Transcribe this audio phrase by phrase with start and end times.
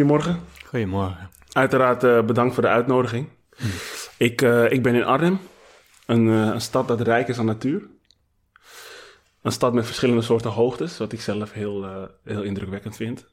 [0.00, 0.40] Goedemorgen.
[0.64, 1.30] Goedemorgen.
[1.52, 3.28] Uiteraard uh, bedankt voor de uitnodiging.
[3.56, 3.66] Hm.
[4.16, 5.38] Ik, uh, ik ben in Arnhem,
[6.06, 7.82] een, uh, een, stad dat rijk is aan natuur.
[9.42, 13.26] Een stad met verschillende soorten hoogtes, wat ik zelf heel, heel indrukwekkend vind.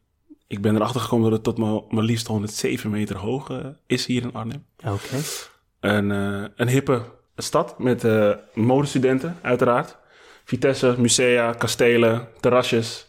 [0.47, 3.51] Ik ben erachter gekomen dat het tot maar, maar liefst 107 meter hoog
[3.85, 4.65] is hier in Arnhem.
[4.77, 5.17] Oké.
[5.79, 6.09] Een,
[6.55, 7.01] een hippe
[7.35, 8.07] stad met
[8.53, 9.97] modestudenten, uiteraard.
[10.43, 13.06] Vitesse, musea, kastelen, terrasjes.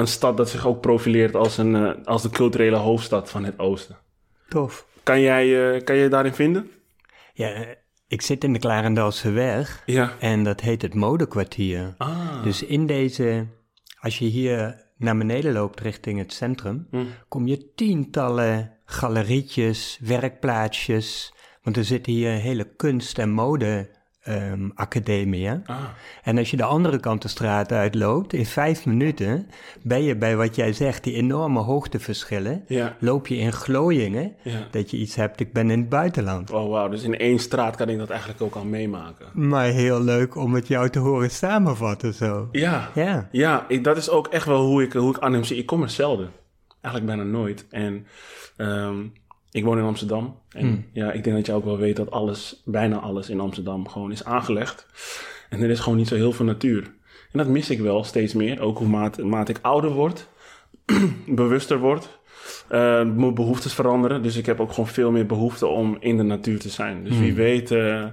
[0.00, 3.96] Een stad dat zich ook profileert als, een, als de culturele hoofdstad van het oosten.
[4.48, 4.86] Tof.
[5.02, 6.70] Kan jij uh, kan je daarin vinden?
[7.32, 7.64] Ja,
[8.08, 9.82] ik zit in de Klarendalse weg.
[9.86, 10.16] Ja.
[10.20, 11.94] En dat heet het modekwartier.
[11.98, 12.42] Ah.
[12.42, 13.46] Dus in deze,
[14.00, 17.04] als je hier naar beneden loopt richting het centrum, hm.
[17.28, 21.34] kom je tientallen galerietjes, werkplaatsjes.
[21.62, 23.90] Want er zitten hier hele kunst- en mode
[24.30, 25.50] um, academie.
[25.50, 25.76] Ah.
[26.22, 29.48] En als je de andere kant de straat uitloopt, in vijf minuten
[29.82, 32.64] ben je bij wat jij zegt, die enorme hoogteverschillen.
[32.66, 32.96] Ja.
[33.00, 34.66] Loop je in glooiingen, Ja.
[34.70, 36.50] dat je iets hebt, ik ben in het buitenland.
[36.50, 36.88] Oh, wauw.
[36.88, 39.26] Dus in één straat kan ik dat eigenlijk ook al meemaken.
[39.32, 42.48] Maar heel leuk om het jou te horen samenvatten zo.
[42.52, 42.90] Ja.
[42.94, 43.28] Ja.
[43.32, 45.56] Ja, ik, dat is ook echt wel hoe ik, hoe ik Arnhem zie.
[45.56, 46.30] Ik kom er zelden.
[46.80, 47.66] Eigenlijk bijna nooit.
[47.70, 48.06] En
[48.56, 48.96] ehm,
[49.50, 50.36] ik woon in Amsterdam.
[50.50, 50.84] En Hmm.
[50.92, 54.12] ja, ik denk dat je ook wel weet dat alles, bijna alles in Amsterdam gewoon
[54.12, 54.86] is aangelegd.
[55.48, 56.82] En er is gewoon niet zo heel veel natuur.
[57.32, 58.60] En dat mis ik wel steeds meer.
[58.60, 60.28] Ook hoe maat, maat ik ouder word,
[61.26, 62.18] bewuster word.
[62.68, 64.22] eh, mijn behoeftes veranderen.
[64.22, 67.04] Dus ik heb ook gewoon veel meer behoefte om in de natuur te zijn.
[67.04, 68.06] Dus wie weet, eh,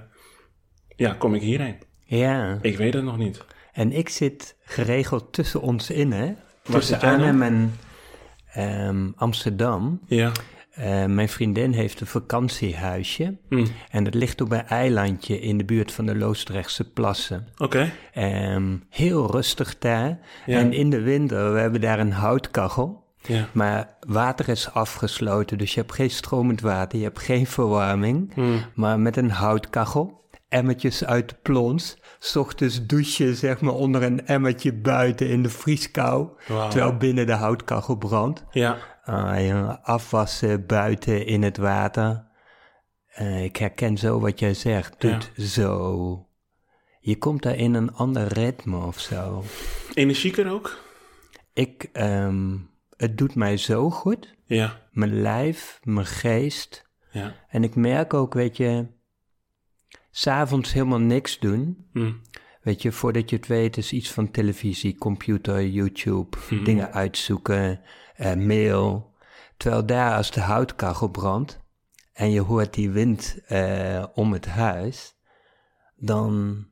[0.96, 1.76] ja, kom ik hierheen.
[2.04, 2.58] Ja.
[2.62, 3.44] Ik weet het nog niet.
[3.72, 6.32] En ik zit geregeld tussen ons in, hè?
[6.62, 7.72] Tussen Arnhem en
[8.52, 10.00] ehm, Amsterdam.
[10.06, 10.32] Ja.
[10.80, 13.36] Uh, mijn vriendin heeft een vakantiehuisje.
[13.48, 13.66] Hm.
[13.90, 17.46] En dat ligt op een eilandje in de buurt van de Loosdrechtse plassen.
[17.56, 17.92] Oké.
[18.18, 20.18] Um, heel rustig daar.
[20.46, 20.58] Ja.
[20.58, 23.06] En in de winter, we hebben daar een houtkachel.
[23.22, 23.48] Ja.
[23.52, 28.34] Maar water is afgesloten, dus je hebt geen stromend water, je hebt geen verwarming.
[28.34, 28.42] Hm.
[28.74, 31.98] Maar met een houtkachel, emmertjes uit de plons.
[32.36, 36.28] Ochtends douchen, zeg maar, onder een emmertje buiten in de vrieskou.
[36.48, 36.68] Wauw.
[36.68, 38.44] Terwijl binnen de houtkachel brandt.
[38.50, 38.76] Ja.
[39.16, 42.26] Ja, afwassen buiten in het water.
[43.08, 45.00] Eh, ik herken zo wat jij zegt.
[45.00, 46.26] Doet zo.
[47.00, 49.44] Je komt daar in een ander ritme of zo.
[49.94, 50.84] Energieker ook?
[51.52, 52.56] Ik, ehm,
[52.96, 54.34] het doet mij zo goed.
[54.44, 54.80] Ja.
[54.90, 56.86] Mijn lijf, mijn geest.
[57.10, 57.34] Ja.
[57.48, 58.86] En ik merk ook, weet je,
[60.10, 61.86] s'avonds helemaal niks doen.
[61.92, 62.12] Hm.
[62.62, 66.64] Weet je, voordat je het weet is iets van televisie, computer, YouTube, Mhm.
[66.64, 67.80] dingen uitzoeken,
[68.36, 69.14] mail.
[69.56, 71.60] Terwijl daar als de houtkachel brandt
[72.12, 75.16] en je hoort die wind eh, om het huis,
[75.96, 76.64] dan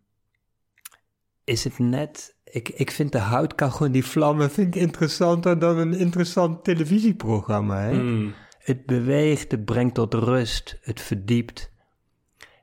[1.44, 2.34] is het net...
[2.44, 7.80] Ik, ik vind de houtkachel en die vlammen vind ik interessanter dan een interessant televisieprogramma.
[7.80, 7.94] Hè?
[7.94, 8.30] Hm.
[8.58, 11.72] Het beweegt, het brengt tot rust, het verdiept.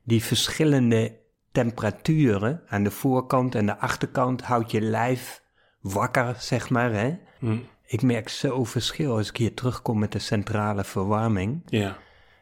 [0.04, 1.20] Die verschillende
[1.52, 5.44] temperaturen aan de voorkant en de achterkant houdt je lijf
[5.82, 6.94] wakker, zeg maar.
[6.94, 7.18] Hè?
[7.40, 7.58] Hm.
[7.94, 11.62] Ik merk zo verschil als ik hier terugkom met de centrale verwarming.
[11.66, 11.98] Ja.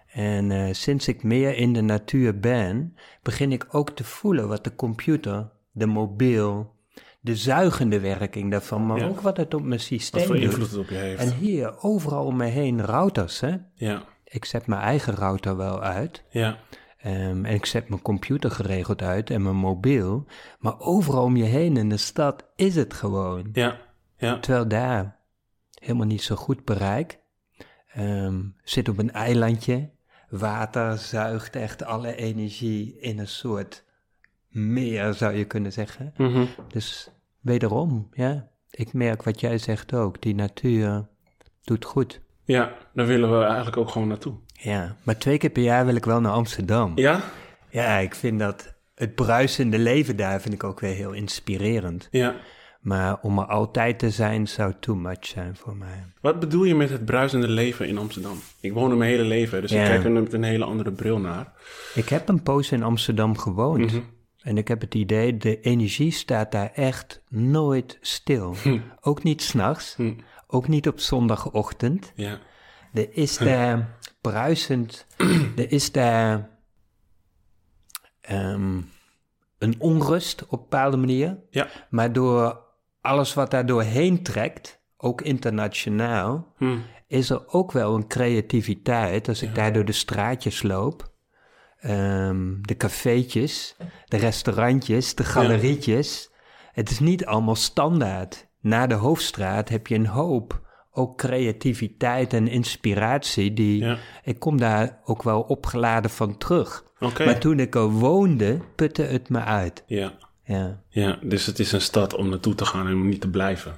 [0.07, 4.63] En eh, sinds ik meer in de natuur ben, begin ik ook te voelen wat
[4.63, 6.75] de computer, de mobiel,
[7.19, 9.07] de zuigende werking daarvan, maar Ja.
[9.07, 10.43] ook wat het op mijn Wat systeem voor doet.
[10.43, 11.21] invloed het op je heeft.
[11.21, 13.55] En hier, overal om me heen, routers, hè.
[13.73, 14.03] Ja.
[14.23, 16.23] Ik zet mijn eigen router wel uit.
[16.29, 16.57] Ja.
[16.97, 20.25] Ehm, en ik zet mijn computer geregeld uit en mijn mobiel.
[20.59, 23.49] Maar overal om je heen in de stad is het gewoon.
[23.53, 23.77] Ja.
[24.17, 24.39] Ja.
[24.39, 25.19] Terwijl daar
[25.81, 27.19] helemaal niet zo goed bereik.
[27.93, 29.89] Ehm, zit op een eilandje.
[30.29, 33.83] Water zuigt echt alle energie in een soort
[34.49, 36.13] meer, zou je kunnen zeggen.
[36.17, 36.45] Mhm.
[36.67, 38.49] Dus wederom, ja.
[38.69, 40.21] Ik merk wat jij zegt ook.
[40.21, 41.07] Die natuur
[41.63, 42.21] doet goed.
[42.43, 44.33] Ja, daar willen we eigenlijk ook gewoon naartoe.
[44.53, 46.91] Ja, maar twee keer per jaar wil ik wel naar Amsterdam.
[46.95, 47.21] Ja?
[47.69, 52.07] Ja, ik vind dat het bruisende leven daar vind ik ook weer heel inspirerend.
[52.11, 52.35] Ja.
[52.81, 56.05] Maar om er altijd te zijn zou too much zijn voor mij.
[56.21, 58.37] Wat bedoel je met het bruisende leven in Amsterdam?
[58.59, 59.81] Ik woon er mijn hele leven, dus Ja.
[59.83, 61.53] ik kijk er met een hele andere bril naar.
[61.95, 63.91] Ik heb een poos in Amsterdam gewoond.
[63.91, 64.01] Mhm.
[64.41, 68.55] En ik heb het idee, de energie staat daar echt nooit stil.
[69.01, 70.13] Ook niet s'nachts, Hm.
[70.47, 72.11] ook niet op zondagochtend.
[72.15, 72.39] Ja.
[72.93, 75.07] Er is daar bruisend,
[75.55, 76.49] er is daar
[78.21, 78.81] ehm,
[79.57, 81.39] een onrust op een bepaalde manier.
[81.49, 81.67] Ja.
[81.89, 82.69] Maar door
[83.01, 86.77] alles wat daar doorheen trekt, ook internationaal, Hm.
[87.07, 89.27] is er ook wel een creativiteit.
[89.27, 91.11] Als ik daar door de straatjes loop,
[91.79, 93.75] ehm, de cafeetjes,
[94.05, 96.29] de restaurantjes, de galerietjes.
[96.71, 98.47] Het is niet allemaal standaard.
[98.59, 100.59] Na de hoofdstraat heb je een hoop
[100.91, 103.53] ook creativiteit en inspiratie.
[103.53, 103.97] Die, Ja.
[104.23, 106.83] Ik kom daar ook wel opgeladen van terug.
[107.25, 109.83] Maar toen ik er woonde, putte het me uit.
[109.85, 110.13] Ja.
[110.43, 113.29] Ja, ja, dus het is een stad om naartoe te gaan en om niet te
[113.29, 113.77] blijven.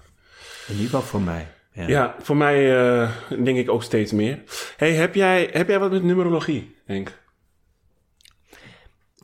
[0.67, 1.47] in ieder geval voor mij.
[1.73, 1.87] Ja.
[1.87, 3.11] Ja, voor mij eh,
[3.43, 4.43] denk ik ook steeds meer.
[4.77, 7.21] hey, heb, jij, heb jij wat met numerologie, Henk?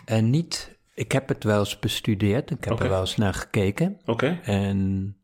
[0.06, 4.00] En niet, ik heb het wel eens bestudeerd, ik heb er wel eens naar gekeken.
[4.06, 4.40] Oké.
[4.44, 5.18] En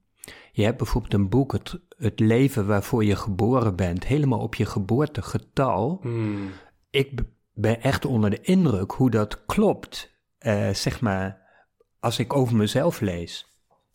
[0.51, 4.65] je hebt bijvoorbeeld een boek, het, het leven waarvoor je geboren bent, helemaal op je
[4.65, 5.99] geboortegetal.
[6.01, 6.49] Hmm.
[6.89, 7.21] Ik
[7.53, 11.44] ben echt onder de indruk hoe dat klopt, eh, zeg maar,
[12.05, 13.45] als ik over mezelf lees.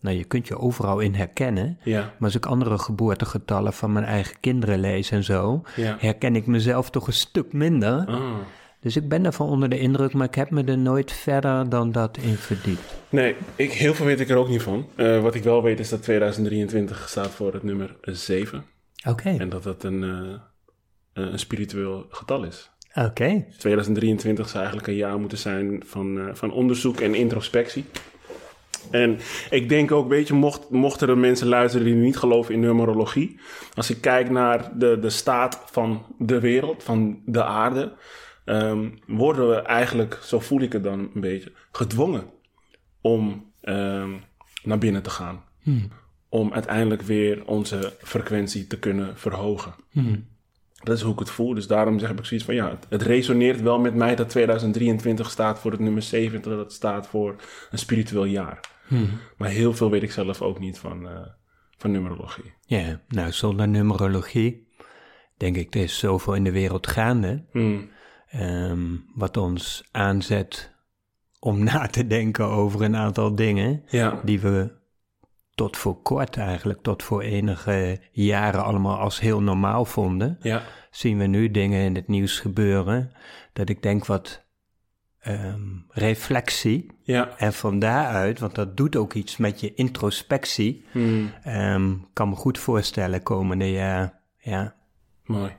[0.00, 4.04] Nou, je kunt je overal in herkennen, Ja, maar als ik andere geboortegetallen van mijn
[4.04, 5.96] eigen kinderen lees en zo, ja.
[5.98, 8.06] herken ik mezelf toch een stuk minder.
[8.06, 8.34] Ah.
[8.80, 11.92] Dus ik ben daarvan onder de indruk, maar ik heb me er nooit verder dan
[11.92, 12.94] dat in verdiept.
[13.08, 14.88] Nee, ik, heel veel weet ik er ook niet van.
[14.96, 18.64] Eh, wat ik wel weet is dat 2023 staat voor het nummer 7.
[19.08, 22.70] Oké, En dat dat een, eh, een spiritueel getal is.
[22.94, 23.44] Oké.
[23.58, 27.84] 2023 zou eigenlijk een jaar moeten zijn van, eh, van onderzoek en introspectie.
[28.90, 29.18] En
[29.50, 33.40] ik denk ook, weet je, mocht, mochten er mensen luisteren die niet geloven in numerologie.
[33.74, 37.92] Als ik kijk naar de, de staat van de wereld, van de aarde.
[38.44, 42.24] ehm, worden we eigenlijk, zo voel ik het dan een beetje, gedwongen
[43.00, 44.10] om ehm,
[44.62, 45.42] naar binnen te gaan.
[46.28, 49.74] Om uiteindelijk weer onze frequentie te kunnen verhogen.
[50.82, 51.54] Dat is hoe ik het voel.
[51.54, 55.58] Dus daarom zeg ik zoiets van ja, het, resoneert wel met mij dat 2023 staat
[55.58, 57.36] voor het nummer 7, dat het staat voor
[57.70, 58.60] een spiritueel jaar.
[59.36, 61.26] Maar heel veel weet ik zelf ook niet van, eh,
[61.76, 62.52] van numerologie.
[62.66, 64.68] Ja, nou zonder numerologie
[65.36, 67.90] denk ik, er is zoveel in de wereld gaande, Hmm.
[68.30, 70.74] ehm, wat ons aanzet
[71.38, 74.78] om na te denken over een aantal dingen Ja, die we
[75.60, 80.38] tot voor kort eigenlijk, tot voor enige jaren allemaal als heel normaal vonden.
[80.42, 83.12] ja, Zien we nu dingen in het nieuws gebeuren
[83.52, 84.44] dat ik denk wat
[85.20, 87.36] ehm, reflectie ja.
[87.36, 91.32] en van daaruit, want dat doet ook iets met je introspectie, Hmm.
[91.42, 94.20] ehm, kan me goed voorstellen komende jaar.
[94.38, 94.74] Ja.
[95.24, 95.56] Mooi.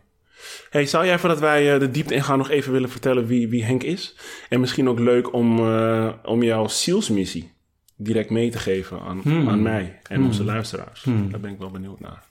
[0.69, 3.63] Hey, zou jij voordat wij eh, de diepte ingaan nog even willen vertellen wie, wie
[3.63, 4.15] Henk is?
[4.49, 7.59] En misschien ook leuk om, eh, om jouw zielsmissie
[8.03, 11.03] direct mee te geven aan, aan mij en onze luisteraars.
[11.29, 12.23] Daar ben ik wel benieuwd naar.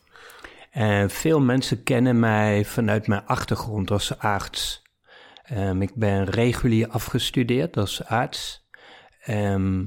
[0.70, 4.82] En veel mensen kennen mij vanuit mijn achtergrond als arts.
[5.43, 8.69] Ehm, ik ben regulier afgestudeerd als arts.
[9.20, 9.78] Ehm,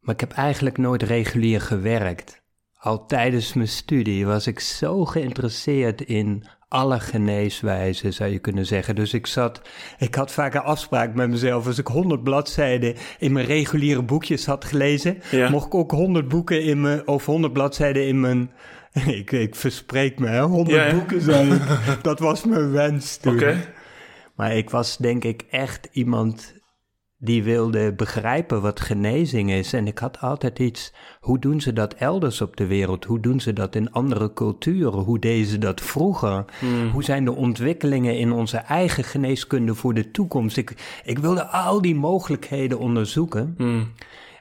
[0.00, 2.42] maar ik heb eigenlijk nooit regulier gewerkt.
[2.76, 8.94] Al tijdens mijn studie was ik zo geïnteresseerd in alle geneeswijzen, zou je kunnen zeggen.
[8.94, 9.60] Dus ik zat,
[9.98, 11.66] ik had vaak een afspraak met mezelf.
[11.66, 15.50] Als ik 100 bladzijden in mijn reguliere boekjes had gelezen, Ja.
[15.50, 18.50] mocht ik ook 100 boeken in mijn, of 100 bladzijden in mijn.
[19.06, 20.42] Ik, ik verspreek me, hè?
[20.42, 20.92] 100 Ja, ja.
[20.94, 21.60] boeken zijn.
[22.02, 23.34] dat was mijn wens toen.
[23.34, 23.56] Oké.
[24.36, 26.54] Maar ik was denk ik echt iemand
[27.24, 29.72] die wilde begrijpen wat genezing is.
[29.72, 33.04] En ik had altijd iets, hoe doen ze dat elders op de wereld?
[33.04, 35.00] Hoe doen ze dat in andere culturen?
[35.00, 36.44] Hoe deden ze dat vroeger?
[36.92, 40.56] Hoe zijn de ontwikkelingen in onze eigen geneeskunde voor de toekomst?
[40.56, 43.54] Ik, ik wilde al die mogelijkheden onderzoeken.
[43.56, 43.92] Hmm.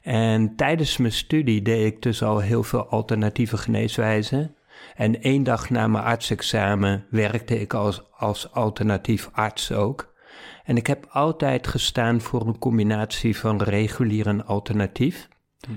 [0.02, 4.56] En tijdens mijn studie deed ik dus al heel veel alternatieve geneeswijzen.
[4.96, 10.13] En één dag na mijn artsexamen werkte ik als, als alternatief arts ook.
[10.64, 15.28] En ik heb altijd gestaan voor een combinatie van regulier en alternatief.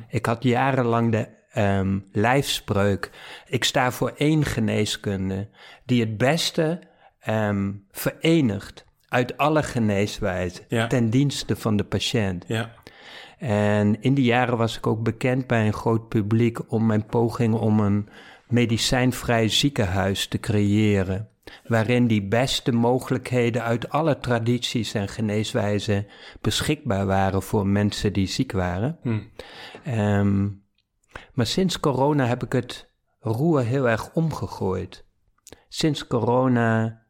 [0.08, 3.10] Ik had jarenlang de ehm, lijfspreuk.
[3.46, 5.48] Ik sta voor één geneeskunde
[5.84, 6.80] die het beste
[7.20, 10.86] ehm, verenigt uit alle geneeswijzen Ja.
[10.86, 12.44] ten dienste van de patiënt.
[12.48, 12.70] Ja.
[13.38, 17.54] En in die jaren was ik ook bekend bij een groot publiek om mijn poging
[17.54, 18.08] om een
[18.48, 21.28] medicijnvrij ziekenhuis te creëren.
[21.66, 26.06] Waarin die beste mogelijkheden uit alle tradities en geneeswijzen
[26.40, 28.98] beschikbaar waren voor mensen die ziek waren.
[29.02, 29.18] Hm.
[29.84, 30.48] Ehm,
[31.32, 35.04] maar sinds corona heb ik het roer heel erg omgegooid.
[35.68, 37.02] Sinds corona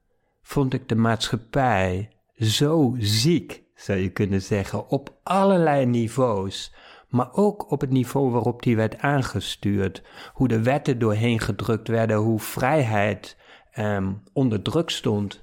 [0.43, 6.75] vond ik de maatschappij zo ziek, zou je kunnen zeggen, op allerlei niveaus.
[7.09, 10.03] Maar ook op het niveau waarop die werd aangestuurd.
[10.33, 13.37] Hoe de wetten doorheen gedrukt werden, hoe vrijheid
[13.77, 15.43] ehm, onder druk stond.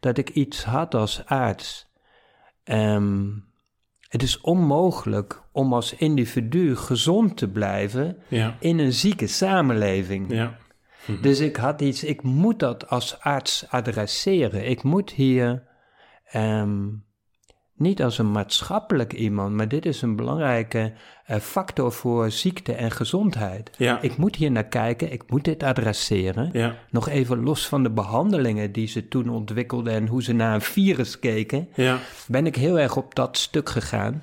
[0.00, 1.90] Dat ik iets had als arts.
[2.64, 3.26] Ehm,
[4.08, 8.56] het is onmogelijk om als individu gezond te blijven Ja.
[8.60, 10.32] in een zieke samenleving.
[10.32, 10.56] Ja.
[11.20, 14.68] Dus ik had iets, ik moet dat als arts adresseren.
[14.68, 15.62] Ik moet hier
[16.30, 16.88] ehm,
[17.76, 20.92] niet als een maatschappelijk iemand, maar dit is een belangrijke
[21.30, 23.70] uh, factor voor ziekte en gezondheid.
[23.78, 24.00] Ja.
[24.00, 26.50] Ik moet hier naar kijken, ik moet dit adresseren.
[26.52, 26.74] Ja.
[26.90, 30.60] Nog even los van de behandelingen die ze toen ontwikkelden en hoe ze naar een
[30.60, 31.98] virus keken, Ja.
[32.26, 34.22] ben ik heel erg op dat stuk gegaan.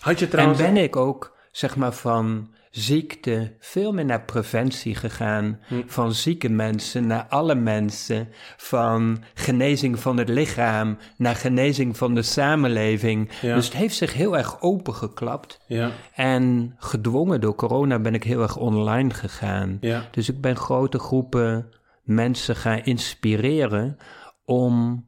[0.00, 0.58] Had je En trouwens...
[0.58, 5.60] ben ik ook, zeg maar, van ziekte veel meer naar preventie gegaan.
[5.66, 5.82] Hm.
[5.86, 8.28] Van zieke mensen naar alle mensen.
[8.56, 13.30] Van genezing van het lichaam naar genezing van de samenleving.
[13.40, 13.54] Ja.
[13.54, 15.60] Dus het heeft zich heel erg opengeklapt.
[15.66, 19.76] Ja, En gedwongen door corona ben ik heel erg online gegaan.
[19.80, 21.68] ja, Dus ik ben grote groepen
[22.02, 23.96] mensen gaan inspireren
[24.44, 25.06] om,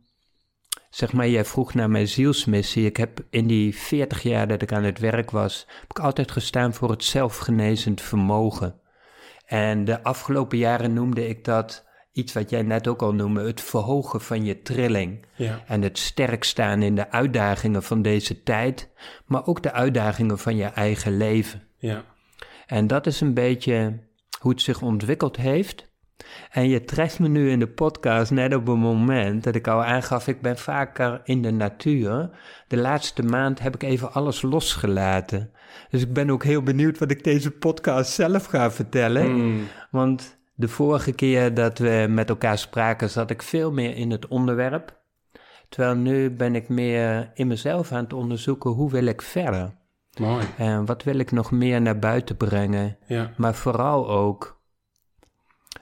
[0.90, 2.86] zeg maar, jij vroeg naar mijn zielsmissie.
[2.86, 6.30] Ik heb in die 40 jaar dat ik aan het werk was, heb ik altijd
[6.30, 8.80] gestaan voor het zelfgenezend vermogen.
[9.46, 13.60] En de afgelopen jaren noemde ik dat iets wat jij net ook al noemde, het
[13.60, 15.26] verhogen van je trilling.
[15.34, 18.90] ja, En het sterk staan in de uitdagingen van deze tijd,
[19.26, 21.62] maar ook de uitdagingen van je eigen leven.
[21.78, 22.04] ja.
[22.66, 23.98] En dat is een beetje
[24.40, 25.89] hoe het zich ontwikkeld heeft.
[26.50, 29.84] En je treft me nu in de podcast net op een moment dat ik al
[29.84, 32.30] aangaf, ik ben vaker in de natuur.
[32.68, 35.50] De laatste maand heb ik even alles losgelaten.
[35.90, 39.32] Dus ik ben ook heel benieuwd wat ik deze podcast zelf ga vertellen.
[39.34, 44.10] Mm, Want de vorige keer dat we met elkaar spraken, zat ik veel meer in
[44.10, 44.98] het onderwerp.
[45.68, 49.78] Terwijl nu ben ik meer in mezelf aan het onderzoeken, hoe wil ik verder?
[50.20, 50.46] mooi.
[50.56, 52.96] En wat wil ik nog meer naar buiten brengen?
[53.06, 54.59] Ja, Maar vooral ook,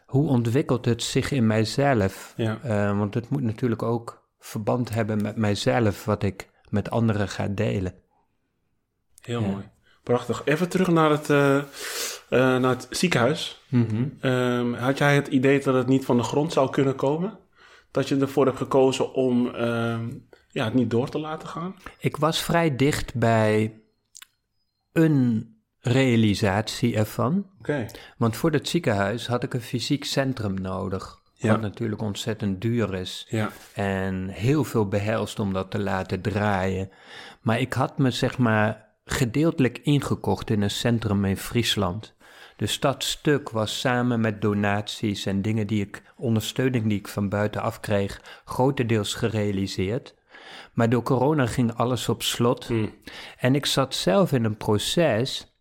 [0.09, 2.33] hoe ontwikkelt het zich in mijzelf?
[2.37, 7.29] ja, Eh, want het moet natuurlijk ook verband hebben met mijzelf, wat ik met anderen
[7.29, 7.95] ga delen.
[9.21, 9.47] heel Ja.
[9.49, 9.69] mooi.
[10.03, 10.43] Prachtig.
[10.45, 11.65] Even terug naar het, eh, eh,
[12.31, 13.65] naar het ziekenhuis.
[13.69, 14.05] Mhm.
[14.21, 17.39] Ehm, had jij het idee dat het niet van de grond zou kunnen komen?
[17.91, 20.09] Dat je ervoor hebt gekozen om ehm,
[20.51, 21.75] ja, het niet door te laten gaan?
[21.99, 23.81] Ik was vrij dicht bij
[24.93, 25.57] een
[25.89, 27.47] realisatie ervan.
[28.17, 31.21] Want voor het ziekenhuis had ik een fysiek centrum nodig.
[31.35, 31.51] Ja.
[31.51, 33.27] Wat natuurlijk ontzettend duur is.
[33.29, 36.91] Ja, En heel veel behelst om dat te laten draaien.
[37.41, 42.17] Maar ik had me zeg maar gedeeltelijk ingekocht in een centrum in Friesland.
[42.57, 47.29] Dus dat stuk was samen met donaties en dingen die ik, ondersteuning die ik van
[47.29, 50.15] buitenaf kreeg, grotendeels gerealiseerd.
[50.73, 52.69] Maar door corona ging alles op slot.
[52.69, 52.95] Mm.
[53.39, 55.58] En ik zat zelf in een proces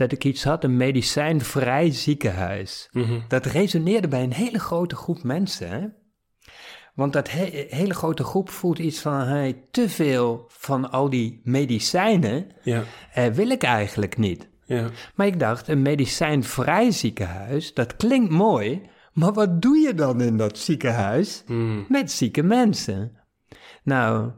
[0.00, 2.88] dat ik iets had, een medicijnvrij ziekenhuis.
[2.92, 3.18] Mhm.
[3.28, 5.70] Dat resoneerde bij een hele grote groep mensen.
[5.70, 5.86] Hè?
[6.94, 11.40] Want dat he- hele grote groep voelt iets van, hey, te veel van al die
[11.44, 14.48] medicijnen ja, eh, wil ik eigenlijk niet.
[14.64, 20.20] ja, Maar ik dacht, een medicijnvrij ziekenhuis, dat klinkt mooi, maar wat doe je dan
[20.20, 21.84] in dat ziekenhuis Mm.
[21.88, 23.12] met zieke mensen?
[23.82, 24.30] Nou,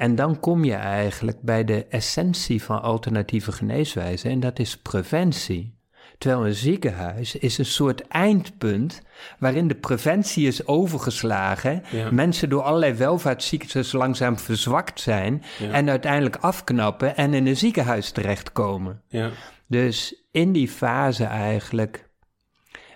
[0.00, 5.78] en dan kom je eigenlijk bij de essentie van alternatieve geneeswijze en dat is preventie.
[6.18, 9.02] Terwijl een ziekenhuis is een soort eindpunt
[9.38, 12.10] waarin de preventie is overgeslagen, Ja.
[12.10, 15.70] mensen door allerlei welvaartsziektes langzaam verzwakt zijn Ja.
[15.70, 19.02] en uiteindelijk afknappen en in een ziekenhuis terechtkomen.
[19.08, 19.30] ja,
[19.66, 22.08] Dus in die fase eigenlijk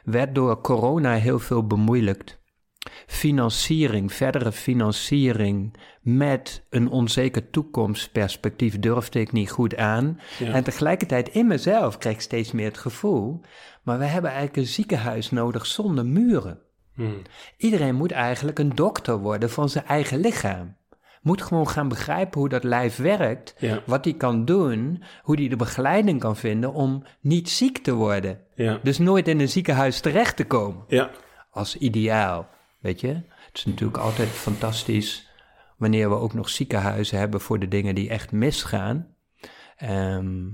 [0.04, 2.42] werd door corona heel veel bemoeilijkt.
[3.06, 10.20] Financiering, verdere financiering met een onzeker toekomstperspectief durfde ik niet goed aan.
[10.38, 10.52] Ja.
[10.52, 13.40] En tegelijkertijd in mezelf kreeg ik steeds meer het gevoel,
[13.82, 16.58] maar we hebben eigenlijk een ziekenhuis nodig zonder muren.
[16.94, 17.22] Mm.
[17.56, 20.76] Iedereen moet eigenlijk een dokter worden van zijn eigen lichaam.
[21.22, 23.82] Moet gewoon gaan begrijpen hoe dat lijf werkt, Ja.
[23.86, 28.38] wat hij kan doen, hoe hij de begeleiding kan vinden om niet ziek te worden.
[28.54, 30.84] ja, Dus nooit in een ziekenhuis terecht te komen,
[31.50, 32.48] als ideaal.
[32.84, 35.28] Weet je, het is natuurlijk altijd fantastisch
[35.76, 39.14] wanneer we ook nog ziekenhuizen hebben voor de dingen die echt misgaan.
[39.76, 40.50] Ehm,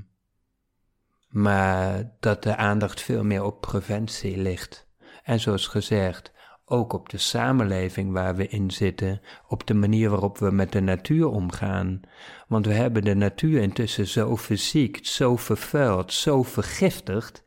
[1.29, 4.89] maar dat de aandacht veel meer op preventie ligt.
[5.23, 6.33] En zoals gezegd,
[6.65, 10.81] ook op de samenleving waar we in zitten, op de manier waarop we met de
[10.81, 12.01] natuur omgaan.
[12.49, 17.45] Want we hebben de natuur intussen zo verziekt, zo vervuild, zo vergiftigd,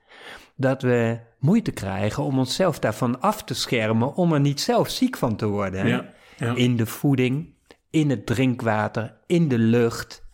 [0.56, 5.18] dat we moeite krijgen om onszelf daarvan af te schermen, om er niet zelf ziek
[5.18, 5.80] van te worden.
[5.82, 5.88] hè?
[5.88, 6.56] ja, ja.
[6.56, 7.54] In de voeding,
[7.90, 10.26] in het drinkwater, in de lucht,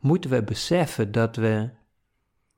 [0.00, 1.70] moeten we beseffen dat we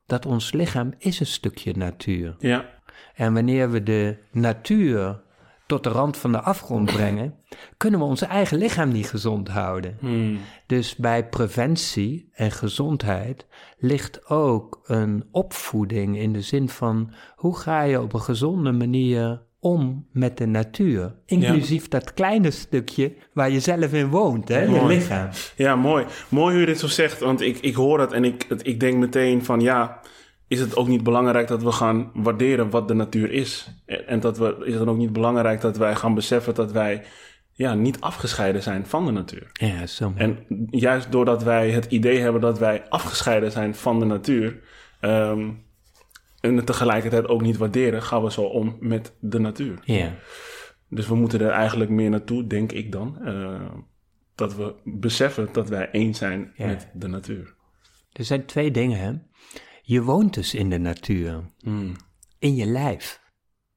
[0.05, 2.35] dat ons lichaam is een stukje natuur.
[2.39, 2.69] ja,
[3.15, 5.21] En wanneer we de natuur
[5.67, 7.35] tot de rand van de afgrond brengen,
[7.77, 9.97] kunnen we ons eigen lichaam niet gezond houden.
[9.99, 10.39] Mm.
[10.65, 13.45] Dus bij preventie en gezondheid
[13.77, 19.43] ligt ook een opvoeding in de zin van hoe ga je op een gezonde manier
[19.59, 21.15] om met de natuur.
[21.25, 25.29] Inclusief dat kleine stukje waar je zelf in woont, hè, je lichaam.
[25.55, 26.05] Ja, mooi.
[26.29, 28.97] Mooi hoe je dit zo zegt, want ik, ik hoor het en ik, ik denk
[28.97, 29.99] meteen van ja,
[30.47, 33.67] is het ook niet belangrijk dat we gaan waarderen wat de natuur is?
[33.85, 37.03] En dat we, is het dan ook niet belangrijk dat wij gaan beseffen dat wij
[37.51, 39.49] ja, niet afgescheiden zijn van de natuur?
[39.53, 40.13] Ja, zo.
[40.15, 44.59] En juist doordat wij het idee hebben dat wij afgescheiden zijn van de natuur,
[44.99, 45.49] ehm,
[46.41, 49.79] en het tegelijkertijd ook niet waarderen, gaan we zo om met de natuur.
[49.83, 50.13] Ja.
[50.89, 53.17] Dus we moeten er eigenlijk meer naartoe, denk ik dan.
[53.25, 53.61] eh,
[54.35, 56.65] dat we beseffen dat wij één zijn Ja.
[56.65, 57.53] met de natuur.
[58.11, 59.11] Er zijn twee dingen, hè.
[59.87, 61.51] Je woont dus in de natuur.
[61.59, 61.95] Hmm.
[62.39, 63.23] in je lijf.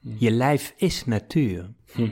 [0.01, 1.75] Je lijf is natuur.
[1.93, 2.09] Hm.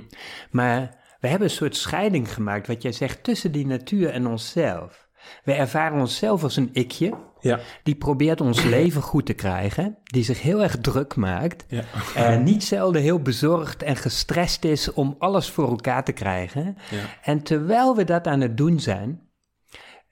[0.50, 5.08] Maar we hebben een soort scheiding gemaakt, wat jij zegt, tussen die natuur en onszelf.
[5.44, 7.60] We ervaren onszelf als een ikje, Ja.
[7.82, 11.84] die probeert ons leven goed te krijgen, die zich heel erg druk maakt, Ja.
[12.14, 16.76] en niet zelden heel bezorgd en gestrest is om alles voor elkaar te krijgen.
[16.90, 17.04] Ja.
[17.22, 19.20] En terwijl we dat aan het doen zijn,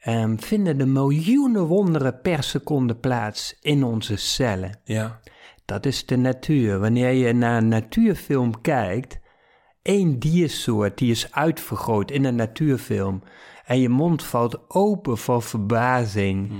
[0.04, 4.80] ehm, vinden er miljoenen wonderen per seconde plaats in onze cellen.
[4.84, 5.20] Ja.
[5.64, 6.78] Dat is de natuur.
[6.78, 9.18] Wanneer je naar een natuurfilm kijkt,
[9.82, 13.23] één diersoort die is uitvergroot in een natuurfilm
[13.64, 16.52] en je mond valt open van verbazing.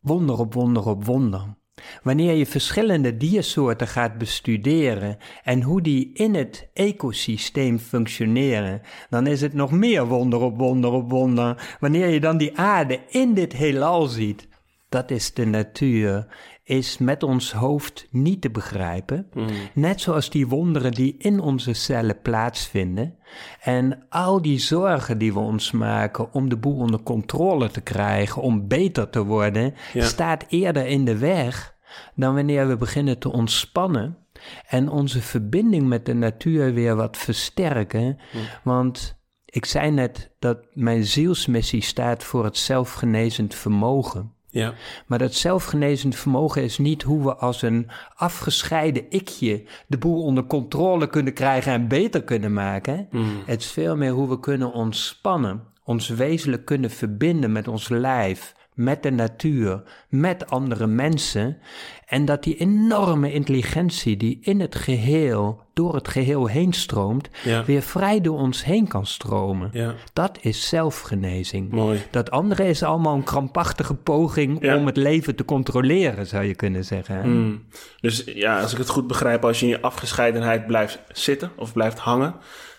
[0.00, 1.54] Wonder op wonder op wonder.
[2.02, 9.40] Wanneer je verschillende diersoorten gaat bestuderen en hoe die in het ecosysteem functioneren, dan is
[9.40, 11.76] het nog meer wonder op wonder op wonder.
[11.80, 14.48] Wanneer je dan die aarde in dit heelal ziet,
[14.88, 16.26] dat is de natuur,
[16.64, 19.26] is met ons hoofd niet te begrijpen.
[19.74, 23.14] Net zoals die wonderen die in onze cellen plaatsvinden.
[23.62, 28.42] En al die zorgen die we ons maken om de boel onder controle te krijgen,
[28.42, 30.04] om beter te worden, Ja.
[30.04, 31.71] staat eerder in de weg
[32.14, 34.16] dan wanneer we beginnen te ontspannen
[34.68, 38.18] en onze verbinding met de natuur weer wat versterken.
[38.62, 44.32] Want ik zei net dat mijn zielsmissie staat voor het zelfgenezend vermogen.
[44.48, 44.74] Ja.
[45.06, 50.44] Maar dat zelfgenezend vermogen is niet hoe we als een afgescheiden ikje de boel onder
[50.44, 53.08] controle kunnen krijgen en beter kunnen maken.
[53.46, 58.54] Het is veel meer hoe we kunnen ontspannen, ons wezenlijk kunnen verbinden met ons lijf,
[58.74, 61.58] met de natuur, met andere mensen.
[62.06, 67.64] En dat die enorme intelligentie die in het geheel, door het geheel heen stroomt, Ja.
[67.64, 69.70] weer vrij door ons heen kan stromen.
[69.72, 69.94] Ja.
[70.12, 71.70] Dat is zelfgenezing.
[71.70, 72.00] Mooi.
[72.10, 74.76] Dat andere is allemaal een krampachtige poging Ja.
[74.76, 77.22] om het leven te controleren, zou je kunnen zeggen.
[77.22, 77.62] Hmm.
[78.00, 81.72] Dus ja, als ik het goed begrijp, als je in je afgescheidenheid blijft zitten of
[81.72, 82.34] blijft hangen,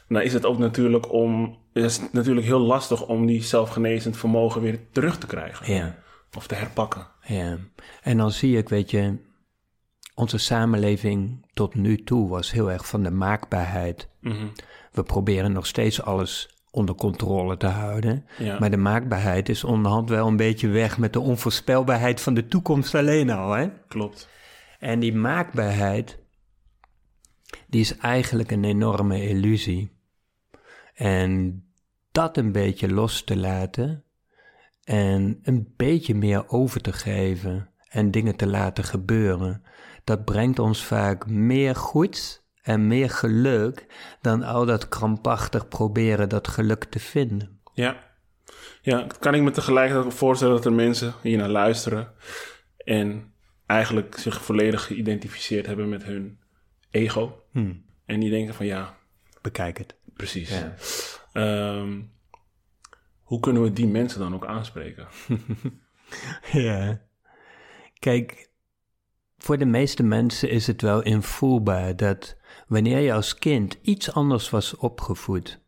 [0.08, 4.62] dan is het ook natuurlijk om, is het natuurlijk heel lastig om die zelfgenezend vermogen
[4.62, 5.74] weer terug te krijgen.
[5.74, 5.96] Ja,
[6.38, 7.08] Of te herpakken.
[7.26, 7.58] ja.
[8.02, 9.18] En dan zie ik, weet je,
[10.16, 14.08] onze samenleving tot nu toe was heel erg van de maakbaarheid.
[14.20, 14.48] Mhm.
[14.92, 18.26] We proberen nog steeds alles onder controle te houden.
[18.38, 18.60] Ja.
[18.60, 22.96] Maar de maakbaarheid is onderhand wel een beetje weg met de onvoorspelbaarheid van de toekomst
[22.96, 23.52] alleen al.
[23.52, 23.70] Hè?
[23.88, 24.30] Klopt.
[24.80, 26.20] En die maakbaarheid,
[27.68, 29.92] die is eigenlijk een enorme illusie.
[30.94, 31.64] En
[32.12, 34.04] dat een beetje los te laten
[34.84, 39.64] en een beetje meer over te geven en dingen te laten gebeuren,
[40.04, 43.86] dat brengt ons vaak meer goeds en meer geluk
[44.22, 47.60] dan al dat krampachtig proberen dat geluk te vinden.
[47.74, 48.12] Ja.
[48.82, 52.12] Ja, kan ik me tegelijkertijd ook voorstellen dat er mensen hier naar luisteren
[52.78, 53.34] en
[53.66, 56.40] eigenlijk zich volledig geïdentificeerd hebben met hun
[56.90, 57.44] ego.
[57.52, 57.84] Hmm.
[58.06, 58.98] En die denken van ja,
[59.44, 59.96] Bekijk het.
[60.16, 60.50] Precies.
[60.50, 60.76] Ja.
[61.34, 62.02] Ehm,
[63.22, 65.08] hoe kunnen we die mensen dan ook aanspreken?
[66.52, 67.02] Ja.
[68.00, 68.50] Kijk,
[69.38, 74.50] voor de meeste mensen is het wel invoelbaar dat wanneer je als kind iets anders
[74.50, 75.60] was opgevoed,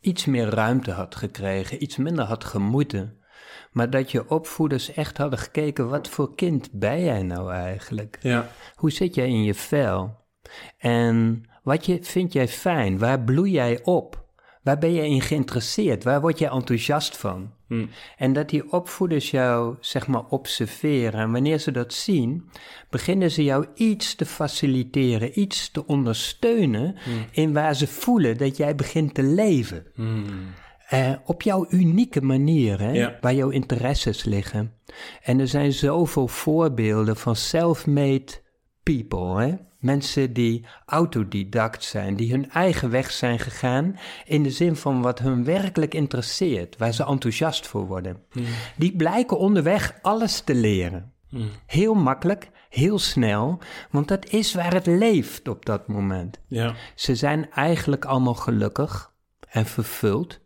[0.00, 3.18] iets meer ruimte had gekregen, iets minder had gemoeten,
[3.72, 8.18] maar dat je opvoeders echt hadden gekeken, wat voor kind ben jij nou eigenlijk?
[8.20, 10.18] Ja, Hoe zit jij in je vel?
[10.78, 12.98] En wat je, vind jij fijn?
[12.98, 14.24] Waar bloei jij op?
[14.62, 16.04] Waar ben je in geïnteresseerd?
[16.04, 17.52] Waar word je enthousiast van?
[17.66, 17.86] Hm.
[18.16, 21.20] En dat die opvoeders jou, zeg maar, observeren.
[21.20, 22.50] En wanneer ze dat zien,
[22.90, 26.96] beginnen ze jou iets te faciliteren, iets te ondersteunen
[27.32, 29.86] in waar ze voelen dat jij begint te leven.
[29.94, 30.22] Hm.
[30.88, 33.18] Eh, op jouw unieke manier, hè, Ja.
[33.20, 34.72] waar jouw interesses liggen.
[35.22, 38.32] En er zijn zoveel voorbeelden van self-made
[38.82, 39.54] people, hè?
[39.80, 45.18] Mensen die autodidact zijn, die hun eigen weg zijn gegaan in de zin van wat
[45.18, 48.22] hun werkelijk interesseert, waar ze enthousiast voor worden.
[48.76, 51.12] Die blijken onderweg alles te leren.
[51.66, 53.58] Heel makkelijk, heel snel,
[53.90, 56.40] want dat is waar het leeft op dat moment.
[56.48, 56.74] Ja.
[56.94, 59.12] Ze zijn eigenlijk allemaal gelukkig
[59.48, 60.40] en vervuld.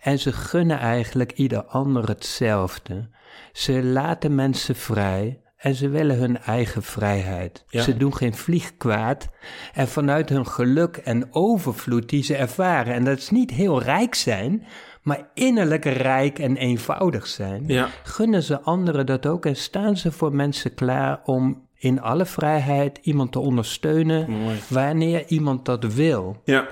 [0.00, 3.08] En ze gunnen eigenlijk ieder ander hetzelfde.
[3.52, 7.64] Ze laten mensen vrij en ze willen hun eigen vrijheid.
[7.68, 7.82] Ja.
[7.82, 9.28] Ze doen geen vlieg kwaad.
[9.74, 14.14] En vanuit hun geluk en overvloed die ze ervaren, en dat is niet heel rijk
[14.14, 14.66] zijn,
[15.02, 17.88] maar innerlijk rijk en eenvoudig zijn, Ja.
[18.02, 22.98] gunnen ze anderen dat ook en staan ze voor mensen klaar om in alle vrijheid
[23.02, 24.56] iemand te ondersteunen Mooi.
[24.68, 26.40] wanneer iemand dat wil.
[26.44, 26.68] Ja.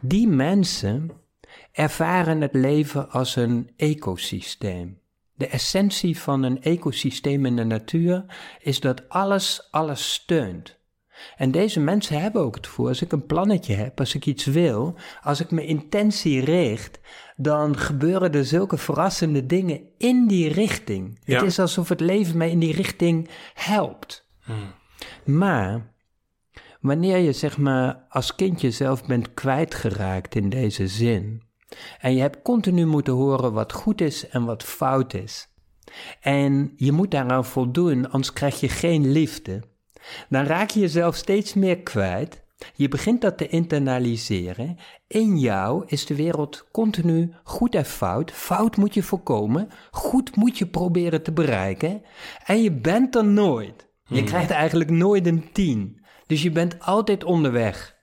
[0.00, 1.10] Die mensen
[1.72, 4.97] ervaren het leven als een ecosysteem.
[5.38, 8.24] De essentie van een ecosysteem in de natuur
[8.60, 10.76] is dat alles alles steunt.
[11.36, 14.44] En deze mensen hebben ook het voor, als ik een plannetje heb, als ik iets
[14.44, 17.00] wil, als ik mijn intentie richt,
[17.36, 21.20] dan gebeuren er zulke verrassende dingen in die richting.
[21.24, 21.34] Ja.
[21.34, 24.28] Het is alsof het leven mij in die richting helpt.
[25.24, 25.92] Maar
[26.80, 31.47] wanneer je zeg maar als kind jezelf bent kwijtgeraakt in deze zin,
[32.00, 35.48] en je hebt continu moeten horen wat goed is en wat fout is,
[36.20, 39.62] en je moet daaraan voldoen, anders krijg je geen liefde,
[40.28, 42.46] dan raak je jezelf steeds meer kwijt.
[42.74, 44.76] Je begint dat te internaliseren.
[45.06, 48.30] In jou is de wereld continu goed en fout.
[48.32, 49.68] Fout moet je voorkomen.
[49.90, 52.02] Goed moet je proberen te bereiken.
[52.44, 53.88] En je bent er nooit.
[54.04, 56.04] Je krijgt eigenlijk nooit een tien.
[56.26, 57.96] Dus je bent altijd onderweg.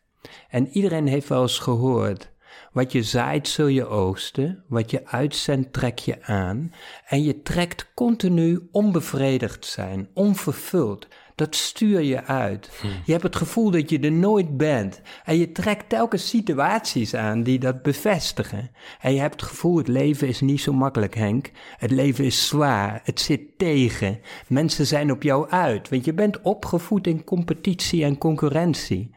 [0.50, 2.34] En iedereen heeft wel eens gehoord.
[2.76, 6.74] Wat je zaait zul je oogsten, wat je uitzendt trek je aan.
[7.08, 11.08] En je trekt continu onbevredigd zijn, onvervuld.
[11.36, 12.70] Dat stuur je uit.
[13.06, 15.02] Je hebt het gevoel dat je er nooit bent.
[15.24, 18.72] En je trekt telkens situaties aan die dat bevestigen.
[19.00, 21.52] En je hebt het gevoel, het leven is niet zo makkelijk, Henk.
[21.78, 24.20] Het leven is zwaar, het zit tegen.
[24.48, 29.16] Mensen zijn op jou uit, want je bent opgevoed in competitie en concurrentie.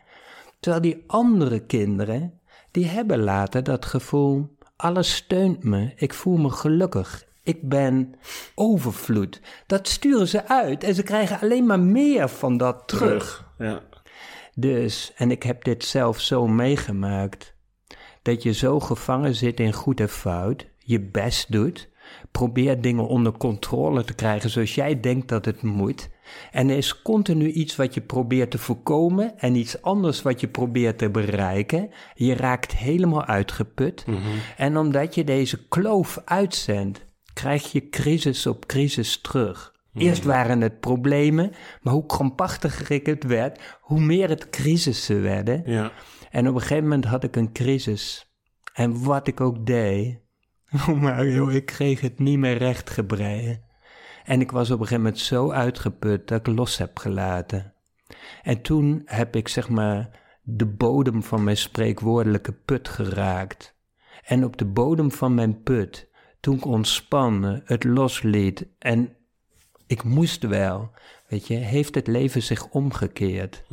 [0.61, 2.38] Terwijl die andere kinderen,
[2.70, 8.14] die hebben later dat gevoel, alles steunt me, ik voel me gelukkig, ik ben
[8.54, 9.40] overvloed.
[9.66, 13.46] Dat sturen ze uit en ze krijgen alleen maar meer van dat terug.
[13.59, 13.83] Ja.
[14.54, 17.54] Dus, en ik heb dit zelf zo meegemaakt,
[18.22, 21.88] dat je zo gevangen zit in goed en fout, je best doet,
[22.31, 26.09] probeert dingen onder controle te krijgen zoals jij denkt dat het moet.
[26.51, 30.49] En er is continu iets wat je probeert te voorkomen en iets anders wat je
[30.49, 31.91] probeert te bereiken.
[32.14, 34.05] Je raakt helemaal uitgeput.
[34.57, 39.77] En omdat je deze kloof uitzendt, krijg je crisis op crisis terug.
[39.95, 45.62] Eerst waren het problemen, maar hoe krampachtiger ik het werd, hoe meer het crisissen werden.
[45.67, 45.93] Ja.
[46.31, 48.33] En op een gegeven moment had ik een crisis.
[48.73, 50.19] En wat ik ook deed,
[50.88, 53.62] oh Mario, ik kreeg het niet meer rechtgebreien.
[54.24, 57.72] En ik was op een gegeven moment zo uitgeput dat ik los heb gelaten.
[58.42, 63.76] En toen heb ik zeg maar de bodem van mijn spreekwoordelijke put geraakt.
[64.24, 66.09] En op de bodem van mijn put,
[66.40, 69.16] toen ik ontspannen, het losliet en
[69.87, 70.90] ik moest wel,
[71.28, 73.64] weet je, heeft het leven zich omgekeerd.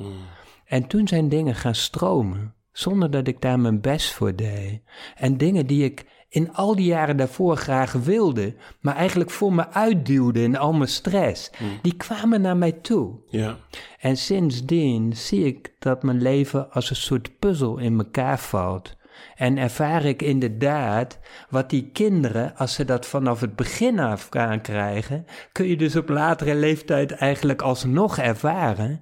[0.65, 4.81] En toen zijn dingen gaan stromen, zonder dat ik daar mijn best voor deed.
[5.15, 6.05] En dingen die ik
[6.35, 10.89] in al die jaren daarvoor graag wilde, maar eigenlijk voor me uitduwde in al mijn
[10.89, 13.19] stress, die kwamen naar mij toe.
[13.27, 13.57] Ja.
[13.99, 18.95] En sindsdien zie ik dat mijn leven als een soort puzzel in elkaar valt.
[19.35, 21.19] En ervaar ik inderdaad
[21.49, 25.95] wat die kinderen, als ze dat vanaf het begin af gaan krijgen, kun je dus
[25.95, 29.01] op latere leeftijd eigenlijk alsnog ervaren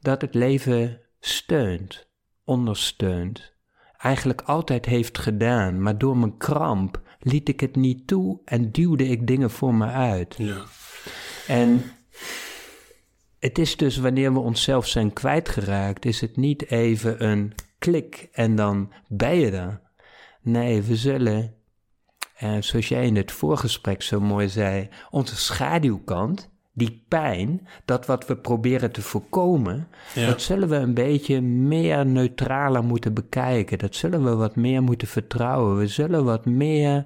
[0.00, 2.08] dat het leven steunt,
[2.44, 3.56] ondersteunt.
[3.98, 9.08] Eigenlijk altijd heeft gedaan, maar door mijn kramp liet ik het niet toe en duwde
[9.08, 10.34] ik dingen voor me uit.
[10.38, 10.64] Ja.
[11.46, 11.82] En
[13.38, 18.54] het is dus wanneer we onszelf zijn kwijtgeraakt, is het niet even een klik en
[18.56, 19.80] dan ben je er.
[20.42, 21.54] Nee, we zullen,
[22.34, 28.26] eh, zoals jij in het voorgesprek zo mooi zei, onze schaduwkant, die pijn, dat wat
[28.26, 30.26] we proberen te voorkomen, Ja.
[30.26, 33.78] dat zullen we een beetje meer neutraler moeten bekijken.
[33.78, 35.76] Dat zullen we wat meer moeten vertrouwen.
[35.76, 37.04] We zullen wat meer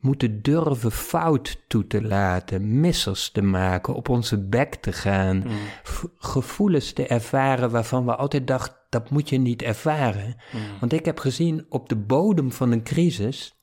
[0.00, 5.44] moeten durven fout toe te laten, missers te maken, op onze bek te gaan,
[5.82, 10.36] v- gevoelens te ervaren waarvan we altijd dachten, dat moet je niet ervaren.
[10.80, 13.54] Want ik heb gezien, op de bodem van een crisis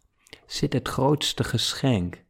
[0.46, 2.26] zit het grootste geschenk.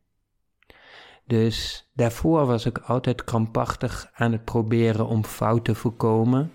[1.28, 6.52] Dus daarvoor was ik altijd krampachtig aan het proberen om fout te voorkomen.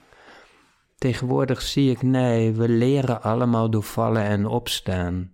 [0.96, 5.32] Tegenwoordig zie ik, nee, we leren allemaal door vallen en opstaan.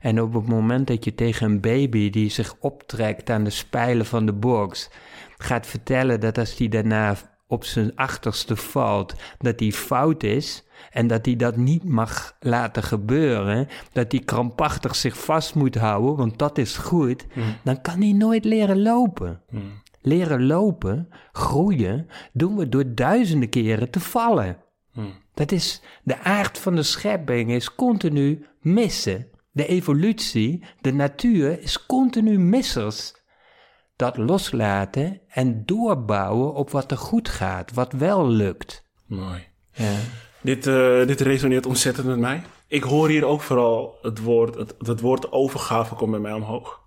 [0.00, 4.06] En op het moment dat je tegen een baby die zich optrekt aan de spijlen
[4.06, 4.90] van de box
[5.38, 11.06] gaat vertellen dat als die daarna op zijn achterste valt, dat die fout is en
[11.06, 16.38] dat hij dat niet mag laten gebeuren, dat hij krampachtig zich vast moet houden, want
[16.38, 17.26] dat is goed,
[17.64, 19.40] dan kan hij nooit leren lopen.
[20.00, 24.56] Leren lopen, groeien, doen we door duizenden keren te vallen.
[25.34, 29.26] Dat is de aard van de schepping, is continu missen.
[29.50, 33.20] De evolutie, de natuur is continu missers.
[33.96, 38.84] Dat loslaten en doorbouwen op wat er goed gaat, wat wel lukt.
[39.06, 39.46] Mooi.
[39.72, 39.94] Ja.
[40.42, 42.42] Dit, eh, dit resoneert ontzettend met mij.
[42.66, 46.80] Ik hoor hier ook vooral het woord, het, het woord overgave komt bij mij omhoog.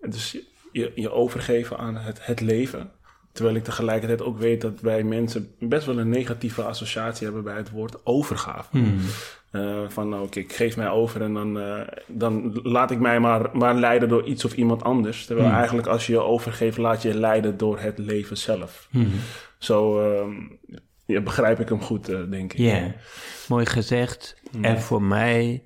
[0.00, 0.36] Dus
[0.72, 2.90] je, je overgeven aan het, het leven.
[3.32, 7.56] Terwijl ik tegelijkertijd ook weet dat wij mensen best wel een negatieve associatie hebben bij
[7.56, 8.78] het woord overgave.
[9.52, 13.20] Uh, van nou, oké, ik geef mij over en dan, uh, dan laat ik mij
[13.20, 15.26] maar, maar leiden door iets of iemand anders.
[15.26, 15.56] Terwijl Hmm.
[15.56, 18.88] eigenlijk als je je overgeeft, laat je je leiden door het leven zelf.
[18.90, 19.10] Hmm.
[19.58, 20.34] Zo ehm,
[21.12, 22.58] ja, begrijp ik hem goed, uh, denk ik.
[22.58, 22.94] Ja,
[23.48, 24.40] mooi gezegd.
[24.60, 25.64] En voor mij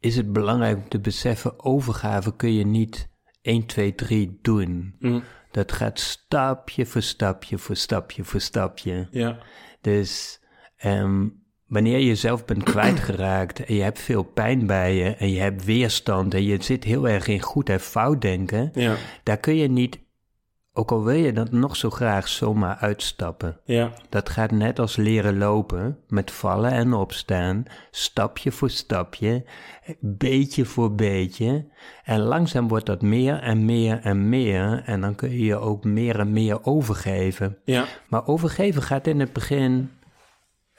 [0.00, 3.08] is het belangrijk om te beseffen, overgave kun je niet
[3.42, 4.94] 1, 2, 3 doen.
[4.98, 5.22] Mm.
[5.50, 9.08] Dat gaat stapje voor stapje voor stapje voor stapje.
[9.10, 9.38] Ja.
[9.80, 10.40] Dus
[10.84, 15.40] um, wanneer je zelf bent kwijtgeraakt en je hebt veel pijn bij je en je
[15.40, 18.96] hebt weerstand en je zit heel erg in goed en fout denken, ja.
[19.22, 19.98] daar kun je niet,
[20.76, 23.60] ook al wil je dat nog zo graag, zomaar uitstappen.
[23.64, 23.92] Ja.
[24.08, 29.44] Dat gaat net als leren lopen, met vallen en opstaan, stapje voor stapje,
[30.00, 31.66] beetje voor beetje.
[32.04, 35.84] En langzaam wordt dat meer en meer en meer en dan kun je je ook
[35.84, 37.58] meer en meer overgeven.
[37.64, 37.84] Ja.
[38.08, 39.90] Maar overgeven gaat in het begin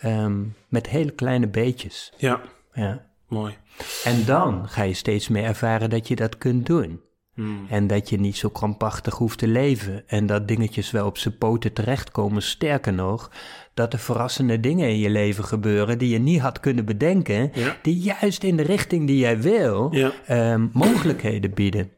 [0.04, 2.14] um, met hele kleine beetjes.
[2.18, 2.42] Ja.
[2.74, 3.06] Ja.
[3.28, 3.58] Mooi.
[4.04, 7.02] En dan ga je steeds meer ervaren dat je dat kunt doen.
[7.38, 7.66] Hmm.
[7.70, 10.04] En dat je niet zo krampachtig hoeft te leven.
[10.08, 12.42] En dat dingetjes wel op zijn poten terechtkomen.
[12.42, 13.32] Sterker nog,
[13.74, 17.52] dat er verrassende dingen in je leven gebeuren die je niet had kunnen bedenken.
[17.54, 17.76] Ja.
[17.82, 20.12] Die juist in de richting die jij wil Ja.
[20.54, 21.92] um, mogelijkheden bieden.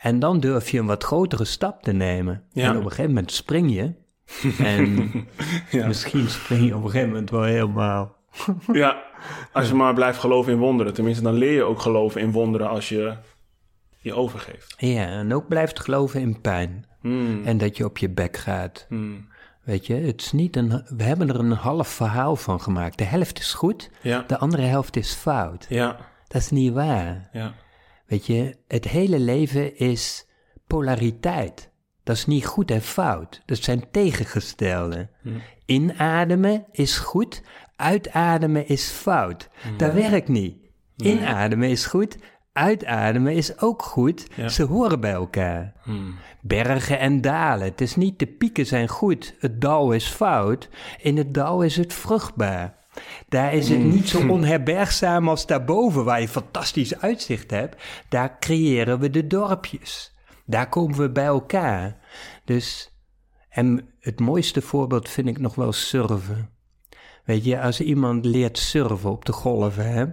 [0.00, 2.42] En dan durf je een wat grotere stap te nemen.
[2.52, 2.64] Ja.
[2.64, 3.92] En op een gegeven moment spring je.
[4.58, 5.10] En
[5.86, 8.14] misschien spring je op een gegeven moment wel helemaal.
[8.72, 9.02] Ja,
[9.52, 10.94] als je maar blijft geloven in wonderen.
[10.94, 13.16] Tenminste, dan leer je ook geloven in wonderen als je
[14.06, 14.74] je overgeeft.
[14.78, 16.86] Ja, en ook blijft geloven in pijn.
[17.00, 17.44] Hmm.
[17.44, 18.86] En dat je op je bek gaat.
[18.88, 19.28] Hmm.
[19.62, 22.98] Weet je, het is niet een, we hebben er een half verhaal van gemaakt.
[22.98, 24.24] De helft is goed, Ja.
[24.26, 25.66] de andere helft is fout.
[25.68, 25.96] Ja.
[26.26, 27.28] Dat is niet waar.
[27.32, 27.54] Ja.
[28.06, 30.26] Weet je, het hele leven is
[30.66, 31.70] polariteit.
[32.02, 33.42] Dat is niet goed en fout.
[33.46, 35.08] Dat zijn tegengestelde.
[35.64, 37.42] Inademen is goed,
[37.76, 39.48] uitademen is fout.
[39.76, 40.56] Dat werkt niet.
[40.96, 42.16] Inademen is goed,
[42.56, 44.26] uitademen is ook goed.
[44.34, 44.48] Ja.
[44.48, 45.72] Ze horen bij elkaar.
[45.82, 46.14] Hmm.
[46.40, 47.66] Bergen en dalen.
[47.66, 50.68] Het is niet de pieken zijn goed, het dal is fout.
[50.98, 52.74] In het dal is het vruchtbaar.
[53.28, 57.82] Daar is het niet zo onherbergzaam als daarboven, waar je fantastisch uitzicht hebt.
[58.08, 60.14] Daar creëren we de dorpjes.
[60.44, 61.96] Daar komen we bij elkaar.
[62.44, 62.92] Dus,
[63.48, 66.50] en het mooiste voorbeeld vind ik nog wel surfen.
[67.24, 70.04] Weet je, als iemand leert surfen op de golven, hè,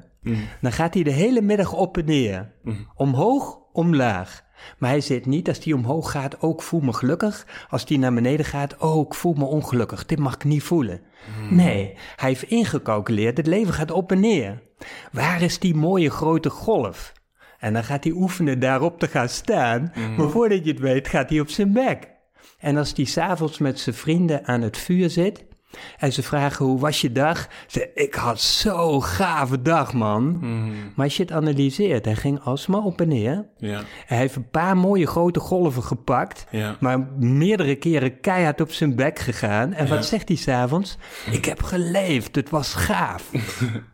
[0.61, 2.53] dan gaat hij de hele middag op en neer.
[2.95, 4.43] Omhoog, omlaag.
[4.77, 7.47] Maar hij zit niet, als hij omhoog gaat, ook voel me gelukkig.
[7.69, 10.05] Als hij naar beneden gaat, oh, ik voel me ongelukkig.
[10.05, 11.01] Dit mag ik niet voelen.
[11.49, 14.61] Nee, hij heeft ingecalculeerd, het leven gaat op en neer.
[15.11, 17.13] Waar is die mooie grote golf?
[17.59, 19.93] En dan gaat hij oefenen daarop te gaan staan.
[20.17, 22.11] Maar voordat je het weet, gaat hij op zijn bek.
[22.59, 25.45] En als hij s'avonds met zijn vrienden aan het vuur zit...
[25.97, 27.47] en ze vragen, hoe was je dag?
[27.67, 30.39] Ze, ik had zo'n gave dag, man.
[30.95, 33.45] Maar als je het analyseert, hij ging alsmaar op en neer.
[33.57, 33.81] Ja.
[34.05, 36.45] Hij heeft een paar mooie grote golven gepakt...
[36.51, 36.75] Ja.
[36.79, 39.73] maar meerdere keren keihard op zijn bek gegaan.
[39.73, 39.95] En Ja.
[39.95, 40.97] wat zegt hij s'avonds?
[41.31, 43.31] Ik heb geleefd, het was gaaf.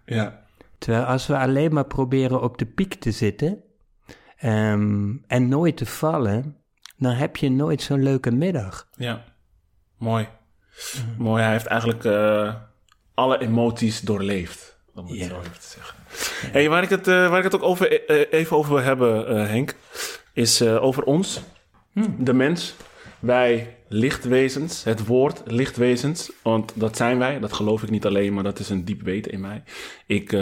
[0.05, 0.39] Ja.
[0.77, 3.63] Terwijl als we alleen maar proberen op de piek te zitten
[4.37, 6.55] ehm, en nooit te vallen,
[6.97, 8.87] dan heb je nooit zo'n leuke middag.
[8.95, 9.23] Ja.
[9.97, 10.27] Mooi.
[11.17, 11.43] Mooi.
[11.43, 12.53] Hij heeft eigenlijk eh,
[13.13, 14.77] alle emoties doorleefd.
[14.95, 15.27] Om het Ja.
[15.27, 15.95] zo even te zeggen.
[16.51, 19.47] Hey, waar, ik het, eh, waar ik het ook over, eh, even over wil hebben,
[19.49, 19.75] Henk,
[20.33, 21.41] is over ons,
[22.17, 22.75] de mens.
[23.19, 28.43] Wij lichtwezens, het woord lichtwezens, want dat zijn wij, dat geloof ik niet alleen, maar
[28.43, 29.63] dat is een diep weten in mij.
[30.05, 30.37] Ik,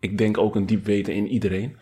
[0.00, 1.76] ik denk ook een diep weten in iedereen.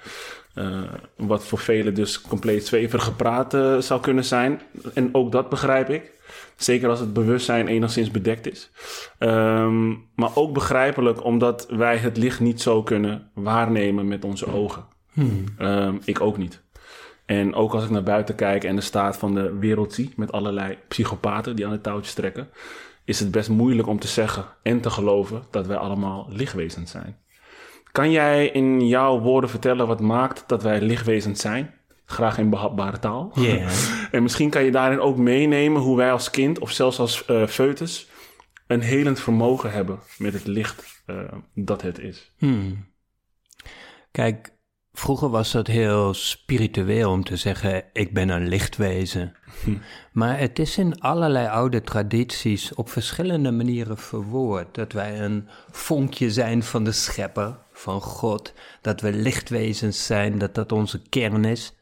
[1.16, 4.60] Wat voor velen dus compleet zweverig gepraat uh, zou kunnen zijn.
[4.94, 6.12] En ook dat begrijp ik.
[6.58, 8.70] Zeker als het bewustzijn enigszins bedekt is.
[9.18, 14.84] Um, maar ook begrijpelijk omdat wij het licht niet zo kunnen waarnemen met onze ogen.
[15.12, 15.44] Hmm.
[15.60, 16.62] Um, ik ook niet.
[17.26, 20.32] En ook als ik naar buiten kijk en de staat van de wereld zie met
[20.32, 22.48] allerlei psychopaten die aan de touwtjes trekken,
[23.04, 27.16] is het best moeilijk om te zeggen en te geloven dat wij allemaal lichtwezens zijn.
[27.92, 31.74] Kan jij in jouw woorden vertellen wat maakt dat wij lichtwezens zijn?
[32.10, 33.30] Graag in behapbare taal.
[33.34, 33.70] Yeah.
[34.14, 37.46] en misschien kan je daarin ook meenemen hoe wij als kind of zelfs als uh,
[37.46, 38.08] foetus
[38.66, 41.16] een helend vermogen hebben met het licht uh,
[41.54, 42.32] dat het is.
[42.38, 42.86] Hmm.
[44.10, 44.58] Kijk,
[44.98, 49.36] Vroeger was dat heel spiritueel om te zeggen: ik ben een lichtwezen.
[49.64, 49.76] Hm.
[50.12, 56.30] Maar het is in allerlei oude tradities op verschillende manieren verwoord dat wij een vonkje
[56.30, 61.77] zijn van de schepper, van God, dat we lichtwezens zijn, dat dat onze kern is.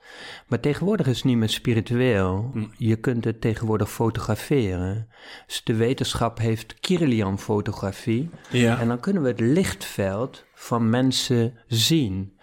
[0.46, 2.50] Maar tegenwoordig is het niet meer spiritueel.
[2.52, 2.64] Hm.
[2.76, 5.08] Je kunt het tegenwoordig fotograferen.
[5.46, 8.30] Dus de wetenschap heeft Kirlian-fotografie.
[8.50, 8.80] Ja.
[8.80, 12.36] En dan kunnen we het lichtveld van mensen zien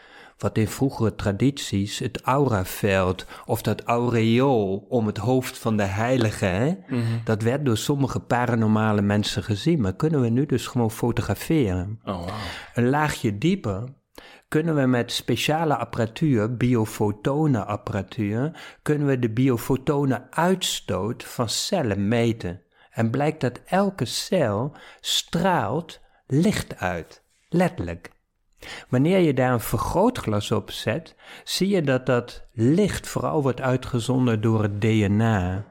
[0.43, 6.45] wat in vroegere tradities het auraveld of dat aureool om het hoofd van de heilige,
[6.45, 7.01] hè, mhm.
[7.23, 11.99] dat werd door sommige paranormale mensen gezien, maar kunnen we nu dus gewoon fotograferen.
[12.03, 12.29] Oh, wow.
[12.73, 13.83] Een laagje dieper
[14.53, 22.61] kunnen we met speciale apparatuur, biofotonenapparatuur, kunnen we de biofotonenuitstoot van cellen meten.
[22.91, 28.11] En blijkt dat elke cel straalt licht uit, letterlijk.
[28.89, 34.41] Wanneer je daar een vergrootglas op zet, zie je dat dat licht vooral wordt uitgezonden
[34.41, 35.65] door het DNA.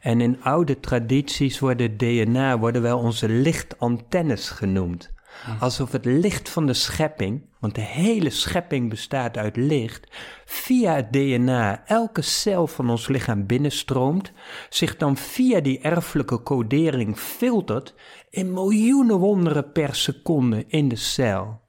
[0.00, 5.10] En in oude tradities worden DNA worden wel onze lichtantennes genoemd.
[5.58, 10.06] Alsof het licht van de schepping, want de hele schepping bestaat uit licht,
[10.44, 14.32] via het DNA elke cel van ons lichaam binnenstroomt,
[14.68, 17.94] zich dan via die erfelijke codering filtert
[18.30, 21.60] in miljoenen wonderen per seconde in de cel.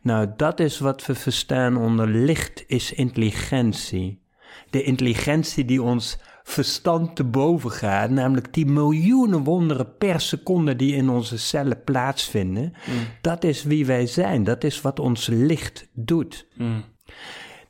[0.00, 4.22] Nou, dat is wat we verstaan onder licht is intelligentie.
[4.70, 10.94] De intelligentie die ons verstand te boven gaat, namelijk die miljoenen wonderen per seconde die
[10.94, 12.72] in onze cellen plaatsvinden.
[12.86, 13.06] Mm.
[13.20, 16.46] Dat is wie wij zijn, dat is wat ons licht doet.
[16.56, 16.84] Mm.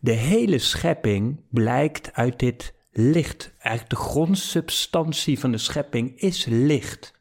[0.00, 3.54] De hele schepping blijkt uit dit licht.
[3.58, 7.20] Eigenlijk de grondsubstantie van de schepping is licht.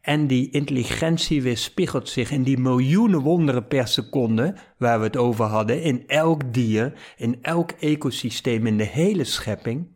[0.00, 5.44] En die intelligentie weerspiegelt zich in die miljoenen wonderen per seconde, waar we het over
[5.44, 9.86] hadden, in elk dier, in elk ecosysteem, in de hele schepping.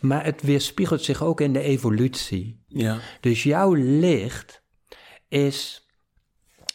[0.00, 2.64] Maar het weerspiegelt zich ook in de evolutie.
[2.66, 2.98] Ja.
[3.20, 4.62] Dus jouw licht
[5.28, 5.86] is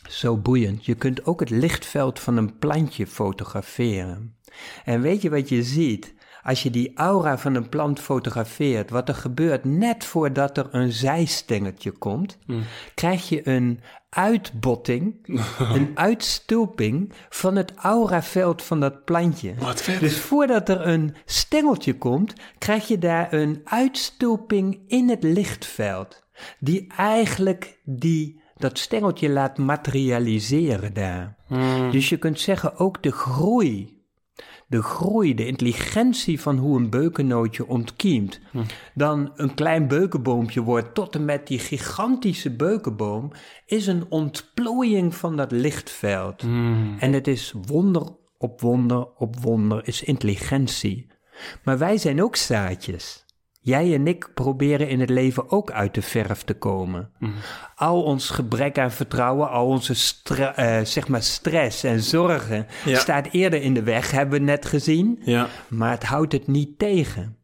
[0.09, 0.85] zo boeiend.
[0.85, 4.37] Je kunt ook het lichtveld van een plantje fotograferen.
[4.85, 6.15] En weet je wat je ziet?
[6.47, 10.91] als je die aura van een plant fotografeert, wat er gebeurt net voordat er een
[10.91, 12.63] zijstengeltje komt, hmm.
[12.93, 15.15] krijg je een uitbotting,
[15.77, 19.55] een uitstulping van het auraveld van dat plantje.
[19.59, 26.25] Wat Dus voordat er een stengeltje komt, krijg je daar een uitstulping in het lichtveld,
[26.59, 31.35] die eigenlijk die dat stengeltje laat materialiseren daar.
[31.47, 31.91] Hmm.
[31.91, 33.96] Dus je kunt zeggen, ook de groei
[34.67, 38.63] de groei, de intelligentie van hoe een beukennootje ontkiemt, hm.
[38.93, 43.31] dan een klein beukenboompje wordt tot en met die gigantische beukenboom,
[43.65, 46.41] is een ontplooiing van dat lichtveld.
[46.41, 46.97] Hm.
[46.99, 51.07] En het is wonder op wonder op wonder, is intelligentie.
[51.63, 53.25] Maar wij zijn ook zaadjes.
[53.67, 57.09] Jij en ik proberen in het leven ook uit de verf te komen.
[57.19, 57.31] Mhm.
[57.75, 63.61] Al ons gebrek aan vertrouwen, al onze uh, zeg maar stress en zorgen staat eerder
[63.61, 65.19] in de weg, hebben we net gezien.
[65.23, 65.47] Ja.
[65.67, 67.36] Maar het houdt het niet tegen.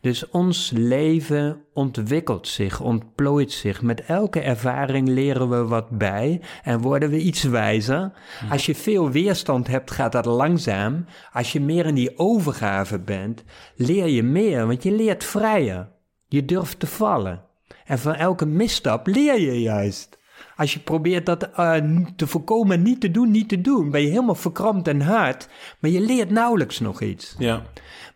[0.00, 3.82] Dus ons leven ontwikkelt zich, ontplooit zich.
[3.82, 8.12] Met elke ervaring leren we wat bij en worden we iets wijzer.
[8.50, 11.04] Als je veel weerstand hebt, gaat dat langzaam.
[11.32, 13.44] Als je meer in die overgave bent,
[13.76, 15.88] leer je meer, want je leert vrijer.
[16.26, 17.42] Je durft te vallen.
[17.84, 20.18] En van elke misstap leer je juist.
[20.56, 21.74] Als je probeert dat uh,
[22.16, 25.48] te voorkomen, niet te doen, niet te doen, ben je helemaal verkrampt en hard,
[25.78, 27.34] maar je leert nauwelijks nog iets.
[27.38, 27.62] Ja.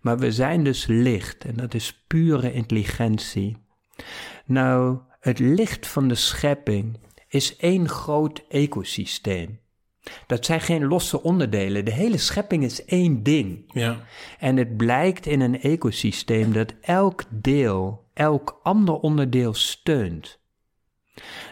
[0.02, 3.56] Maar we zijn dus licht en dat is pure intelligentie.
[4.44, 6.98] Nou, het licht van de schepping
[7.28, 9.60] is één groot ecosysteem.
[10.26, 11.84] Dat zijn geen losse onderdelen.
[11.84, 13.64] De hele schepping is één ding.
[13.72, 14.00] Ja.
[14.38, 20.40] En het blijkt in een ecosysteem dat elk deel, elk ander onderdeel steunt.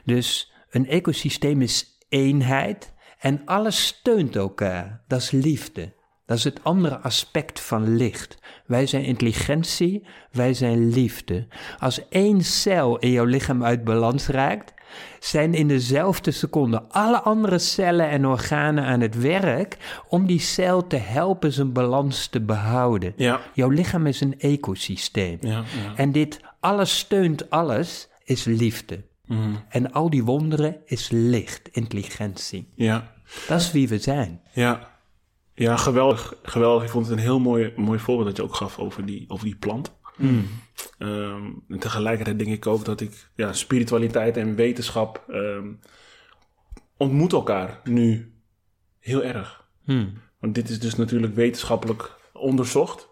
[0.05, 5.05] Dus een ecosysteem is eenheid en alles steunt elkaar.
[5.07, 5.93] Dat is liefde.
[6.31, 8.39] Dat is het andere aspect van licht.
[8.67, 11.47] Wij zijn intelligentie, wij zijn liefde.
[11.79, 14.75] Als één cel in jouw lichaam uit balans raakt,
[15.21, 19.77] zijn in dezelfde seconde alle andere cellen en organen aan het werk
[20.09, 23.13] om die cel te helpen zijn balans te behouden.
[23.17, 23.41] Ja.
[23.55, 25.39] Jouw lichaam is een ecosysteem.
[25.41, 25.65] Ja, ja.
[25.95, 29.05] En dit alles steunt alles is liefde.
[29.27, 29.55] Mhm.
[29.69, 32.69] En al die wonderen is licht, intelligentie.
[32.75, 33.13] Ja.
[33.49, 34.41] Dat is wie we zijn.
[34.53, 34.90] Ja.
[35.61, 36.35] Ja, geweldig.
[36.43, 36.85] Geweldig.
[36.85, 39.45] Ik vond het een heel mooi, mooi voorbeeld dat je ook gaf over die, over
[39.45, 39.99] die plant.
[40.99, 45.69] Ehm, en tegelijkertijd denk ik ook dat ik, ja, spiritualiteit en wetenschap ehm
[47.01, 48.35] ontmoeten elkaar nu
[48.99, 49.65] heel erg.
[49.85, 50.13] Hmm.
[50.39, 53.09] Want dit is dus natuurlijk wetenschappelijk onderzocht.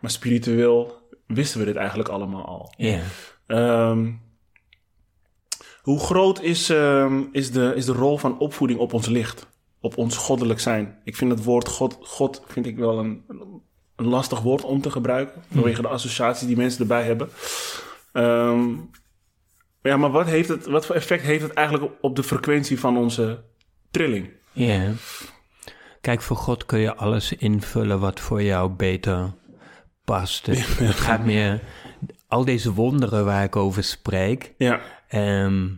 [0.00, 2.72] Maar spiritueel wisten we dit eigenlijk allemaal al.
[2.76, 3.00] Ja.
[3.46, 4.12] Ehm,
[5.82, 9.46] hoe groot is, ehm, is, de, is de rol van opvoeding op ons licht?
[9.82, 10.98] Op ons goddelijk zijn?
[11.04, 13.24] Ik vind het woord God, God vind ik wel een,
[13.96, 15.42] een lastig woord om te gebruiken.
[15.52, 17.28] Vanwege de associaties die mensen erbij hebben.
[18.12, 18.68] Ehm,
[19.82, 22.80] ja, maar wat, heeft het, wat voor effect heeft het eigenlijk op, op de frequentie
[22.80, 23.44] van onze
[23.90, 24.30] trilling?
[24.52, 24.92] Ja.
[26.00, 29.32] Kijk, voor God kun je alles invullen wat voor jou beter
[30.04, 30.46] past.
[30.46, 31.62] Het, het gaat meer...
[32.28, 34.54] Al deze wonderen waar ik over spreek...
[34.58, 34.80] Ja.
[35.08, 35.68] ehm,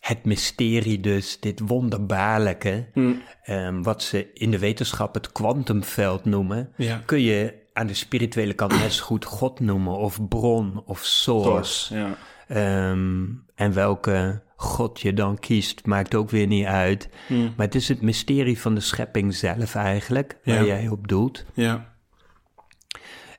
[0.00, 2.88] het mysterie dus, dit wonderbaarlijke...
[2.92, 3.12] Hm.
[3.42, 6.72] ehm, wat ze in de wetenschap het kwantumveld noemen...
[6.76, 7.02] Ja.
[7.06, 9.96] kun je aan de spirituele kant net zo goed God noemen...
[9.96, 11.94] of bron of source.
[11.94, 12.16] Ja.
[12.48, 13.24] Ehm,
[13.54, 17.08] en welke God je dan kiest, maakt ook weer niet uit.
[17.28, 20.64] Maar het is het mysterie van de schepping zelf eigenlijk, waar Ja.
[20.64, 21.44] jij op doelt.
[21.54, 21.94] Ja.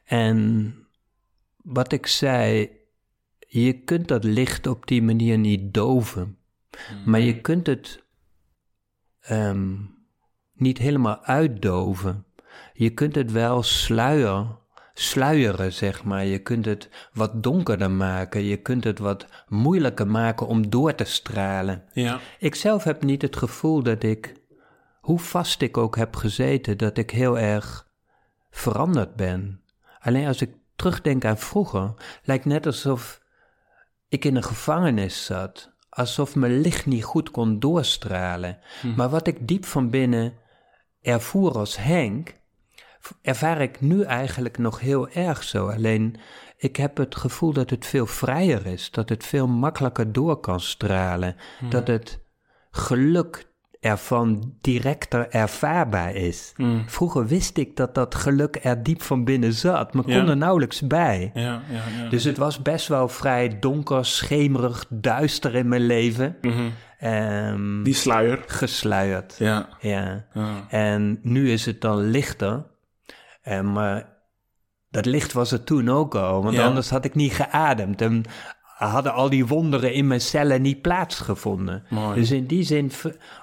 [0.03, 0.73] En
[1.63, 2.69] wat ik zei,
[3.47, 6.37] je kunt dat licht op die manier niet doven.
[7.05, 8.03] Maar je kunt het
[9.19, 9.75] ehm,
[10.53, 12.25] niet helemaal uitdoven.
[12.73, 14.45] Je kunt het wel sluier,
[14.93, 16.25] sluieren, zeg maar.
[16.25, 18.43] Je kunt het wat donkerder maken.
[18.43, 21.83] Je kunt het wat moeilijker maken om door te stralen.
[21.93, 22.19] Ja.
[22.39, 24.35] Ik zelf heb niet het gevoel dat ik,
[24.99, 27.87] hoe vast ik ook heb gezeten, dat ik heel erg
[28.49, 29.61] veranderd ben.
[29.99, 31.93] Alleen als ik terugdenk aan vroeger,
[32.23, 33.21] lijkt net alsof
[34.07, 35.70] ik in een gevangenis zat.
[35.91, 38.59] Alsof mijn licht niet goed kon doorstralen.
[38.95, 40.33] Maar wat ik diep van binnen
[41.01, 42.33] ervoer als Henk,
[43.21, 45.67] ervaar ik nu eigenlijk nog heel erg zo.
[45.67, 46.19] Alleen
[46.57, 50.59] ik heb het gevoel dat het veel vrijer is, dat het veel makkelijker door kan
[50.59, 51.35] stralen,
[51.69, 52.23] dat het
[52.71, 53.50] geluk
[53.81, 56.53] ervan directer ervaarbaar is.
[56.85, 60.27] Vroeger wist ik dat dat geluk er diep van binnen zat, maar kon Ja.
[60.27, 61.31] er nauwelijks bij.
[61.33, 61.61] Ja.
[62.01, 62.09] Ja.
[62.09, 66.35] Dus het was best wel vrij donker, schemerig, duister in mijn leven.
[66.41, 66.69] Mhm.
[66.99, 68.43] Ehm, Die sluier.
[68.47, 69.35] gesluierd.
[69.37, 69.67] Ja.
[69.79, 70.25] Ja.
[70.69, 72.63] En nu is het dan lichter.
[73.41, 74.07] En, maar
[74.89, 78.01] dat licht was er toen ook al, want anders had ik niet geademd.
[78.01, 78.23] En
[78.89, 81.83] hadden al die wonderen in mijn cellen niet plaatsgevonden.
[81.89, 82.15] Mooi.
[82.15, 82.91] Dus in die zin,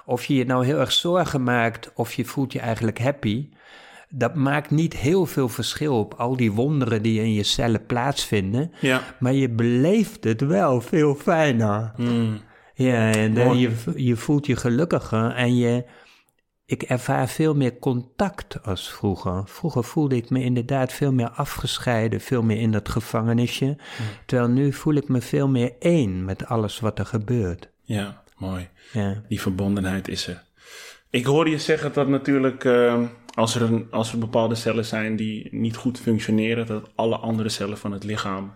[0.05, 3.47] of je je nou heel erg zorgen maakt of je voelt je eigenlijk happy,
[4.09, 8.71] dat maakt niet heel veel verschil op al die wonderen die in je cellen plaatsvinden.
[8.79, 9.01] Ja.
[9.19, 11.91] Maar je beleeft het wel veel fijner.
[11.97, 12.39] Mm.
[12.73, 15.83] Ja, en dan je, je voelt je gelukkiger en je,
[16.69, 19.41] ik ervaar veel meer contact als vroeger.
[19.45, 23.77] Vroeger voelde ik me inderdaad veel meer afgescheiden, veel meer in dat gevangenisje.
[24.25, 27.69] Terwijl nu voel ik me veel meer één met alles wat er gebeurt.
[27.83, 28.23] Ja.
[28.37, 28.69] Mooi.
[28.91, 30.43] Ja, Die verbondenheid is er.
[31.09, 35.15] Ik hoorde je zeggen dat natuurlijk ehm, als, er een, als er bepaalde cellen zijn
[35.15, 38.53] die niet goed functioneren, dat alle andere cellen van het lichaam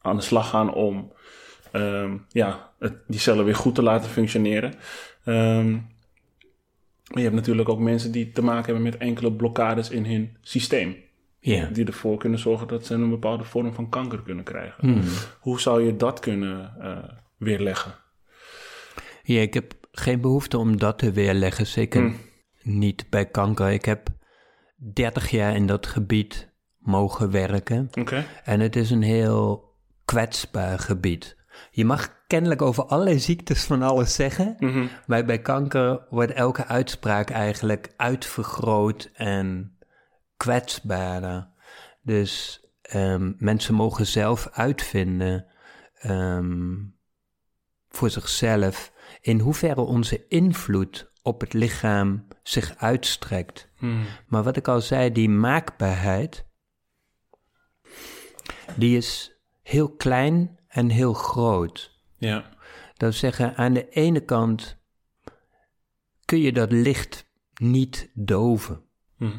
[0.00, 1.12] aan de slag gaan om
[1.72, 4.74] ehm, ja, het, die cellen weer goed te laten functioneren.
[5.24, 5.76] Ehm,
[7.08, 10.36] maar je hebt natuurlijk ook mensen die te maken hebben met enkele blokkades in hun
[10.40, 10.96] systeem.
[11.40, 11.66] ja.
[11.66, 15.02] Die ervoor kunnen zorgen dat ze een bepaalde vorm van kanker kunnen krijgen.
[15.40, 16.98] Hoe zou je dat kunnen eh,
[17.36, 17.94] weerleggen?
[19.22, 22.12] ja, ik heb geen behoefte om dat te weerleggen, zeker
[22.62, 23.70] niet bij kanker.
[23.70, 24.08] Ik heb
[24.76, 27.90] 30 jaar in dat gebied mogen werken.
[28.44, 29.72] En het is een heel
[30.04, 31.36] kwetsbaar gebied.
[31.70, 34.86] Je mag kennelijk over allerlei ziektes van alles zeggen, Mhm.
[35.06, 39.78] maar bij kanker wordt elke uitspraak eigenlijk uitvergroot en
[40.36, 41.48] kwetsbaarder.
[42.02, 45.46] Dus ehm, mensen mogen zelf uitvinden
[45.94, 46.74] ehm,
[47.88, 53.68] voor zichzelf in hoeverre onze invloed op het lichaam zich uitstrekt.
[53.78, 53.92] Mhm.
[54.26, 56.44] Maar wat ik al zei, die maakbaarheid,
[58.76, 61.93] die is heel klein en heel groot.
[62.24, 62.40] Ja.
[62.86, 64.76] Dat wil zeggen, aan de ene kant
[66.24, 68.82] kun je dat licht niet doven.
[69.16, 69.38] Mhm.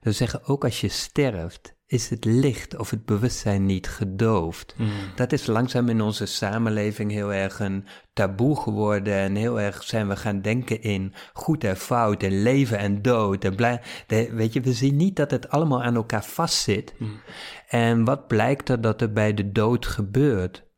[0.00, 4.74] Dat zeggen ook als je sterft, is het licht of het bewustzijn niet gedoofd.
[4.76, 4.90] Mm.
[5.14, 10.08] Dat is langzaam in onze samenleving heel erg een taboe geworden en heel erg zijn
[10.08, 13.44] we gaan denken in goed en fout en leven en dood.
[13.44, 16.94] En blij, weet je, we zien niet dat het allemaal aan elkaar vastzit.
[16.98, 17.20] Mm.
[17.68, 20.68] En wat blijkt er dat er bij de dood gebeurt?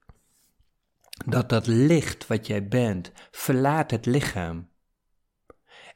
[1.27, 4.71] Dat dat licht wat jij bent verlaat het lichaam.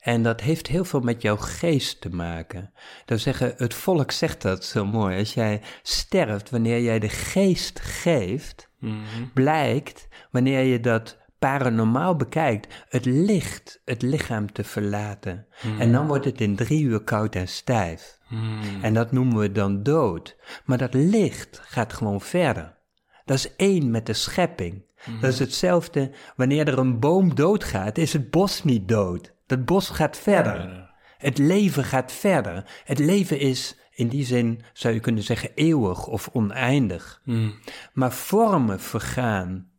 [0.00, 2.72] En dat heeft heel veel met jouw geest te maken.
[3.04, 5.18] Dat zeggen, het volk zegt dat zo mooi.
[5.18, 9.24] Als jij sterft, wanneer jij de geest geeft, Mhm.
[9.34, 15.46] blijkt, wanneer je dat paranormaal bekijkt, het licht het lichaam te verlaten.
[15.78, 18.18] En dan wordt het in drie uur koud en stijf.
[18.28, 18.60] Mm.
[18.82, 20.36] En dat noemen we dan dood.
[20.64, 22.78] Maar dat licht gaat gewoon verder.
[23.24, 24.84] Dat is één met de schepping.
[25.20, 29.34] Dat is hetzelfde, wanneer er een boom doodgaat, is het bos niet dood.
[29.46, 30.90] Dat bos gaat verder.
[31.18, 32.82] Het leven gaat verder.
[32.84, 37.20] Het leven is, in die zin zou je kunnen zeggen, eeuwig of oneindig.
[37.24, 37.54] Mm.
[37.92, 39.70] Maar vormen vergaan.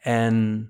[0.00, 0.68] En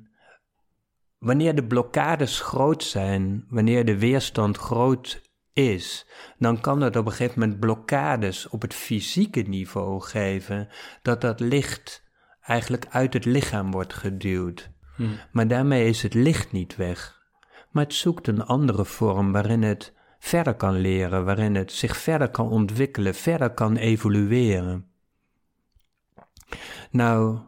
[1.18, 5.22] wanneer de blokkades groot zijn, wanneer de weerstand groot
[5.52, 6.06] is,
[6.38, 10.68] dan kan dat op een gegeven moment blokkades op het fysieke niveau geven,
[11.02, 12.01] dat dat licht
[12.42, 14.70] eigenlijk uit het lichaam wordt geduwd.
[14.96, 15.18] Mm.
[15.32, 17.20] Maar daarmee is het licht niet weg.
[17.70, 22.28] Maar het zoekt een andere vorm waarin het verder kan leren, waarin het zich verder
[22.28, 24.86] kan ontwikkelen, verder kan evolueren.
[26.90, 27.38] Nou,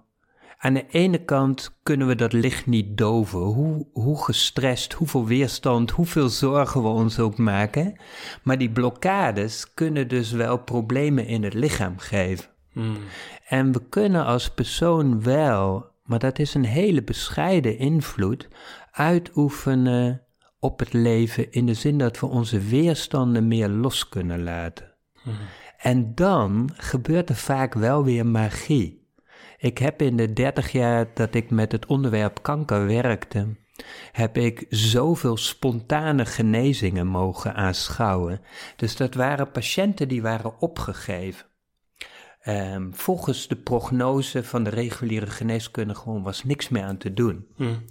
[0.58, 5.90] aan de ene kant kunnen we dat licht niet doven, hoe, hoe gestrest, hoeveel weerstand,
[5.90, 8.00] hoeveel zorgen we ons ook maken.
[8.42, 12.48] Maar die blokkades kunnen dus wel problemen in het lichaam geven.
[12.72, 12.96] Mm.
[13.44, 18.48] En we kunnen als persoon wel, maar dat is een hele bescheiden invloed,
[18.90, 20.22] uitoefenen
[20.58, 24.92] op het leven in de zin dat we onze weerstanden meer los kunnen laten.
[25.78, 29.08] En dan gebeurt er vaak wel weer magie.
[29.58, 33.56] Ik heb in de dertig jaar dat ik met het onderwerp kanker werkte,
[34.12, 38.40] heb ik zoveel spontane genezingen mogen aanschouwen.
[38.76, 41.46] Dus dat waren patiënten die waren opgegeven.
[42.44, 47.46] Ehm, volgens de prognose van de reguliere geneeskunde gewoon was niks meer aan te doen.
[47.56, 47.84] Mm.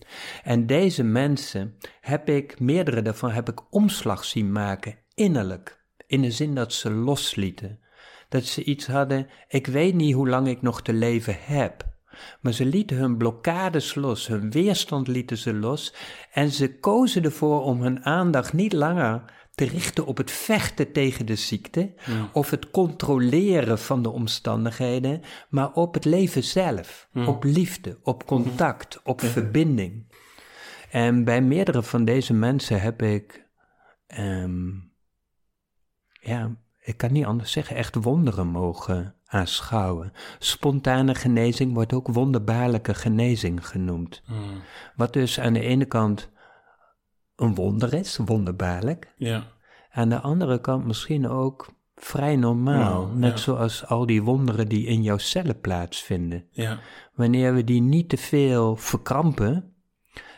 [0.44, 5.86] En deze mensen heb ik, meerdere daarvan heb ik omslag zien maken, innerlijk.
[6.08, 7.80] In de zin dat ze loslieten.
[8.30, 11.92] Dat ze iets hadden, ik weet niet hoe lang ik nog te leven heb.
[12.42, 15.94] Maar ze lieten hun blokkades los, hun weerstand lieten ze los.
[16.32, 19.24] En ze kozen ervoor om hun aandacht niet langer
[19.56, 21.94] te richten op het vechten tegen de ziekte.
[22.34, 25.22] Of het controleren van de omstandigheden.
[25.50, 27.08] Maar op het leven zelf.
[27.26, 30.06] Op liefde, op contact, op verbinding.
[30.92, 33.46] En bij meerdere van deze mensen heb ik,
[34.08, 34.70] ehm,
[36.22, 40.14] ja, ik kan niet anders zeggen, echt wonderen mogen aanschouwen.
[40.40, 44.24] Spontane genezing wordt ook wonderbaarlijke genezing genoemd.
[44.96, 46.32] Wat dus aan de ene kant
[47.36, 49.14] een wonder is, wonderbaarlijk.
[49.18, 49.44] Ja.
[49.92, 53.00] Aan de andere kant misschien ook vrij normaal.
[53.02, 53.38] Normaal, net ja.
[53.38, 56.48] zoals al die wonderen die in jouw cellen plaatsvinden.
[56.50, 56.80] Ja.
[57.14, 59.74] Wanneer we die niet te veel verkrampen,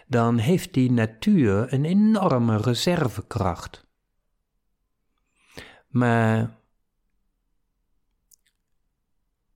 [0.07, 3.85] dan heeft die natuur een enorme reservekracht.
[5.87, 6.57] Maar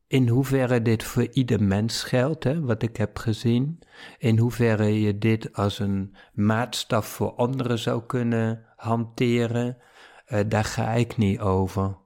[0.09, 3.79] in hoeverre dit voor ieder mens geldt, hè, wat ik heb gezien,
[4.17, 9.77] in hoeverre je dit als een maatstaf voor anderen zou kunnen hanteren,
[10.25, 11.97] eh, daar ga ik niet over.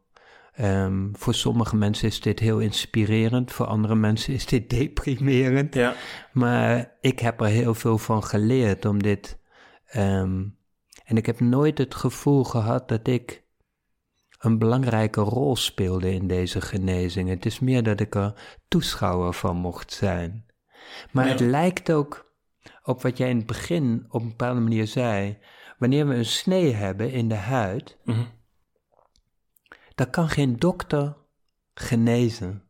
[0.53, 5.73] Ehm, voor sommige mensen is dit heel inspirerend, voor andere mensen is dit deprimerend.
[5.73, 5.95] Ja.
[6.31, 9.39] Maar ik heb er heel veel van geleerd om dit.
[9.87, 10.43] ehm,
[11.05, 13.42] en ik heb nooit het gevoel gehad dat ik
[14.43, 17.29] een belangrijke rol speelde in deze genezing.
[17.29, 20.45] Het is meer dat ik er toeschouwer van mocht zijn.
[21.11, 21.31] Maar Ja.
[21.31, 22.31] het lijkt ook
[22.83, 25.37] op wat jij in het begin op een bepaalde manier zei.
[25.77, 28.23] Wanneer we een snee hebben in de huid, Mhm.
[29.95, 31.17] dan kan geen dokter
[31.73, 32.63] genezen.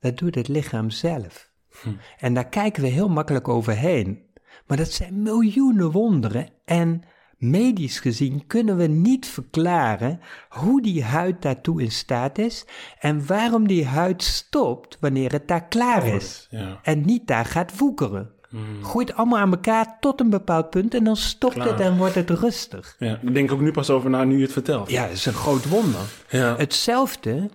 [0.00, 1.50] Dat doet het lichaam zelf.
[1.82, 1.88] Hm.
[2.18, 4.28] En daar kijken we heel makkelijk overheen.
[4.66, 6.48] Maar dat zijn miljoenen wonderen.
[6.64, 7.02] En
[7.40, 12.64] medisch gezien kunnen we niet verklaren hoe die huid daartoe in staat is.
[12.98, 16.46] En waarom die huid stopt wanneer het daar klaar is.
[16.50, 16.78] Ja.
[16.82, 18.30] En niet daar gaat woekeren.
[18.50, 18.84] Mm.
[18.84, 21.66] Gooit allemaal aan elkaar tot een bepaald punt en dan stopt Klaar.
[21.68, 22.96] het en wordt het rustig.
[22.98, 23.18] ja.
[23.22, 24.90] Daar denk ik ook nu pas over na nu je het vertelt.
[24.90, 26.00] Ja, dat is een groot wonder.
[26.28, 26.56] Ja.
[26.56, 27.50] Hetzelfde,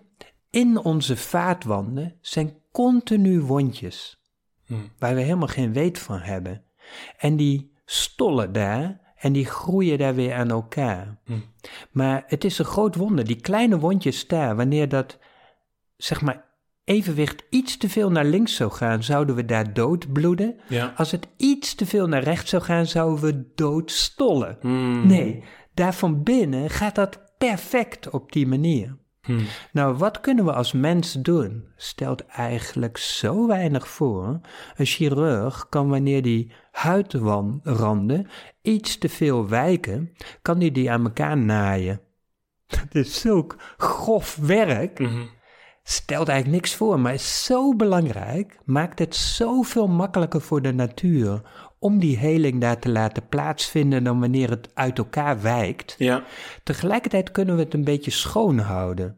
[0.50, 4.20] in onze vaatwanden zijn continu wondjes,
[4.68, 4.92] Mm.
[5.00, 6.64] waar we helemaal geen weet van hebben.
[7.18, 11.18] En die stollen daar en die groeien daar weer aan elkaar.
[11.26, 11.34] Hm.
[11.92, 15.18] Maar het is een groot wonder, die kleine wondjes daar, wanneer dat,
[15.98, 16.46] zeg maar,
[16.84, 20.60] evenwicht iets te veel naar links zou gaan, zouden we daar doodbloeden.
[20.68, 20.94] Ja.
[20.96, 24.58] Als het iets te veel naar rechts zou gaan, zouden we doodstollen.
[24.62, 25.08] Hmm.
[25.08, 28.98] Nee, daar van binnen gaat dat perfect op die manier.
[29.26, 29.46] Hmm.
[29.72, 31.66] Nou, wat kunnen we als mens doen?
[31.76, 34.40] Stelt eigenlijk zo weinig voor.
[34.76, 38.28] Een chirurg kan wanneer die huidranden
[38.62, 42.02] iets te veel wijken, kan die die aan elkaar naaien.
[42.68, 45.00] Dat is zulk grof werk.
[45.00, 45.24] Mhm.
[45.88, 48.60] Stelt eigenlijk niks voor, maar is zo belangrijk.
[48.64, 51.42] Maakt het zoveel makkelijker voor de natuur
[51.86, 55.96] om die heling daar te laten plaatsvinden dan wanneer het uit elkaar wijkt.
[55.98, 56.24] Ja.
[56.64, 59.18] Tegelijkertijd kunnen we het een beetje schoon houden.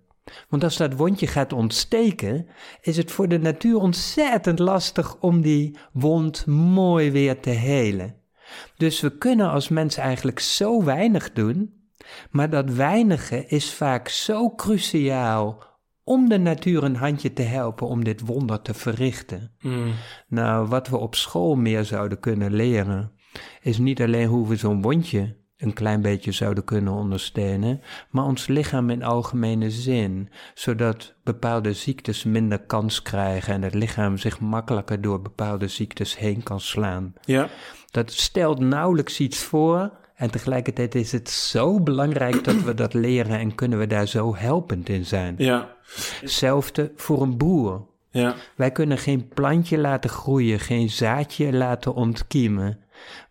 [0.50, 2.48] Want als dat wondje gaat ontsteken,
[2.82, 8.16] is het voor de natuur ontzettend lastig om die wond mooi weer te helen.
[8.78, 11.74] Dus we kunnen als mens eigenlijk zo weinig doen,
[12.32, 15.64] maar dat weinige is vaak zo cruciaal
[16.08, 19.52] om de natuur een handje te helpen om dit wonder te verrichten.
[19.60, 19.94] Hmm.
[20.28, 23.12] Nou, wat we op school meer zouden kunnen leren,
[23.62, 28.48] is niet alleen hoe we zo'n wondje een klein beetje zouden kunnen ondersteunen, maar ons
[28.48, 35.02] lichaam in algemene zin, zodat bepaalde ziektes minder kans krijgen en het lichaam zich makkelijker
[35.02, 37.14] door bepaalde ziektes heen kan slaan.
[37.26, 37.50] Ja.
[37.92, 43.40] Dat stelt nauwelijks iets voor en tegelijkertijd is het zo belangrijk dat we dat leren
[43.40, 45.36] en kunnen we daar zo helpend in zijn.
[45.38, 45.76] Ja.
[46.22, 47.88] Hetzelfde voor een boer.
[48.10, 48.36] Ja.
[48.56, 52.80] Wij kunnen geen plantje laten groeien, geen zaadje laten ontkiemen.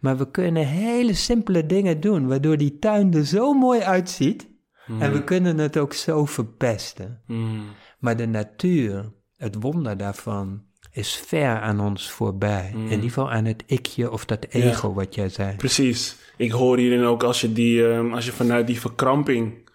[0.00, 4.48] Maar we kunnen hele simpele dingen doen, waardoor die tuin er zo mooi uitziet.
[5.00, 7.20] En we kunnen het ook zo verpesten.
[7.26, 7.64] Hmm.
[7.98, 12.70] Maar de natuur, het wonder daarvan, is ver aan ons voorbij.
[12.74, 15.56] In ieder geval aan het ikje of dat ego wat jij zei.
[15.56, 16.16] Precies.
[16.36, 19.70] Ik hoor hierin ook als je, die, ehm, als je vanuit die verkramping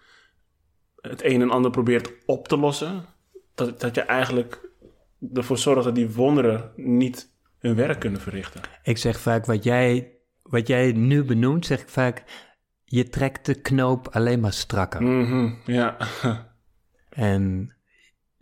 [1.01, 3.05] het een en ander probeert op te lossen,
[3.55, 4.69] dat, dat je eigenlijk
[5.33, 8.61] ervoor zorgt dat die wonderen niet hun werk kunnen verrichten.
[8.83, 12.23] Ik zeg vaak, wat jij, wat jij nu benoemt, zeg ik vaak,
[12.85, 15.03] je trekt de knoop alleen maar strakker.
[15.03, 15.97] Mhm, Ja.
[17.09, 17.73] En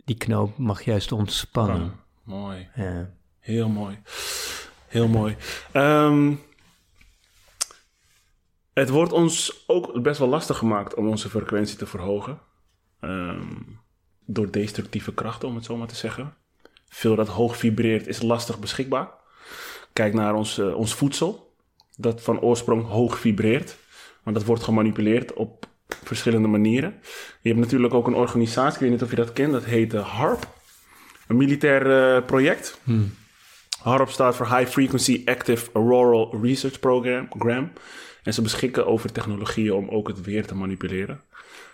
[0.04, 1.92] die knoop mag juist ontspannen.
[2.22, 2.68] mooi.
[2.74, 3.10] Ja.
[3.38, 3.98] Heel mooi.
[4.86, 5.36] Heel mooi.
[5.72, 6.32] Ehm,
[8.72, 12.38] het wordt ons ook best wel lastig gemaakt om onze frequentie te verhogen.
[13.00, 13.56] Ehm,
[14.24, 16.34] door destructieve krachten, om het zo maar te zeggen.
[16.88, 19.10] Veel dat hoog vibreert is lastig beschikbaar.
[19.92, 21.54] Kijk naar ons, eh, ons voedsel,
[21.96, 23.76] dat van oorsprong hoog vibreert.
[24.22, 26.94] Maar dat wordt gemanipuleerd op verschillende manieren.
[27.40, 29.94] Je hebt natuurlijk ook een organisatie, ik weet niet of je dat kent, dat heet
[29.94, 30.48] eh, HARP.
[31.28, 32.80] Een militair eh, project.
[33.82, 37.72] HARP staat voor High Frequency Active Auroral Research Program.
[38.22, 41.20] En ze beschikken over technologieën om ook het weer te manipuleren.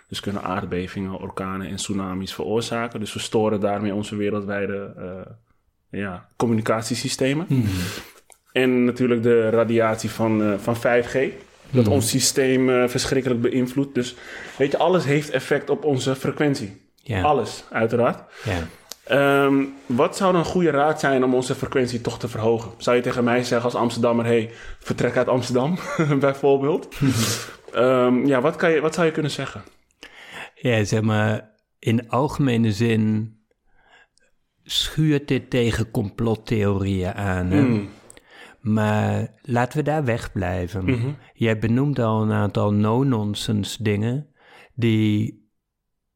[0.07, 2.99] Dus kunnen aardbevingen, orkanen en tsunamis veroorzaken.
[2.99, 7.47] Dus we storen daarmee onze wereldwijde eh, ja, communicatiesystemen.
[8.51, 11.17] En natuurlijk de radiatie van, eh, van 5G.
[11.69, 13.95] Dat ons systeem eh, verschrikkelijk beïnvloedt.
[13.95, 14.15] Dus
[14.57, 16.81] weet je, alles heeft effect op onze frequentie.
[17.21, 18.23] Alles, uiteraard.
[18.43, 18.67] Ja.
[19.07, 22.71] Ehm, wat zou dan een goede raad zijn om onze frequentie toch te verhogen?
[22.77, 25.77] Zou je tegen mij zeggen als Amsterdammer, hey, vertrek uit Amsterdam,
[26.19, 26.87] bijvoorbeeld?
[27.73, 29.63] Ehm, ja, wat, kan je, wat zou je kunnen zeggen?
[30.61, 31.49] ja, zeg maar,
[31.79, 33.35] in algemene zin
[34.63, 37.51] schuurt dit tegen complottheorieën aan.
[37.51, 37.61] Hè?
[37.61, 37.89] Hmm.
[38.59, 40.85] Maar laten we daar wegblijven.
[40.85, 41.09] Mhm.
[41.33, 44.27] Jij benoemt al een aantal no-nonsense dingen
[44.73, 45.45] die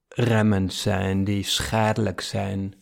[0.08, 2.74] remmend zijn, die schadelijk zijn.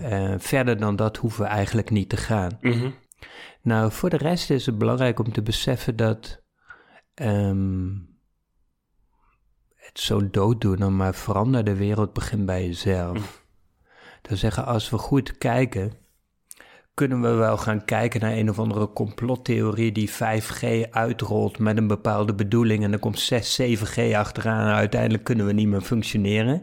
[0.00, 2.58] Eh, verder dan dat hoeven we eigenlijk niet te gaan.
[2.60, 2.90] Mhm.
[3.62, 6.42] Nou, voor de rest is het belangrijk om te beseffen dat
[7.14, 7.88] ehm,
[9.76, 13.44] het zo dooddoener, maar verander de wereld begint bij jezelf.
[14.22, 15.92] Dat zeggen, als we goed kijken,
[17.00, 21.86] kunnen we wel gaan kijken naar een of andere complottheorie die 5G uitrolt met een
[21.86, 26.62] bepaalde bedoeling en er komt 6, 7G achteraan en uiteindelijk kunnen we niet meer functioneren.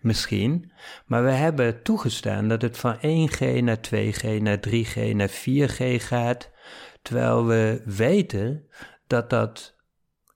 [0.00, 0.72] Misschien.
[1.06, 6.50] Maar we hebben toegestaan dat het van 1G naar 2G naar 3G naar 4G gaat,
[7.02, 8.68] terwijl we weten
[9.06, 9.76] dat dat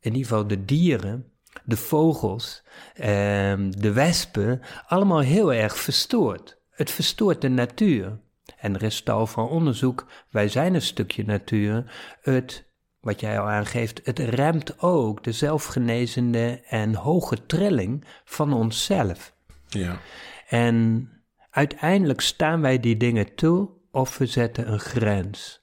[0.01, 1.33] in ieder geval de dieren,
[1.65, 6.61] de vogels, ehm, de wespen, allemaal heel erg verstoort.
[6.71, 8.21] Het verstoort de natuur.
[8.59, 11.93] En er is tal van onderzoek, wij zijn een stukje natuur.
[12.21, 12.69] Het,
[13.01, 19.35] wat jij al aangeeft, het remt ook de zelfgenezende en hoge trilling van onszelf.
[19.69, 19.99] Ja.
[20.49, 21.09] En
[21.51, 25.61] uiteindelijk staan wij die dingen toe of we zetten een grens.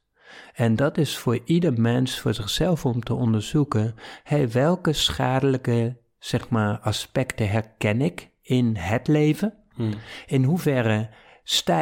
[0.54, 6.50] En dat is voor ieder mens voor zichzelf om te onderzoeken, hey, welke schadelijke zeg
[6.50, 9.54] maar, aspecten herken ik in het leven?
[9.74, 9.94] Hmm.
[10.26, 11.10] In hoeverre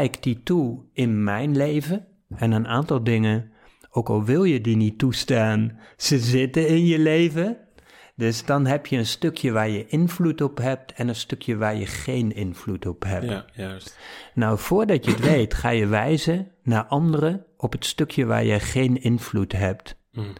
[0.01, 2.07] ik die toe in mijn leven?
[2.35, 3.51] En een aantal dingen,
[3.89, 7.57] ook al wil je die niet toestaan, ze zitten in je leven.
[8.15, 11.75] Dus dan heb je een stukje waar je invloed op hebt en een stukje waar
[11.75, 13.25] je geen invloed op hebt.
[13.25, 13.99] Ja, juist.
[14.33, 18.59] Nou, voordat je het weet, ga je wijzen naar anderen op het stukje waar je
[18.59, 19.95] geen invloed hebt.
[20.11, 20.33] Hmm.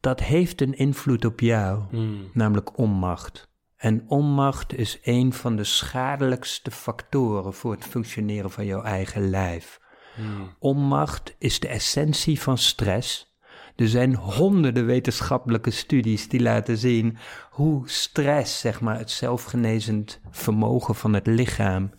[0.00, 2.30] Dat heeft een invloed op jou, Hmm.
[2.32, 3.48] namelijk onmacht.
[3.76, 9.80] En onmacht is een van de schadelijkste factoren voor het functioneren van jouw eigen lijf.
[10.14, 10.54] Hmm.
[10.58, 13.34] Onmacht is de essentie van stress.
[13.76, 17.18] Er zijn honderden wetenschappelijke studies die laten zien
[17.50, 21.90] hoe stress, zeg maar, het zelfgenezend vermogen van het lichaam,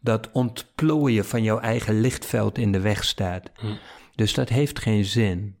[0.00, 3.50] dat ontplooien van jouw eigen lichtveld in de weg staat.
[3.54, 3.66] Hm.
[4.14, 5.58] Dus dat heeft geen zin.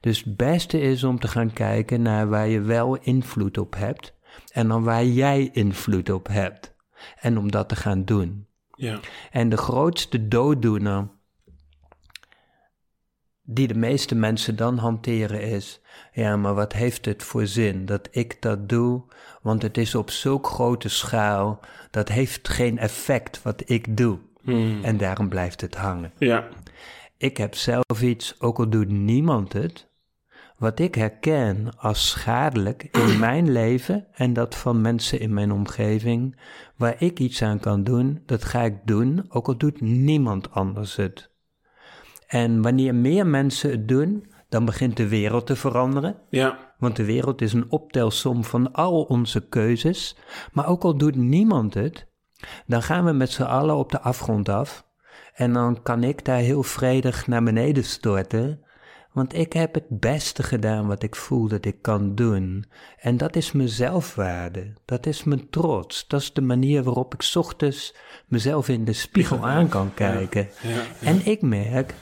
[0.00, 4.14] Dus het beste is om te gaan kijken naar waar je wel invloed op hebt
[4.52, 6.74] en dan waar jij invloed op hebt.
[7.20, 8.46] En om dat te gaan doen.
[8.74, 9.00] Ja.
[9.30, 11.08] En de grootste dooddoener
[13.42, 15.80] die de meeste mensen dan hanteren is,
[16.12, 19.02] ja, maar wat heeft het voor zin dat ik dat doe?
[19.42, 24.18] Want het is op zulk grote schaal, dat heeft geen effect wat ik doe.
[24.42, 24.84] Hmm.
[24.84, 26.12] En daarom blijft het hangen.
[26.18, 26.48] Ja.
[27.16, 29.88] Ik heb zelf iets, ook al doet niemand het,
[30.62, 36.40] wat ik herken als schadelijk in mijn leven en dat van mensen in mijn omgeving,
[36.76, 40.96] waar ik iets aan kan doen, dat ga ik doen, ook al doet niemand anders
[40.96, 41.30] het.
[42.26, 46.16] En wanneer meer mensen het doen, dan begint de wereld te veranderen.
[46.28, 46.74] Ja.
[46.78, 50.16] Want de wereld is een optelsom van al onze keuzes.
[50.52, 52.06] Maar ook al doet niemand het,
[52.66, 54.86] dan gaan we met z'n allen op de afgrond af.
[55.34, 58.64] En dan kan ik daar heel vredig naar beneden storten.
[59.12, 62.64] Want ik heb het beste gedaan wat ik voel dat ik kan doen.
[62.98, 64.72] En dat is mijn zelfwaarde.
[64.84, 66.06] Dat is mijn trots.
[66.08, 67.94] Dat is de manier waarop ik ochtends
[68.26, 70.48] mezelf in de spiegel aan kan kijken.
[70.62, 71.06] Ja.
[71.06, 71.94] En ik merk,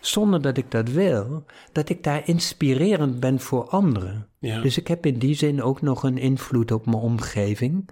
[0.00, 4.28] zonder dat ik dat wil, dat ik daar inspirerend ben voor anderen.
[4.40, 7.88] Dus ik heb in die zin ook nog een invloed op mijn omgeving.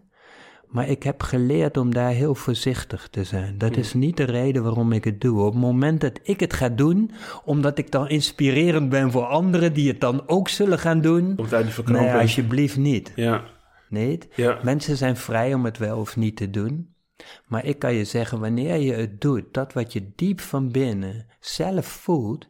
[0.68, 3.58] Maar ik heb geleerd om daar heel voorzichtig te zijn.
[3.58, 5.40] Dat is niet de reden waarom ik het doe.
[5.40, 7.10] Op het moment dat ik het ga doen,
[7.44, 11.34] omdat ik dan inspirerend ben voor anderen die het dan ook zullen gaan doen.
[11.34, 13.12] Komt uit die Nee, alsjeblieft niet.
[13.16, 13.44] Ja.
[13.88, 14.58] Nee, Ja.
[14.62, 16.94] mensen zijn vrij om het wel of niet te doen.
[17.46, 21.26] Maar ik kan je zeggen, wanneer je het doet, dat wat je diep van binnen
[21.40, 22.48] zelf voelt,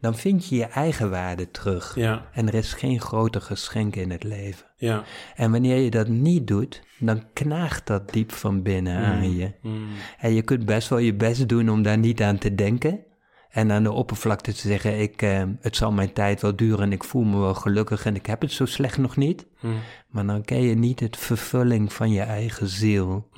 [0.00, 1.94] dan vind je je eigen waarde terug.
[1.94, 2.26] Ja.
[2.32, 4.66] En er is geen groter geschenk in het leven.
[4.76, 5.04] Ja.
[5.34, 9.52] En wanneer je dat niet doet, dan knaagt dat diep van binnen aan je.
[9.60, 9.88] Hmm.
[10.18, 13.04] En je kunt best wel je best doen om daar niet aan te denken.
[13.50, 16.92] En aan de oppervlakte te zeggen, ik, eh, het zal mijn tijd wel duren en
[16.92, 19.46] ik voel me wel gelukkig en ik heb het zo slecht nog niet.
[19.58, 19.80] Hmm.
[20.08, 23.28] Maar dan ken je niet het vervulling van je eigen ziel.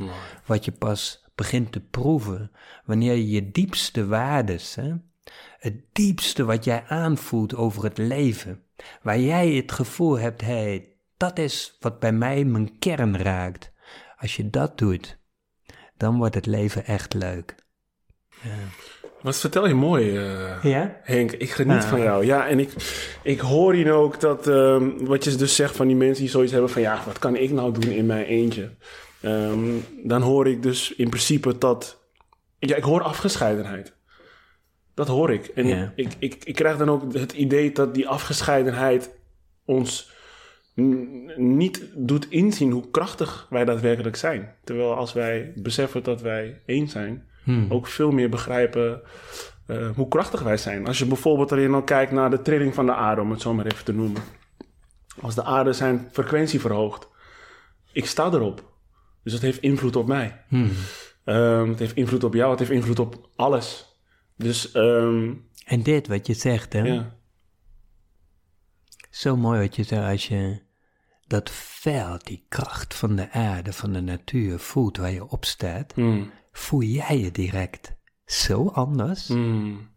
[0.47, 2.51] Wat je pas begint te proeven
[2.85, 4.95] wanneer je je diepste waardes, hè,
[5.59, 8.63] het diepste wat jij aanvoelt over het leven,
[9.03, 13.73] waar jij het gevoel hebt, hé, hey, dat is wat bij mij mijn kern raakt.
[14.17, 15.19] Als je dat doet,
[15.97, 17.55] dan wordt het leven echt leuk.
[19.23, 21.01] Wat vertel je mooi, eh, Ja?
[21.03, 21.33] Henk.
[21.33, 21.89] Ik geniet Ah.
[21.89, 22.25] van jou.
[22.25, 22.71] Ja, en ik,
[23.23, 26.53] ik hoor hier ook dat, ehm, wat je dus zegt van die mensen die zoiets
[26.53, 28.71] hebben van, ja, wat kan ik nou doen in mijn eentje?
[29.21, 29.71] Ehm,
[30.05, 31.99] dan hoor ik dus in principe dat,
[32.59, 33.97] ja, ik hoor afgescheidenheid.
[34.99, 35.47] Dat hoor ik.
[35.47, 35.93] En Ja.
[35.97, 39.11] ik, ik, ik krijg dan ook het idee dat die afgescheidenheid
[39.65, 40.11] ons
[41.37, 44.55] niet doet inzien hoe krachtig wij daadwerkelijk zijn.
[44.65, 47.67] Terwijl als wij beseffen dat wij één zijn, Hmm.
[47.69, 49.01] ook veel meer begrijpen
[49.67, 50.87] eh, hoe krachtig wij zijn.
[50.87, 53.55] Als je bijvoorbeeld erin al kijkt naar de trilling van de aarde, om het zo
[53.55, 54.23] maar even te noemen.
[55.21, 57.09] Als de aarde zijn frequentie verhoogt,
[57.93, 58.73] ik sta erop.
[59.23, 60.45] Dus dat heeft invloed op mij.
[60.49, 60.71] Hmm.
[61.25, 63.88] Ehm, het heeft invloed op jou, het heeft invloed op alles.
[64.39, 65.35] Dus ehm,
[65.65, 66.81] En dit wat je zegt, hè?
[66.83, 67.17] ja,
[69.11, 70.63] Zo mooi wat je zegt als je
[71.27, 75.97] dat veld, die kracht van de aarde, van de natuur voelt waar je op staat,
[75.97, 77.95] Mm, voel jij je direct
[78.27, 79.29] zo anders.
[79.29, 79.89] mm,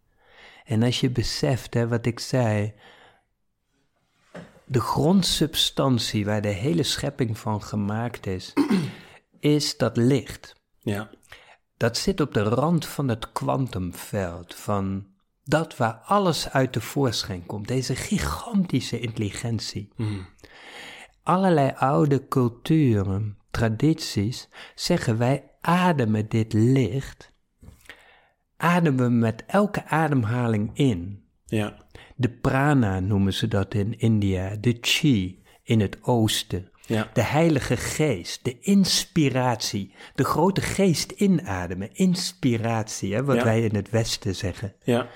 [0.65, 2.73] En als je beseft, hè, wat ik zei,
[4.65, 8.53] de grondsubstantie waar de hele schepping van gemaakt is,
[9.39, 10.55] is dat licht.
[10.79, 11.09] ja,
[11.82, 15.05] Dat zit op de rand van het kwantumveld, van
[15.43, 19.89] dat waar alles uit de voorschijn komt, deze gigantische intelligentie.
[19.95, 20.25] mm,
[21.23, 27.32] Allerlei oude culturen, tradities zeggen wij ademen dit licht,
[28.57, 31.23] ademen we met elke ademhaling in.
[31.45, 36.70] ja, De prana noemen ze dat in India, de chi in het oosten.
[36.91, 37.09] Ja.
[37.13, 43.43] De Heilige Geest, de inspiratie, de grote geest inademen, inspiratie, hè, wat Ja.
[43.43, 44.75] wij in het Westen zeggen.
[44.83, 45.07] Ja.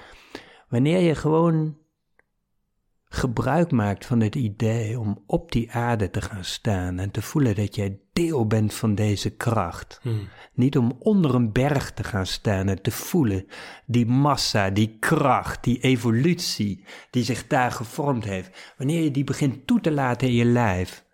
[0.69, 1.77] Wanneer je gewoon
[3.15, 7.55] gebruik maakt van het idee om op die aarde te gaan staan en te voelen
[7.55, 9.99] dat jij deel bent van deze kracht.
[10.01, 10.27] Hmm.
[10.53, 13.45] Niet om onder een berg te gaan staan en te voelen
[13.85, 18.73] die massa, die kracht, die evolutie die zich daar gevormd heeft.
[18.77, 21.04] Wanneer je die begint toe te laten in je lijf.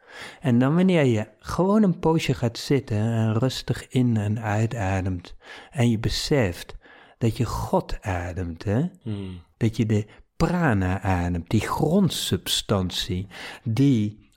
[0.41, 5.35] En dan wanneer je gewoon een poosje gaat zitten en rustig in en uitademt.
[5.71, 6.75] En je beseft
[7.17, 8.85] dat je God ademt, hè?
[9.01, 9.41] Hmm.
[9.57, 10.07] dat je de
[10.37, 13.27] prana ademt, die grondsubstantie,
[13.63, 14.31] die,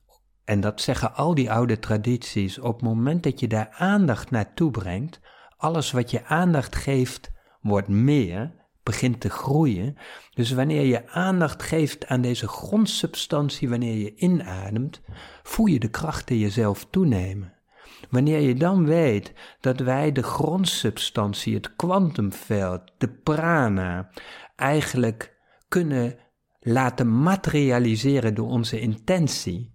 [0.45, 4.71] en dat zeggen al die oude tradities, op het moment dat je daar aandacht naartoe
[4.71, 5.21] brengt,
[5.57, 7.31] alles wat je aandacht geeft,
[7.61, 8.53] wordt meer,
[8.85, 9.97] begint te groeien.
[10.35, 15.01] Dus wanneer je aandacht geeft aan deze grondsubstantie, wanneer je inademt,
[15.43, 17.53] voel je de kracht in jezelf toenemen.
[18.11, 24.11] Wanneer je dan weet dat wij de grondsubstantie, het kwantumveld, de prana,
[24.57, 25.37] eigenlijk
[25.69, 26.19] kunnen
[26.61, 29.73] laten materialiseren door onze intentie.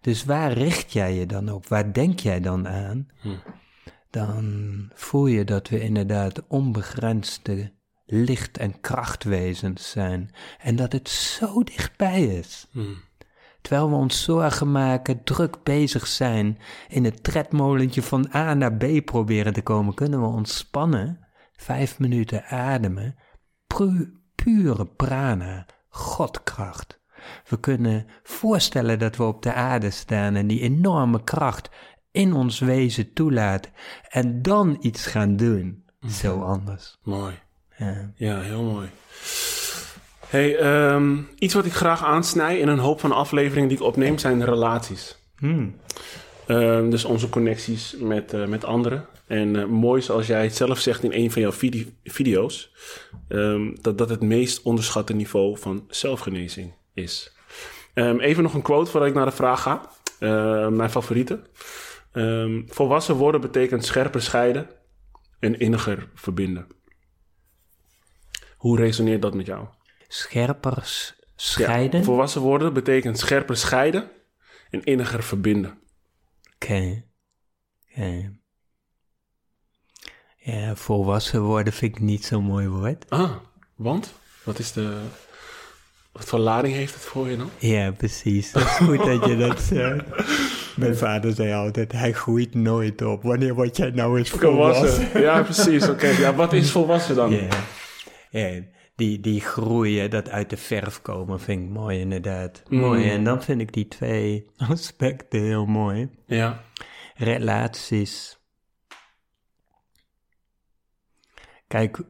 [0.00, 1.66] Dus waar richt jij je dan op?
[1.68, 3.06] Waar denk jij dan aan?
[4.10, 7.72] Dan voel je dat we inderdaad onbegrensde
[8.12, 10.30] licht- en krachtwezens zijn.
[10.58, 12.68] En dat het zo dichtbij is.
[12.70, 12.96] Hmm.
[13.60, 16.58] Terwijl we ons zorgen maken, druk bezig zijn,
[16.88, 22.44] in het tredmolentje van A naar B proberen te komen, kunnen we ontspannen, vijf minuten
[22.44, 23.16] ademen,
[23.66, 27.00] pu- pure prana, godkracht.
[27.48, 31.70] We kunnen voorstellen dat we op de aarde staan en die enorme kracht
[32.10, 33.72] in ons wezen toelaten
[34.08, 35.84] en dan iets gaan doen.
[36.08, 36.98] Zo anders.
[37.02, 37.34] Mooi.
[37.82, 38.12] Ja.
[38.16, 38.88] Ja, heel mooi.
[40.26, 44.18] Hey, ehm, iets wat ik graag aansnij in een hoop van afleveringen die ik opneem
[44.18, 45.18] zijn relaties.
[45.38, 45.76] Hmm.
[46.46, 49.06] Ehm, dus onze connecties met, eh, met anderen.
[49.26, 52.72] En eh, mooi zoals jij het zelf zegt in een van jouw vide- video's,
[53.28, 57.32] ehm, dat dat het meest onderschatte niveau van zelfgenezing is.
[57.94, 59.90] Even nog een quote voordat ik naar de vraag ga.
[60.68, 61.40] Mijn favoriete.
[62.66, 64.66] Volwassen worden betekent scherper scheiden
[65.38, 66.66] en inniger verbinden.
[68.62, 69.66] Hoe resoneert dat met jou?
[70.08, 72.04] Scherper Ja, scheiden.
[72.04, 74.10] volwassen worden betekent scherper scheiden
[74.70, 75.78] en inniger verbinden.
[76.54, 77.02] Oké.
[77.90, 78.32] Oké.
[80.36, 83.04] Ja, volwassen worden vind ik niet zo'n mooi woord.
[83.10, 83.36] Ah,
[83.74, 84.12] want?
[84.44, 85.00] Wat is de...
[86.12, 87.50] Wat voor lading heeft het voor je dan?
[87.58, 88.52] Ja, precies.
[88.52, 90.04] Dat is goed dat je dat zegt.
[90.76, 93.22] Mijn vader zei altijd, hij groeit nooit op.
[93.22, 94.88] Wanneer word jij nou eens volwassen?
[94.88, 95.20] Volwassen.
[95.20, 95.88] Ja, precies.
[95.88, 97.30] Oké, ja, wat is volwassen dan?
[97.30, 97.48] Ja.
[98.32, 98.62] Ja,
[98.94, 102.62] die, die groeien, dat uit de verf komen, vind ik mooi inderdaad.
[102.68, 102.78] Mm.
[102.78, 103.10] Mooi.
[103.10, 106.10] En dan vind ik die twee aspecten heel mooi.
[106.26, 106.62] Ja.
[107.14, 108.40] relaties.
[111.66, 112.00] Kijk,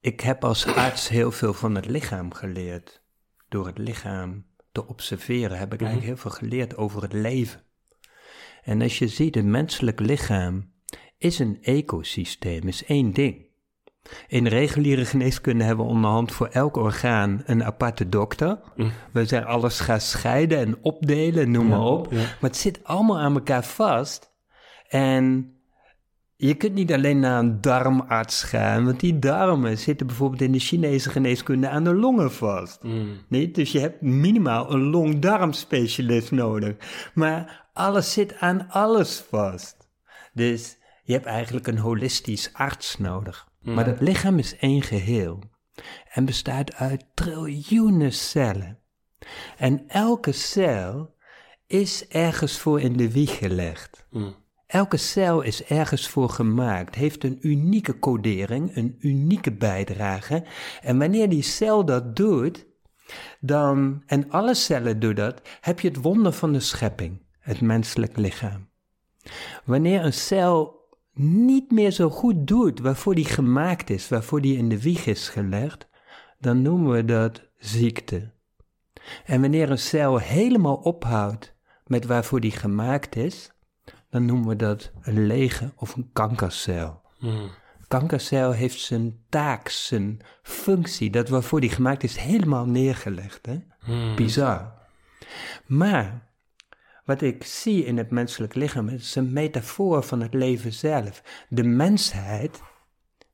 [0.00, 3.02] ik heb als arts heel veel van het lichaam geleerd.
[3.48, 7.62] Door het lichaam te observeren heb ik eigenlijk heel veel geleerd over het leven.
[8.62, 10.72] En als je ziet, het menselijk lichaam
[11.18, 13.47] is een ecosysteem, is één ding.
[14.28, 18.58] In reguliere geneeskunde hebben we onderhand voor elk orgaan een aparte dokter.
[19.12, 22.06] We zijn alles gaan scheiden en opdelen, noem maar op.
[22.10, 22.16] ja.
[22.16, 24.32] Maar het zit allemaal aan elkaar vast.
[24.88, 25.52] En
[26.36, 30.58] je kunt niet alleen naar een darmarts gaan, want die darmen zitten bijvoorbeeld in de
[30.58, 32.82] Chinese geneeskunde aan de longen vast.
[32.82, 33.08] Mm.
[33.28, 36.76] Nee, dus je hebt minimaal een long-darmspecialist nodig.
[37.14, 39.76] Maar alles zit aan alles vast.
[40.32, 43.47] Dus je hebt eigenlijk een holistisch arts nodig.
[43.74, 45.38] Maar dat lichaam is één geheel
[46.08, 48.78] en bestaat uit triljoenen cellen.
[49.56, 51.14] En elke cel
[51.66, 54.06] is ergens voor in de wieg gelegd.
[54.10, 54.34] Mm.
[54.66, 60.44] Elke cel is ergens voor gemaakt, heeft een unieke codering, een unieke bijdrage.
[60.80, 62.66] En wanneer die cel dat doet,
[63.40, 68.16] dan, en alle cellen doen dat, heb je het wonder van de schepping, het menselijk
[68.16, 68.68] lichaam.
[69.64, 70.77] Wanneer een cel
[71.18, 75.28] niet meer zo goed doet waarvoor die gemaakt is, waarvoor die in de wieg is
[75.28, 75.88] gelegd,
[76.38, 78.30] dan noemen we dat ziekte.
[79.24, 81.54] En wanneer een cel helemaal ophoudt
[81.86, 83.52] met waarvoor die gemaakt is,
[84.10, 87.00] dan noemen we dat een lege of een kankercel.
[87.18, 87.50] Mm.
[87.88, 93.46] Kankercel heeft zijn taak, zijn functie, dat waarvoor die gemaakt is, helemaal neergelegd.
[93.46, 93.58] Hè?
[93.86, 94.16] Mm.
[94.16, 94.72] Bizar.
[95.66, 96.27] Maar
[97.08, 101.22] wat ik zie in het menselijk lichaam is een metafoor van het leven zelf.
[101.48, 102.60] De mensheid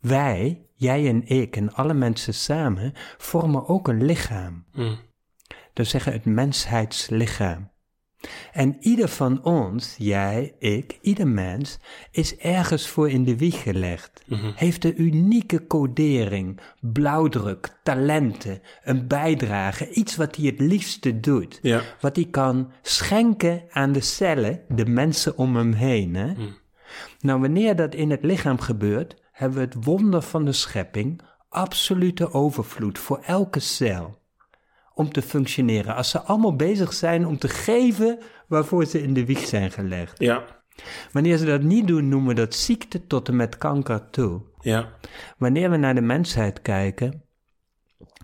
[0.00, 4.64] wij, jij en ik en alle mensen samen, vormen ook een lichaam.
[4.72, 4.98] Mm.
[5.72, 7.70] Dat zeggen het mensheidslichaam.
[8.52, 11.78] En ieder van ons, jij, ik, ieder mens,
[12.10, 14.22] is ergens voor in de wieg gelegd.
[14.26, 14.50] Mhm.
[14.54, 21.58] Heeft een unieke codering, blauwdruk, talenten, een bijdrage, iets wat hij het liefste doet.
[21.62, 21.82] Ja.
[22.00, 26.14] Wat hij kan schenken aan de cellen, de mensen om hem heen.
[26.14, 26.26] Hè?
[26.26, 26.56] Mm.
[27.20, 32.32] Nou, wanneer dat in het lichaam gebeurt, hebben we het wonder van de schepping, absolute
[32.32, 34.22] overvloed voor elke cel
[34.94, 35.94] om te functioneren.
[35.94, 40.18] Als ze allemaal bezig zijn om te geven waarvoor ze in de wieg zijn gelegd.
[40.18, 40.44] Ja.
[41.12, 44.42] Wanneer ze dat niet doen, noemen we dat ziekte tot en met kanker toe.
[44.60, 44.88] Ja.
[45.38, 47.22] Wanneer we naar de mensheid kijken,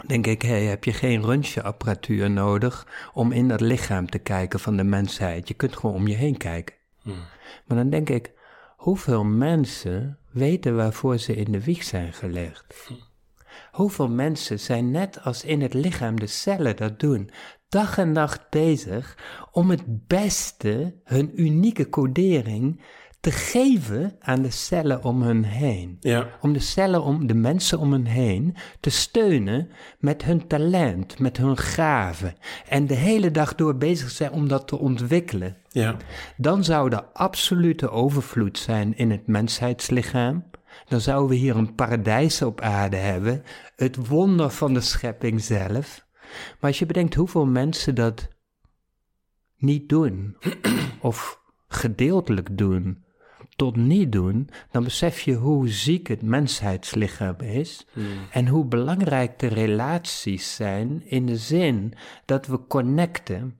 [0.06, 4.76] denk ik, hey, heb je geen röntgenapparatuur nodig om in dat lichaam te kijken van
[4.76, 5.48] de mensheid.
[5.48, 6.74] Je kunt gewoon om je heen kijken.
[7.02, 7.14] Mm.
[7.66, 8.32] Maar dan denk ik,
[8.76, 12.90] hoeveel mensen weten waarvoor ze in de wieg zijn gelegd?
[13.81, 17.31] Hoeveel mensen zijn net als in het lichaam de cellen dat doen,
[17.68, 19.18] dag en nacht bezig
[19.53, 22.81] om het beste, hun unieke codering,
[23.20, 25.97] te geven aan de cellen om hun heen.
[26.01, 26.28] Ja.
[26.41, 31.37] Om de cellen, om de mensen om hen heen te steunen met hun talent, met
[31.37, 32.35] hun gaven.
[32.68, 35.57] En de hele dag door bezig zijn om dat te ontwikkelen.
[35.68, 35.97] Ja.
[36.37, 40.45] Dan zou er absolute overvloed zijn in het mensheidslichaam.
[40.91, 43.43] Dan zouden we hier een paradijs op aarde hebben,
[43.76, 46.07] het wonder van de schepping zelf.
[46.61, 48.28] Maar als je bedenkt hoeveel mensen dat
[49.57, 50.36] niet doen,
[51.01, 53.05] of gedeeltelijk doen,
[53.57, 58.05] tot niet doen, dan besef je hoe ziek het mensheidslichaam is Mm.
[58.30, 63.59] en hoe belangrijk de relaties zijn in de zin dat we connecten.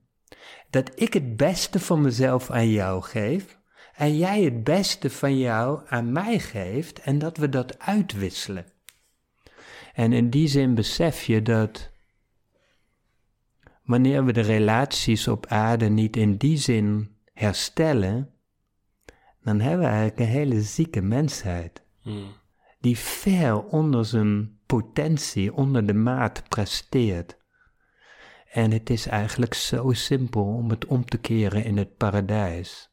[0.69, 3.60] Dat ik het beste van mezelf aan jou geef
[4.01, 8.65] en jij het beste van jou aan mij geeft en dat we dat uitwisselen.
[9.93, 11.91] En in die zin besef je dat
[13.83, 18.33] wanneer we de relaties op aarde niet in die zin herstellen,
[19.43, 22.33] dan hebben we eigenlijk een hele zieke mensheid Mm.
[22.79, 27.37] die ver onder zijn potentie, onder de maat presteert.
[28.51, 32.90] En het is eigenlijk zo simpel om het om te keren in het paradijs.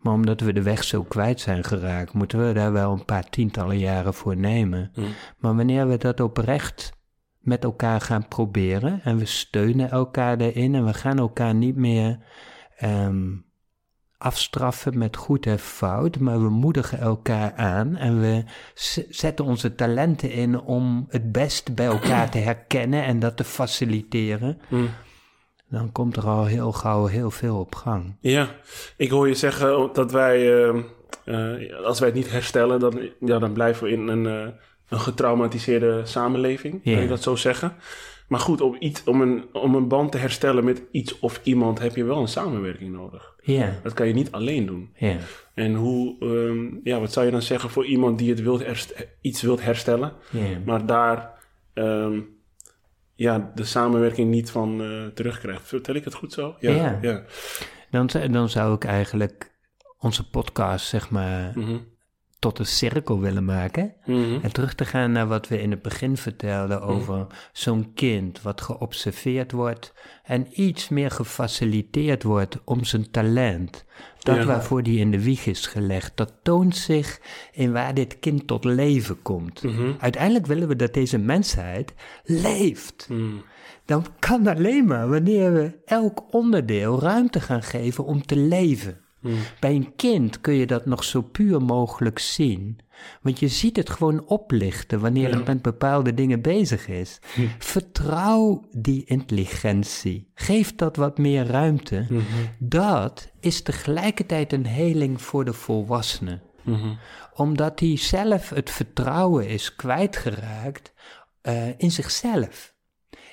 [0.00, 3.28] Maar omdat we de weg zo kwijt zijn geraakt, moeten we daar wel een paar
[3.28, 4.90] tientallen jaren voor nemen.
[4.94, 5.06] Mm.
[5.38, 6.92] Maar wanneer we dat oprecht
[7.38, 12.18] met elkaar gaan proberen en we steunen elkaar erin en we gaan elkaar niet meer
[12.76, 13.28] ehm,
[14.18, 18.44] afstraffen met goed en fout, maar we moedigen elkaar aan en we
[19.08, 24.60] zetten onze talenten in om het beste bij elkaar te herkennen en dat te faciliteren,
[24.68, 24.88] Mm.
[25.70, 28.16] Dan komt er al heel gauw heel veel op gang.
[28.20, 28.48] Ja,
[28.96, 30.76] ik hoor je zeggen dat wij, eh,
[31.24, 34.52] eh, als wij het niet herstellen, dan, ja, dan blijven we in een, eh,
[34.88, 36.80] een getraumatiseerde samenleving.
[36.82, 36.92] Ja.
[36.92, 37.74] Kan je dat zo zeggen?
[38.28, 41.78] Maar goed, om, iets, om, een, om een band te herstellen met iets of iemand
[41.78, 43.34] heb je wel een samenwerking nodig.
[43.42, 44.90] Ja, Dat kan je niet alleen doen.
[44.96, 45.16] ja.
[45.54, 48.64] En hoe, ehm, ja, wat zou je dan zeggen voor iemand die het wilt
[49.20, 50.58] iets wilt herstellen, ja.
[50.64, 51.30] maar daar
[51.72, 52.20] ehm,
[53.20, 55.68] ja, de samenwerking niet van eh, terugkrijgt?
[55.68, 56.56] Vertel ik het goed zo?
[56.58, 56.98] Ja.
[57.02, 57.22] ja.
[57.90, 59.54] Dan, dan zou ik eigenlijk
[59.98, 61.76] onze podcast, zeg maar, Mhm.
[62.38, 63.94] tot een cirkel willen maken.
[64.04, 64.38] Mhm.
[64.42, 68.60] En terug te gaan naar wat we in het begin vertelden over zo'n kind wat
[68.60, 69.92] geobserveerd wordt
[70.22, 73.84] en iets meer gefaciliteerd wordt om zijn talent.
[74.20, 74.44] Dat Ja.
[74.44, 77.20] waarvoor die in de wieg is gelegd, dat toont zich
[77.52, 79.62] in waar dit kind tot leven komt.
[79.62, 79.92] Mhm.
[79.98, 81.94] Uiteindelijk willen we dat deze mensheid
[82.24, 83.06] leeft.
[83.08, 83.22] Mhm.
[83.84, 89.00] Dan kan alleen maar wanneer we elk onderdeel ruimte gaan geven om te leven.
[89.20, 89.34] Mhm.
[89.60, 92.78] Bij een kind kun je dat nog zo puur mogelijk zien.
[93.22, 95.36] Want je ziet het gewoon oplichten wanneer Ja.
[95.36, 97.18] het met bepaalde dingen bezig is.
[97.58, 100.30] Vertrouw die intelligentie.
[100.34, 102.06] Geef dat wat meer ruimte.
[102.08, 102.22] Mhm.
[102.58, 106.40] Dat is tegelijkertijd een heling voor de volwassene.
[106.62, 106.88] Mhm.
[107.34, 110.92] Omdat hij zelf het vertrouwen is kwijtgeraakt
[111.40, 112.74] eh, in zichzelf.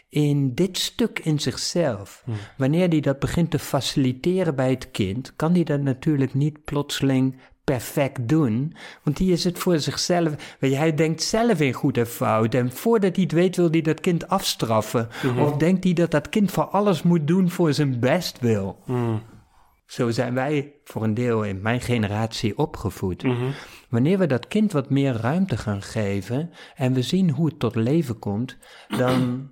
[0.10, 2.24] In dit stuk in zichzelf.
[2.58, 7.36] Wanneer hij dat begint te faciliteren bij het kind, kan hij dat natuurlijk niet plotseling
[7.72, 8.76] perfect doen.
[9.04, 10.56] Want die is het voor zichzelf.
[10.60, 12.54] Weet je, hij denkt zelf in goed en fout.
[12.54, 15.10] En voordat hij het weet, wil hij dat kind afstraffen.
[15.40, 18.80] Of denkt hij dat dat kind voor alles moet doen voor zijn best wil.
[18.86, 19.16] Mhm.
[19.86, 23.24] Zo zijn wij voor een deel in mijn generatie opgevoed.
[23.24, 23.52] Mhm.
[23.90, 27.76] Wanneer we dat kind wat meer ruimte gaan geven en we zien hoe het tot
[27.76, 28.58] leven komt,
[28.98, 29.50] dan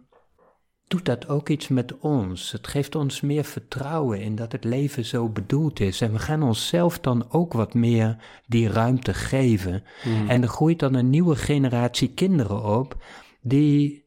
[0.87, 2.51] doet dat ook iets met ons.
[2.51, 6.01] Het geeft ons meer vertrouwen in dat het leven zo bedoeld is.
[6.01, 8.17] En we gaan onszelf dan ook wat meer
[8.47, 9.83] die ruimte geven.
[10.27, 13.03] En er groeit dan een nieuwe generatie kinderen op
[13.41, 14.05] die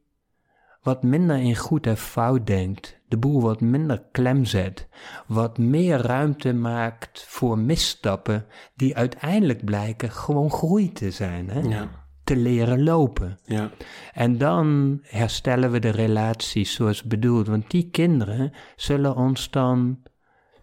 [0.82, 4.88] wat minder in goed en fout denkt, de boel wat minder klem zet,
[5.26, 11.50] wat meer ruimte maakt voor misstappen die uiteindelijk blijken gewoon groei te zijn.
[11.50, 11.60] Hè?
[11.60, 12.07] Ja.
[12.28, 13.38] Te leren lopen.
[13.44, 13.70] Ja.
[14.12, 17.46] En dan herstellen we de relaties zoals bedoeld.
[17.46, 20.02] Want die kinderen zullen ons dan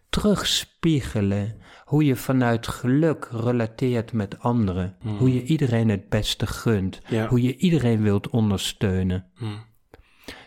[0.09, 1.55] terugspiegelen
[1.86, 4.95] hoe je vanuit geluk relateert met anderen.
[5.18, 6.99] Hoe je iedereen het beste gunt.
[7.07, 7.28] Ja.
[7.28, 9.26] Hoe je iedereen wilt ondersteunen.
[9.36, 9.63] Hmm.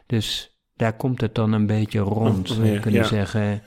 [0.07, 2.51] Dus daar komt het dan een beetje rond.
[2.51, 3.63] Op- We ja, kunnen zeggen,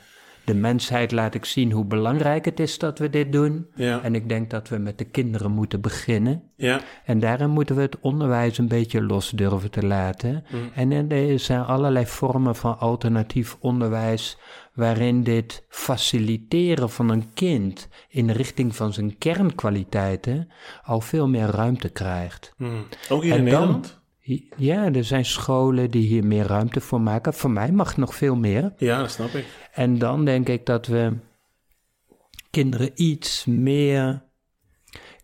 [0.46, 3.68] de mensheid laat ik zien hoe belangrijk het is dat we dit doen.
[3.76, 4.02] Ja.
[4.02, 6.44] En ik denk dat we met de kinderen moeten beginnen.
[6.56, 6.80] Ja.
[7.06, 10.44] En daarin moeten we het onderwijs een beetje los durven te laten.
[10.76, 14.38] En er zijn allerlei vormen van alternatief onderwijs
[14.74, 20.50] waarin dit faciliteren van een kind in de richting van zijn kernkwaliteiten
[20.84, 22.54] al veel meer ruimte krijgt.
[22.58, 22.86] Hmm.
[23.10, 24.01] Ook in dan- Nederland?
[24.58, 27.34] Ja, er zijn scholen die hier meer ruimte voor maken.
[27.34, 28.74] Voor mij mag nog veel meer.
[28.78, 29.46] Ja, dat snap ik.
[29.74, 31.18] En dan denk ik dat we
[32.50, 34.24] kinderen iets meer.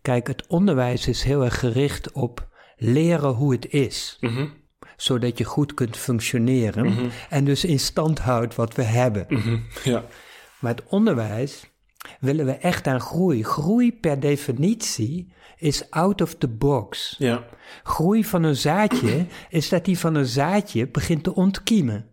[0.02, 4.16] Kijk, het onderwijs is heel erg gericht op leren hoe het is.
[4.20, 4.46] Mhm.
[4.96, 9.26] Zodat je goed kunt functioneren en dus in stand houdt wat we hebben.
[9.28, 9.58] Mhm.
[9.84, 10.04] Ja.
[10.60, 11.70] Maar het onderwijs
[12.20, 13.44] willen we echt aan groei.
[13.44, 17.14] Groei per definitie is out of the box.
[17.18, 17.44] Ja.
[17.82, 22.06] Groei van een zaadje is dat die van een zaadje begint te ontkiemen.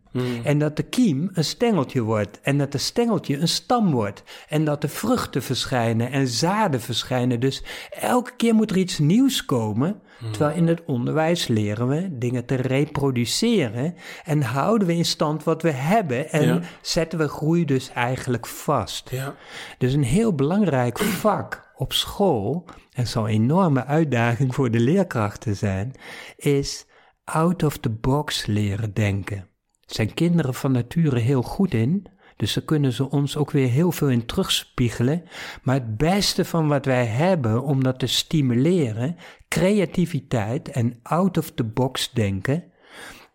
[0.44, 2.40] En dat de kiem een stengeltje wordt.
[2.42, 4.24] En dat de stengeltje een stam wordt.
[4.50, 7.40] En dat er vruchten verschijnen en zaden verschijnen.
[7.40, 10.02] Dus elke keer moet er iets nieuws komen.
[10.32, 13.96] Terwijl in het onderwijs leren we dingen te reproduceren.
[14.24, 16.30] En houden we in stand wat we hebben.
[16.32, 16.62] En Ja.
[16.82, 19.10] zetten we groei dus eigenlijk vast.
[19.10, 19.36] Ja.
[19.78, 25.56] Dus een heel belangrijk vak op school, en zal een enorme uitdaging voor de leerkrachten
[25.56, 25.94] zijn,
[26.36, 26.86] is
[27.24, 29.48] out of the box leren denken.
[29.86, 32.06] Zijn kinderen van nature heel goed in,
[32.38, 35.24] dus daar kunnen ze ons ook weer heel veel in terugspiegelen.
[35.64, 39.16] Maar het beste van wat wij hebben om dat te stimuleren,
[39.56, 42.64] creativiteit en out of the box denken.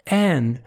[0.02, 0.62] En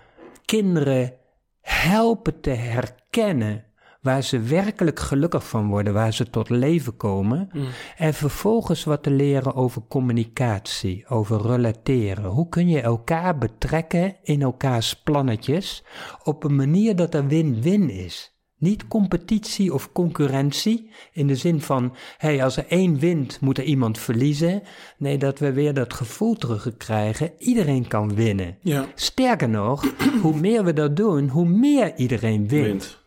[0.46, 1.14] kinderen
[1.62, 3.64] helpen te herkennen
[4.02, 7.50] waar ze werkelijk gelukkig van worden, waar ze tot leven komen.
[7.98, 12.26] En vervolgens wat te leren over communicatie, over relateren.
[12.26, 15.84] Hoe kun je elkaar betrekken in elkaars plannetjes
[16.24, 18.33] op een manier dat er win-win is.
[18.64, 23.64] Niet competitie of concurrentie in de zin van, hey, als er één wint, moet er
[23.64, 24.64] iemand verliezen.
[24.98, 28.58] Nee, dat we weer dat gevoel terugkrijgen, iedereen kan winnen.
[28.62, 28.86] Ja.
[28.96, 29.86] Sterker nog,
[30.24, 32.66] hoe meer we dat doen, hoe meer iedereen wint.
[32.66, 33.02] Wint.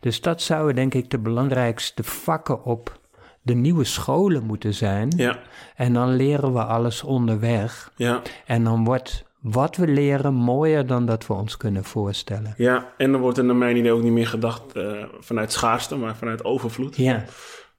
[0.00, 3.00] Dus dat zouden denk ik de belangrijkste vakken op
[3.42, 5.12] de nieuwe scholen moeten zijn.
[5.16, 5.38] Ja.
[5.76, 7.92] En dan leren we alles onderweg.
[7.96, 8.22] Ja.
[8.46, 12.54] En dan wordt wat we leren mooier dan dat we ons kunnen voorstellen.
[12.56, 12.92] Ja.
[12.96, 16.16] En dan wordt er naar mijn idee ook niet meer gedacht eh, vanuit schaarste, maar
[16.16, 16.96] vanuit overvloed.
[16.96, 17.24] Ja,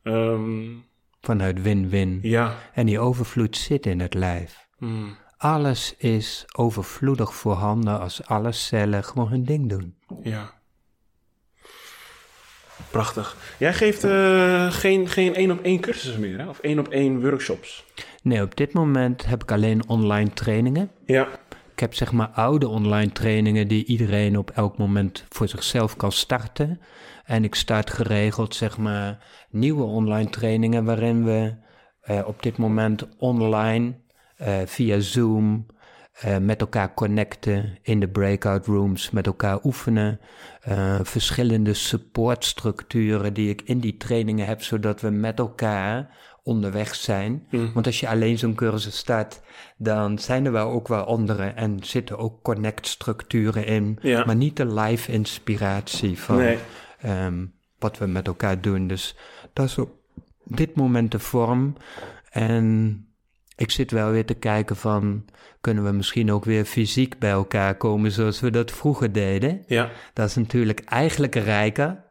[0.04, 0.62] Ehm,
[1.22, 2.20] vanuit win-win.
[2.22, 2.56] ja.
[2.74, 4.68] En die overvloed zit in het lijf.
[4.78, 5.18] Hmm.
[5.38, 9.96] Alles is overvloedig voorhanden als alle cellen gewoon hun ding doen.
[10.22, 10.52] Ja.
[12.92, 13.36] Prachtig.
[13.60, 16.48] Jij geeft eh, geen, geen één op één cursussen meer, hè?
[16.50, 17.84] Of één op één workshops.
[18.24, 20.92] Nee, op dit moment heb ik alleen online trainingen.
[21.06, 21.28] Ja.
[21.84, 26.80] Heb zeg maar oude online trainingen die iedereen op elk moment voor zichzelf kan starten.
[27.26, 31.56] En ik start geregeld zeg maar nieuwe online trainingen waarin we
[32.02, 33.94] eh, op dit moment online
[34.36, 35.66] eh, via Zoom
[36.14, 40.20] eh, met elkaar connecten in de breakout rooms, met elkaar oefenen.
[40.62, 47.48] eh, verschillende supportstructuren die ik in die trainingen heb, zodat we met elkaar onderweg zijn.
[47.74, 49.42] Want als je alleen zo'n cursus start,
[49.78, 54.26] dan zijn er wel ook wel andere en zitten ook connect-structuren in, Ja.
[54.26, 56.58] maar niet de live inspiratie van Nee.
[57.02, 57.46] ehm,
[57.80, 58.88] wat we met elkaar doen.
[58.88, 59.16] Dus
[59.54, 59.92] dat is op
[60.46, 61.76] dit moment de vorm.
[62.30, 62.98] En
[63.56, 65.26] ik zit wel weer te kijken van,
[65.62, 69.64] kunnen we misschien ook weer fysiek bij elkaar komen zoals we dat vroeger deden?
[69.68, 69.90] Ja.
[70.14, 72.04] Dat is natuurlijk eigenlijk rijker,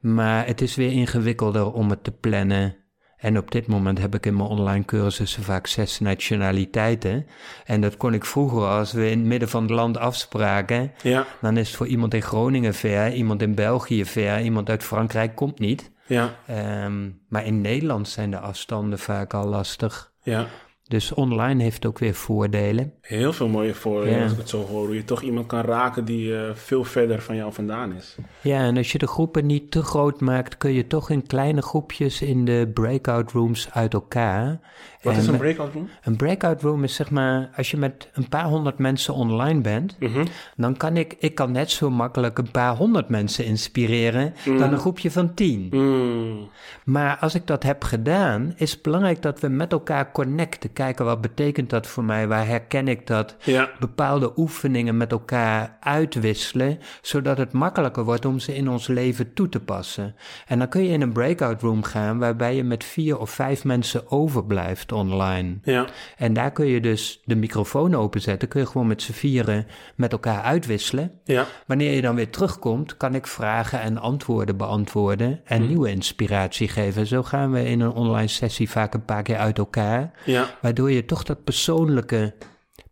[0.00, 2.76] maar het is weer ingewikkelder om het te plannen.
[3.24, 7.26] En op dit moment heb ik in mijn online cursussen vaak zes nationaliteiten.
[7.64, 11.26] En dat kon ik vroeger, als we in het midden van het land afspraken, Ja.
[11.40, 15.34] dan is het voor iemand in Groningen ver, iemand in België ver, iemand uit Frankrijk
[15.34, 15.90] komt niet.
[16.06, 16.34] Ja.
[16.46, 20.12] Ehm, maar in Nederland zijn de afstanden vaak al lastig.
[20.22, 20.46] Ja.
[20.88, 22.92] Dus online heeft ook weer voordelen.
[23.00, 24.22] Heel veel mooie voordelen Ja.
[24.22, 24.86] als ik het zo hoor.
[24.86, 28.16] Hoe je toch iemand kan raken die eh, veel verder van jou vandaan is.
[28.40, 31.62] Ja, en als je de groepen niet te groot maakt, kun je toch in kleine
[31.62, 34.60] groepjes in de breakout rooms uit elkaar.
[35.04, 35.88] Wat is een breakout room?
[36.02, 39.96] Een breakout room is zeg maar, als je met een paar honderd mensen online bent,
[40.00, 40.24] Mhm.
[40.56, 44.78] dan kan ik, ik kan net zo makkelijk een paar honderd mensen inspireren dan een
[44.78, 45.68] groepje van tien.
[45.70, 46.48] Mm.
[46.84, 50.72] Maar als ik dat heb gedaan, is het belangrijk dat we met elkaar connecten.
[50.72, 53.36] Kijken wat betekent dat voor mij, waar herken ik dat?
[53.44, 53.70] Ja.
[53.80, 59.48] Bepaalde oefeningen met elkaar uitwisselen, zodat het makkelijker wordt om ze in ons leven toe
[59.48, 60.14] te passen.
[60.46, 63.64] En dan kun je in een breakout room gaan waarbij je met vier of vijf
[63.64, 65.58] mensen overblijft online.
[65.62, 65.86] Ja.
[66.16, 69.66] En daar kun je dus de microfoon openzetten, kun je gewoon met z'n vieren
[69.96, 71.20] met elkaar uitwisselen.
[71.24, 71.46] Ja.
[71.66, 77.06] Wanneer je dan weer terugkomt, kan ik vragen en antwoorden beantwoorden en nieuwe inspiratie geven.
[77.06, 80.46] Zo gaan we in een online sessie vaak een paar keer uit elkaar, Ja.
[80.60, 82.34] waardoor je toch dat persoonlijke,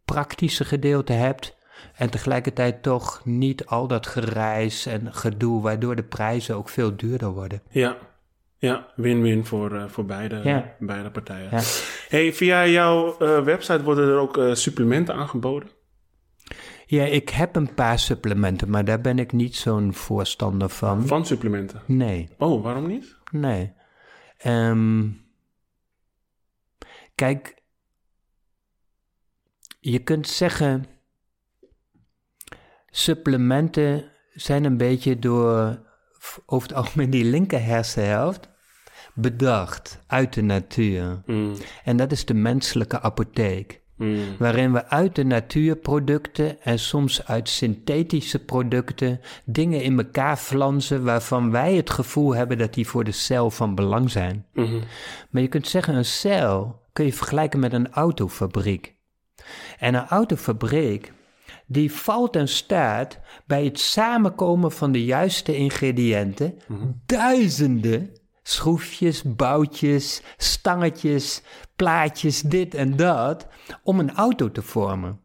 [0.04, 1.60] praktische gedeelte hebt.
[1.96, 7.30] En tegelijkertijd toch niet al dat gereis en gedoe, waardoor de prijzen ook veel duurder
[7.30, 7.62] worden.
[7.70, 7.96] Ja.
[8.62, 10.74] Ja, win-win voor, eh, voor beide, Ja.
[10.78, 11.48] beide partijen.
[11.51, 11.60] Ja.
[12.09, 15.68] Hey, via jouw eh, website worden er ook eh, supplementen aangeboden?
[16.86, 21.06] Ja, ik heb een paar supplementen, maar daar ben ik niet zo'n voorstander van.
[21.06, 21.82] Van supplementen?
[21.86, 22.28] Nee.
[22.39, 23.16] Oh, waarom niet?
[23.30, 23.72] Nee.
[24.39, 25.09] Ehm,
[27.14, 27.62] kijk,
[29.80, 30.84] je kunt zeggen,
[32.86, 35.82] supplementen zijn een beetje door
[36.47, 38.51] over het algemeen die linker hersenhelft
[39.14, 41.22] bedacht uit de natuur.
[41.26, 41.55] Mm.
[41.84, 44.36] En dat is de menselijke apotheek Mm.
[44.39, 51.51] waarin we uit de natuurproducten en soms uit synthetische producten dingen in elkaar flansen waarvan
[51.51, 54.47] wij het gevoel hebben dat die voor de cel van belang zijn.
[54.52, 54.80] Mhm.
[55.30, 58.94] Maar je kunt zeggen, een cel kun je vergelijken met een autofabriek.
[59.78, 61.12] En een autofabriek,
[61.66, 66.59] die valt en staat bij het samenkomen van de juiste ingrediënten.
[67.06, 68.10] Duizenden
[68.43, 71.43] schroefjes, boutjes, stangetjes,
[71.77, 73.47] plaatjes, dit en dat,
[73.82, 75.20] om een auto te vormen.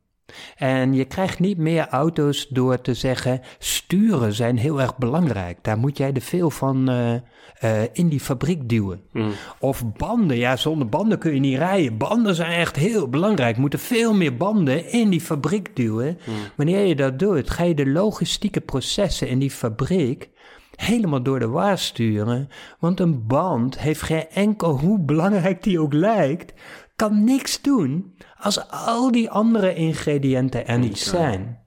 [0.56, 5.58] En je krijgt niet meer auto's door te zeggen: sturen zijn heel erg belangrijk.
[5.62, 9.02] Daar moet jij er veel van eh, eh, in die fabriek duwen.
[9.12, 9.32] Mm.
[9.60, 11.98] Of banden, ja, zonder banden kun je niet rijden.
[11.98, 13.56] Banden zijn echt heel belangrijk.
[13.56, 16.18] Er moeten veel meer banden in die fabriek duwen.
[16.56, 20.30] Wanneer je dat doet, ga je de logistieke processen in die fabriek
[20.78, 22.50] helemaal door de war sturen.
[22.80, 26.54] Want een band heeft geen enkel, hoe belangrijk die ook lijkt,
[26.96, 31.60] kan niks doen als al die andere ingrediënten er niet zijn.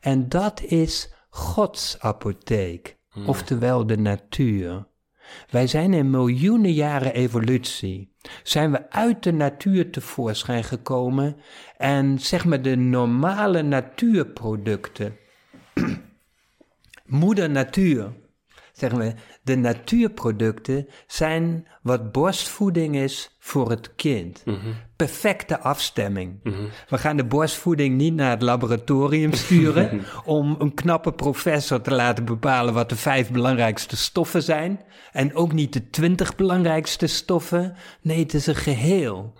[0.00, 4.86] En dat is Gods apotheek, oftewel de natuur.
[5.50, 8.16] Wij zijn in miljoenen jaren evolutie.
[8.42, 11.36] Zijn we uit de natuur tevoorschijn gekomen
[11.76, 15.16] en zeg maar de normale natuurproducten.
[17.06, 18.12] Moeder natuur.
[18.82, 24.42] Zeggen we, de natuurproducten zijn wat borstvoeding is voor het kind.
[24.96, 26.40] Perfecte afstemming.
[26.88, 32.24] We gaan de borstvoeding niet naar het laboratorium sturen om een knappe professor te laten
[32.24, 34.80] bepalen wat de vijf belangrijkste stoffen zijn.
[35.12, 37.74] En ook niet de twintig belangrijkste stoffen.
[38.00, 39.32] Nee, het is een geheel.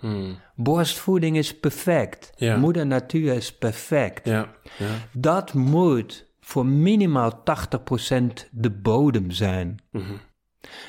[0.55, 2.31] Borstvoeding is perfect.
[2.35, 2.57] Ja.
[2.57, 4.27] Moeder natuur is perfect.
[4.27, 4.51] Ja.
[4.77, 4.87] Ja.
[5.11, 9.79] Dat moet voor minimaal 80% de bodem zijn.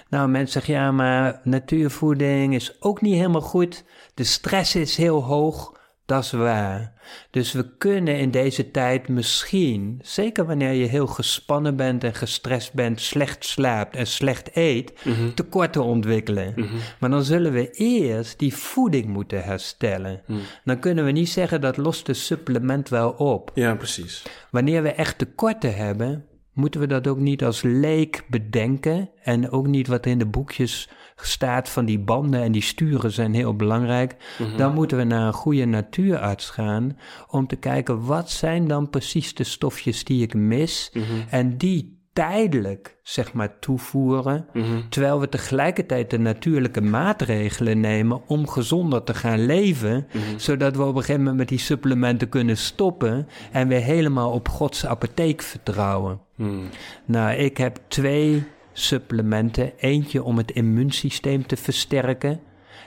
[0.09, 3.85] Nou, mensen zeggen ja, maar natuurvoeding is ook niet helemaal goed.
[4.15, 5.74] De stress is heel hoog.
[6.07, 6.93] Dat is waar.
[7.31, 12.73] Dus we kunnen in deze tijd misschien, zeker wanneer je heel gespannen bent en gestrest
[12.73, 14.93] bent, slecht slaapt en slecht eet,
[15.35, 16.55] tekorten ontwikkelen.
[17.01, 20.23] Maar dan zullen we eerst die voeding moeten herstellen.
[20.65, 23.51] Dan kunnen we niet zeggen dat lost de supplement wel op.
[23.55, 24.23] ja, precies.
[24.51, 29.11] Wanneer we echt tekorten hebben, moeten we dat ook niet als leek bedenken.
[29.23, 33.35] En ook niet wat in de boekjes staat van die banden en die sturen zijn
[33.35, 34.17] heel belangrijk.
[34.57, 39.35] Dan moeten we naar een goede natuurarts gaan om te kijken wat zijn dan precies
[39.35, 40.93] de stofjes die ik mis.
[41.29, 44.47] En die tijdelijk, zeg maar, toevoeren.
[44.89, 50.07] Terwijl we tegelijkertijd de natuurlijke maatregelen nemen om gezonder te gaan leven.
[50.37, 53.29] Zodat we op een gegeven moment met die supplementen kunnen stoppen.
[53.53, 56.21] En weer helemaal op Gods apotheek vertrouwen.
[56.37, 56.69] Mm.
[57.05, 58.45] Nou, ik heb twee
[58.75, 59.73] supplementen.
[59.77, 62.41] Eentje om het immuunsysteem te versterken.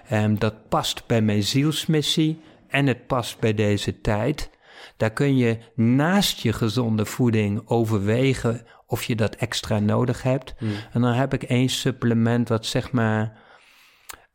[0.09, 4.49] Ehm, dat past bij mijn zielsmissie en het past bij deze tijd.
[4.97, 10.55] Daar kun je naast je gezonde voeding overwegen of je dat extra nodig hebt.
[10.91, 13.45] En dan heb ik één supplement wat zeg maar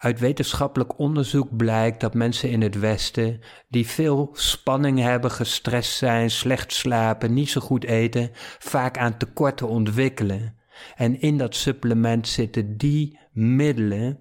[0.03, 6.31] uit wetenschappelijk onderzoek blijkt dat mensen in het Westen, die veel spanning hebben, gestrest zijn,
[6.31, 10.57] slecht slapen, niet zo goed eten, vaak aan tekorten ontwikkelen.
[10.97, 14.19] En in dat supplement zitten die middelen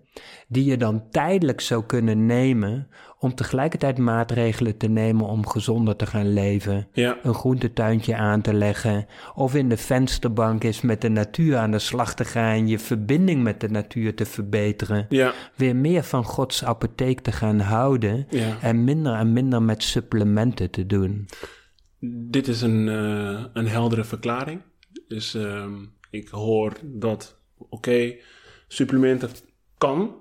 [0.48, 2.88] die je dan tijdelijk zou kunnen nemen
[3.20, 6.88] om tegelijkertijd maatregelen te nemen om gezonder te gaan leven.
[6.94, 7.18] Ja.
[7.24, 9.06] Een groentetuintje aan te leggen
[9.36, 13.44] of in de vensterbank is met de natuur aan de slag te gaan, je verbinding
[13.44, 15.06] met de natuur te verbeteren.
[15.10, 15.34] Ja.
[15.56, 18.58] Weer meer van Gods apotheek te gaan houden Ja.
[18.62, 21.26] en minder en minder met supplementen te doen.
[22.30, 24.62] Dit is een, eh, een heldere verklaring.
[25.08, 25.74] Dus ehm,
[26.12, 27.40] ik hoor dat,
[27.70, 28.16] oké,
[28.68, 29.30] supplementen
[29.78, 30.16] kan.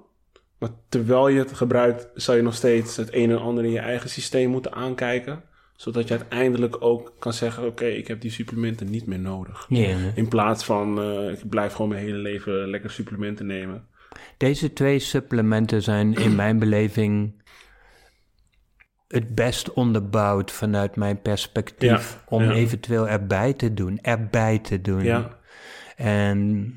[0.58, 3.78] Maar terwijl je het gebruikt, zou je nog steeds het een en ander in je
[3.78, 5.42] eigen systeem moeten aankijken.
[5.76, 9.66] Zodat je uiteindelijk ook kan zeggen, oké, ik heb die supplementen niet meer nodig.
[10.14, 13.86] In plaats van, eh, ik blijf gewoon mijn hele leven lekker supplementen nemen.
[14.36, 17.42] Deze twee supplementen zijn in mijn beleving
[19.08, 22.50] het best onderbouwd vanuit mijn perspectief Ja, om ja.
[22.50, 25.02] eventueel erbij te doen, erbij te doen.
[25.02, 25.39] Ja,
[26.00, 26.72] En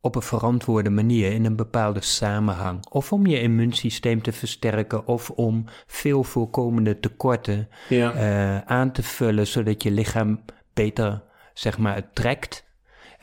[0.00, 2.86] op een verantwoorde manier in een bepaalde samenhang.
[2.90, 9.02] Of om je immuunsysteem te versterken of om veel voorkomende tekorten ja, eh, aan te
[9.02, 10.44] vullen, zodat je lichaam
[10.74, 11.22] beter,
[11.54, 12.64] zeg maar, het trekt.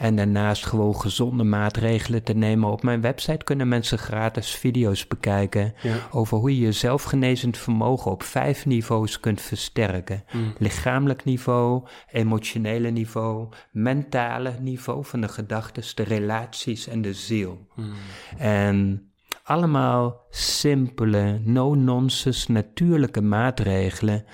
[0.01, 2.69] En daarnaast gewoon gezonde maatregelen te nemen.
[2.69, 5.95] Op mijn website kunnen mensen gratis video's bekijken ja.
[6.11, 10.23] over hoe je je zelfgenezend vermogen op vijf niveaus kunt versterken.
[10.31, 10.53] Mm.
[10.57, 17.67] Lichamelijk niveau, emotionele niveau, mentale niveau van de gedachten, de relaties en de ziel.
[17.75, 17.93] Mm.
[18.37, 19.09] En
[19.43, 24.25] allemaal simpele, no-nonsense, natuurlijke maatregelen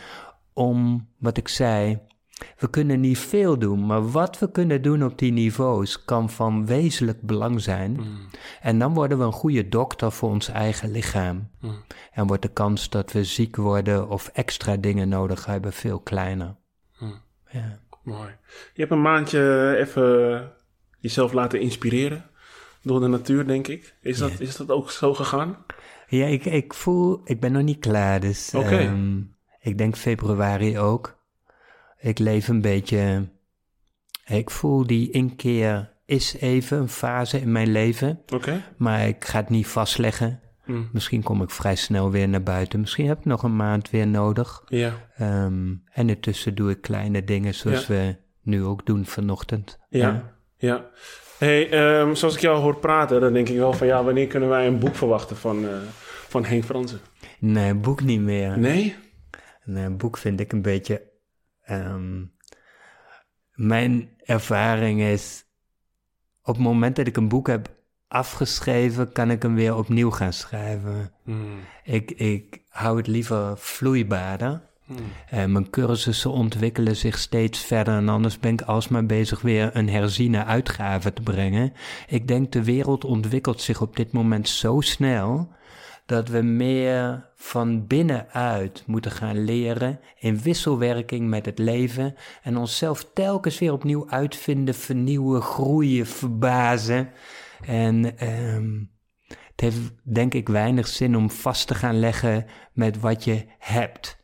[0.53, 1.99] om, wat ik zei,
[2.57, 6.65] we kunnen niet veel doen, maar wat we kunnen doen op die niveaus kan van
[6.65, 7.91] wezenlijk belang zijn.
[7.91, 8.27] Mm.
[8.61, 11.49] En dan worden we een goede dokter voor ons eigen lichaam.
[11.61, 11.83] Mm.
[12.11, 16.55] En wordt de kans dat we ziek worden of extra dingen nodig hebben veel kleiner.
[16.99, 17.21] Mm.
[17.49, 17.79] Ja.
[18.03, 18.29] Mooi.
[18.73, 20.51] Je hebt een maandje even
[20.99, 22.25] jezelf laten inspireren
[22.81, 23.95] door de natuur, denk ik.
[24.01, 25.57] Is dat, is dat ook zo gegaan?
[26.07, 28.77] Ja, ik, ik voel, ik ben nog niet klaar, dus Oké.
[28.77, 29.21] ehm,
[29.59, 31.16] ik denk februari ook.
[31.99, 33.27] Ik leef een beetje,
[34.25, 38.61] ik voel die inkeer is even een fase in mijn leven, Oké.
[38.77, 40.39] maar ik ga het niet vastleggen.
[40.65, 40.89] Mm.
[40.93, 42.79] Misschien kom ik vrij snel weer naar buiten.
[42.79, 44.63] Misschien heb ik nog een maand weer nodig.
[44.67, 47.93] Ja, Ehm, en intussen doe ik kleine dingen zoals Ja.
[47.93, 49.79] we nu ook doen vanochtend.
[49.89, 50.85] ja, ja.
[51.37, 54.49] Hey, ehm, zoals ik jou hoor praten, dan denk ik wel van ja, wanneer kunnen
[54.49, 55.77] wij een boek verwachten van, eh,
[56.27, 56.99] van Henk Fransen?
[57.39, 58.59] Nee, boek niet meer.
[58.59, 58.95] Nee?
[59.63, 61.01] Nee, een boek vind ik een beetje.
[61.67, 62.23] Ehm,
[63.53, 65.45] mijn ervaring is.
[66.43, 67.75] Op het moment dat ik een boek heb
[68.07, 71.11] afgeschreven, kan ik hem weer opnieuw gaan schrijven.
[71.23, 71.59] Mm.
[71.83, 74.61] Ik, ik hou het liever vloeibaarder.
[74.85, 74.97] Mm.
[75.29, 79.89] En mijn cursussen ontwikkelen zich steeds verder en anders ben ik alsmaar bezig weer een
[79.89, 81.73] herziene uitgave te brengen.
[82.07, 85.49] Ik denk de wereld ontwikkelt zich op dit moment zo snel
[86.07, 93.09] dat we meer van binnenuit moeten gaan leren in wisselwerking met het leven en onszelf
[93.13, 97.09] telkens weer opnieuw uitvinden, vernieuwen, groeien, verbazen.
[97.65, 98.83] En ehm,
[99.27, 104.17] het heeft denk ik weinig zin om vast te gaan leggen met wat je hebt.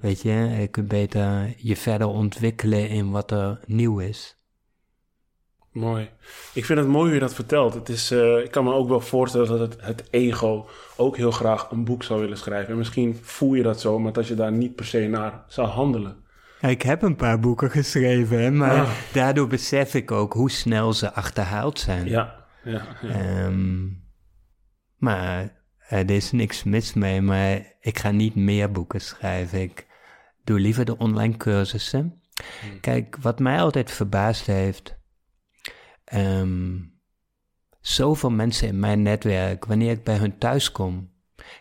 [0.00, 4.39] Weet je, je kunt beter je verder ontwikkelen in wat er nieuw is.
[5.72, 6.10] Mooi.
[6.54, 7.74] Ik vind het mooi hoe je dat vertelt.
[7.74, 11.30] Het is, eh, ik kan me ook wel voorstellen dat het, het ego ook heel
[11.30, 12.70] graag een boek zou willen schrijven.
[12.72, 15.68] En misschien voel je dat zo, maar dat je daar niet per se naar zou
[15.68, 16.16] handelen.
[16.60, 18.90] Ik heb een paar boeken geschreven, maar Ah.
[19.12, 22.08] daardoor besef ik ook hoe snel ze achterhaald zijn.
[22.08, 23.08] Ja, ja, ja.
[23.08, 23.86] Ehm,
[24.96, 29.60] maar er is niks mis mee, maar ik ga niet meer boeken schrijven.
[29.60, 29.86] Ik
[30.44, 32.22] doe liever de online cursussen.
[32.80, 34.98] Kijk, wat mij altijd verbaasd heeft.
[36.10, 36.78] Ehm,
[37.80, 41.10] zoveel mensen in mijn netwerk, wanneer ik bij hun thuis kom,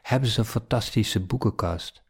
[0.01, 2.03] hebben ze een fantastische boekenkast.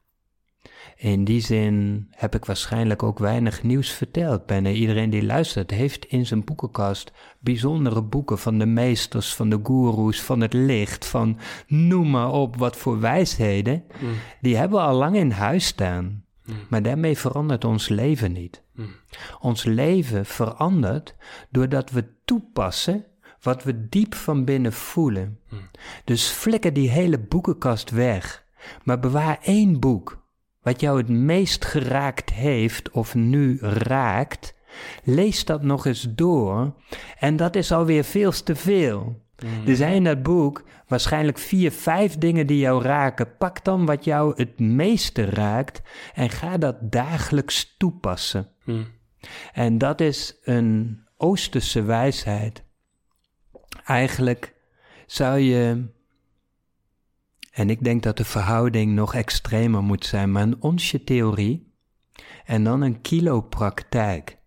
[0.95, 4.45] In die zin heb ik waarschijnlijk ook weinig nieuws verteld.
[4.45, 9.59] Bijna iedereen die luistert heeft in zijn boekenkast bijzondere boeken van de meesters, van de
[9.63, 11.37] goeroes, van het licht, van
[11.67, 13.83] noem maar op wat voor wijsheden.
[14.01, 14.09] Mm.
[14.41, 16.23] Die hebben we al lang in huis staan.
[16.49, 16.55] Mm.
[16.69, 18.63] Maar daarmee verandert ons leven niet.
[18.73, 18.95] Mm.
[19.39, 21.15] Ons leven verandert
[21.49, 23.05] doordat we toepassen
[23.41, 25.39] wat we diep van binnen voelen.
[25.49, 25.69] Mm.
[26.03, 28.45] Dus flikker die hele boekenkast weg,
[28.83, 30.27] maar bewaar één boek
[30.61, 34.57] wat jou het meest geraakt heeft of nu raakt.
[35.03, 36.73] Lees dat nog eens door
[37.19, 39.27] en dat is alweer veel te veel.
[39.65, 43.37] Er zijn in dat boek waarschijnlijk vier, vijf dingen die jou raken.
[43.37, 45.81] Pak dan wat jou het meeste raakt
[46.13, 48.49] en ga dat dagelijks toepassen.
[48.63, 48.87] Mm.
[49.53, 52.63] En dat is een Oosterse wijsheid.
[53.85, 54.55] Eigenlijk
[55.05, 55.85] zou je,
[57.51, 61.73] en ik denk dat de verhouding nog extremer moet zijn, maar een onsje theorie
[62.45, 64.37] en dan een kilo praktijk.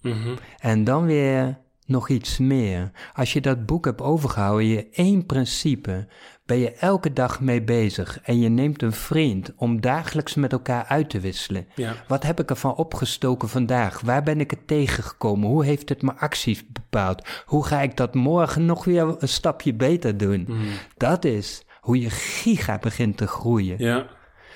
[0.00, 0.36] Mhm.
[0.58, 2.90] En dan weer nog iets meer.
[3.14, 6.06] Als je dat boek hebt overgehouden, je één principe,
[6.46, 8.20] ben je elke dag mee bezig.
[8.22, 11.66] En je neemt een vriend om dagelijks met elkaar uit te wisselen.
[11.74, 11.94] Ja.
[12.08, 14.00] Wat heb ik ervan opgestoken vandaag?
[14.00, 15.48] Waar ben ik het tegengekomen?
[15.48, 17.28] Hoe heeft het mijn acties bepaald?
[17.46, 20.44] Hoe ga ik dat morgen nog weer een stapje beter doen?
[20.48, 20.58] Mhm.
[20.96, 23.76] Dat is hoe je giga begint te groeien.
[23.78, 24.06] Ja.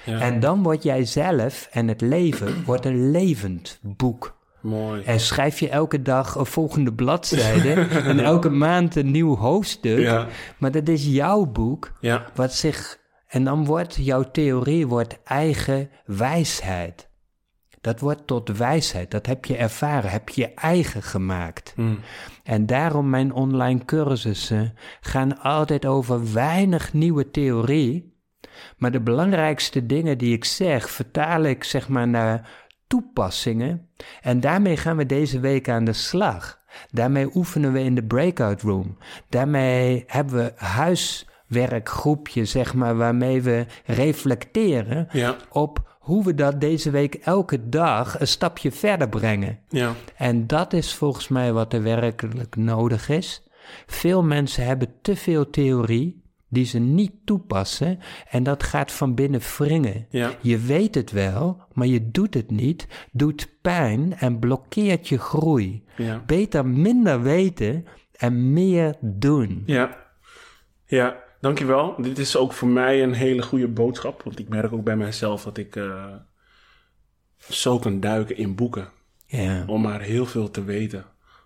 [0.05, 0.21] ja.
[0.21, 4.39] En dan word jij zelf en het leven wordt een levend boek.
[4.61, 5.03] Mooi.
[5.03, 7.73] En schrijf je elke dag een volgende bladzijde
[8.11, 9.99] en elke maand een nieuw hoofdstuk.
[9.99, 10.27] Ja.
[10.59, 12.27] Maar dat is jouw boek, Ja.
[12.35, 12.99] wat zich...
[13.27, 17.09] En dan wordt jouw theorie wordt eigen wijsheid.
[17.81, 21.73] Dat wordt tot wijsheid, dat heb je ervaren, heb je eigen gemaakt.
[21.77, 21.99] Mm.
[22.45, 28.19] En daarom mijn online cursussen gaan altijd over weinig nieuwe theorie.
[28.77, 32.49] Maar de belangrijkste dingen die ik zeg, vertaal ik zeg maar naar
[32.91, 33.89] toepassingen.
[34.23, 36.59] En daarmee gaan we deze week aan de slag.
[36.91, 38.97] Daarmee oefenen we in de breakout room.
[39.29, 45.37] Daarmee hebben we huiswerkgroepje, zeg maar, waarmee we reflecteren Ja.
[45.49, 49.59] op hoe we dat deze week elke dag een stapje verder brengen.
[49.69, 49.93] Ja.
[50.17, 53.43] En dat is volgens mij wat er werkelijk nodig is.
[53.87, 56.20] Veel mensen hebben te veel theorie
[56.51, 57.99] die ze niet toepassen
[58.31, 60.07] en dat gaat van binnen wringen.
[60.11, 60.31] Ja.
[60.41, 65.85] Je weet het wel, maar je doet het niet, doet pijn en blokkeert je groei.
[65.97, 66.23] Ja.
[66.27, 67.87] Beter minder weten
[68.17, 69.63] en meer doen.
[69.67, 69.99] Ja.
[70.85, 71.95] Ja, dankjewel.
[72.03, 74.23] Dit is ook voor mij een hele goede boodschap.
[74.23, 76.15] Want ik merk ook bij mijzelf dat ik eh,
[77.39, 78.89] zo kan duiken in boeken.
[79.27, 79.65] Ja.
[79.67, 81.05] Om maar heel veel te weten.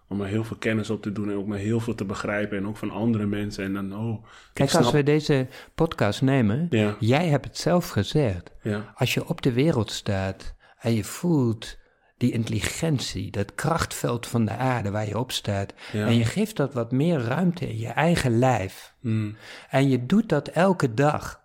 [0.09, 2.59] Om er heel veel kennis op te doen en ook maar heel veel te begrijpen.
[2.59, 3.65] En ook van andere mensen.
[3.65, 7.89] En dan, oh, Kijk, snap- als we deze podcast nemen, Ja, jij hebt het zelf
[7.89, 8.51] gezegd.
[8.63, 11.77] ja, Als je op de wereld staat en je voelt
[12.17, 16.07] die intelligentie, dat krachtveld van de aarde waar je op staat, ja.
[16.07, 19.37] en je geeft dat wat meer ruimte in je eigen lijf, Mm,
[19.71, 21.41] en je doet dat elke dag,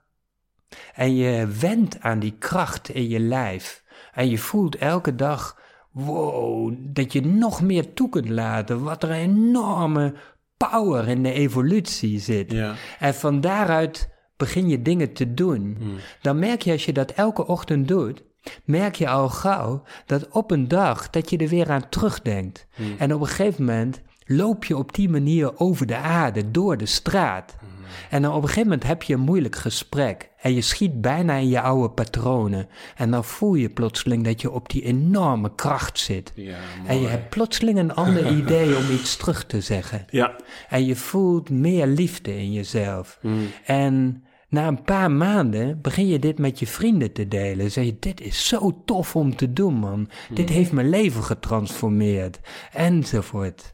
[0.94, 3.84] en je wendt aan die kracht in je lijf,
[4.14, 5.60] en je voelt elke dag,
[5.92, 10.14] wow, dat je nog meer toe kunt laten, wat er een enorme
[10.58, 12.52] power in de evolutie zit.
[12.52, 15.62] ja, En van daaruit begin je dingen te doen.
[15.80, 18.24] mm, Dan merk je als je dat elke ochtend doet,
[18.66, 22.68] merk je al gauw dat op een dag dat je er weer aan terugdenkt.
[22.78, 26.78] mm, En op een gegeven moment loop je op die manier over de aarde, door
[26.78, 27.56] de straat.
[27.62, 27.69] mm.
[28.10, 30.30] En dan op een gegeven moment heb je een moeilijk gesprek.
[30.42, 32.68] En je schiet bijna in je oude patronen.
[32.96, 36.32] En dan voel je plotseling dat je op die enorme kracht zit.
[36.36, 36.58] ja,
[36.88, 40.06] En je hebt plotseling een ander idee om iets terug te zeggen.
[40.10, 40.36] Ja,
[40.70, 43.20] En je voelt meer liefde in jezelf.
[43.22, 47.72] mm, En na een paar maanden begin je dit met je vrienden te delen.
[47.72, 50.10] Zeg je, dit is zo tof om te doen, man.
[50.34, 52.40] Dit heeft mijn leven getransformeerd.
[52.74, 53.74] Enzovoort.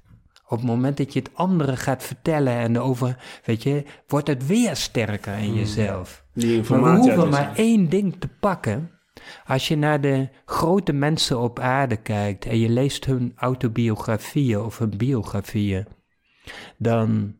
[0.56, 4.48] Op het moment dat je het anderen gaat vertellen en over, weet je, wordt het
[4.48, 6.26] weer sterker in jezelf.
[6.34, 8.92] die Maar we hoeven maar één ding te pakken.
[9.46, 14.78] Als je naar de grote mensen op aarde kijkt en je leest hun autobiografieën of
[14.78, 15.88] hun biografieën,
[16.78, 17.36] dan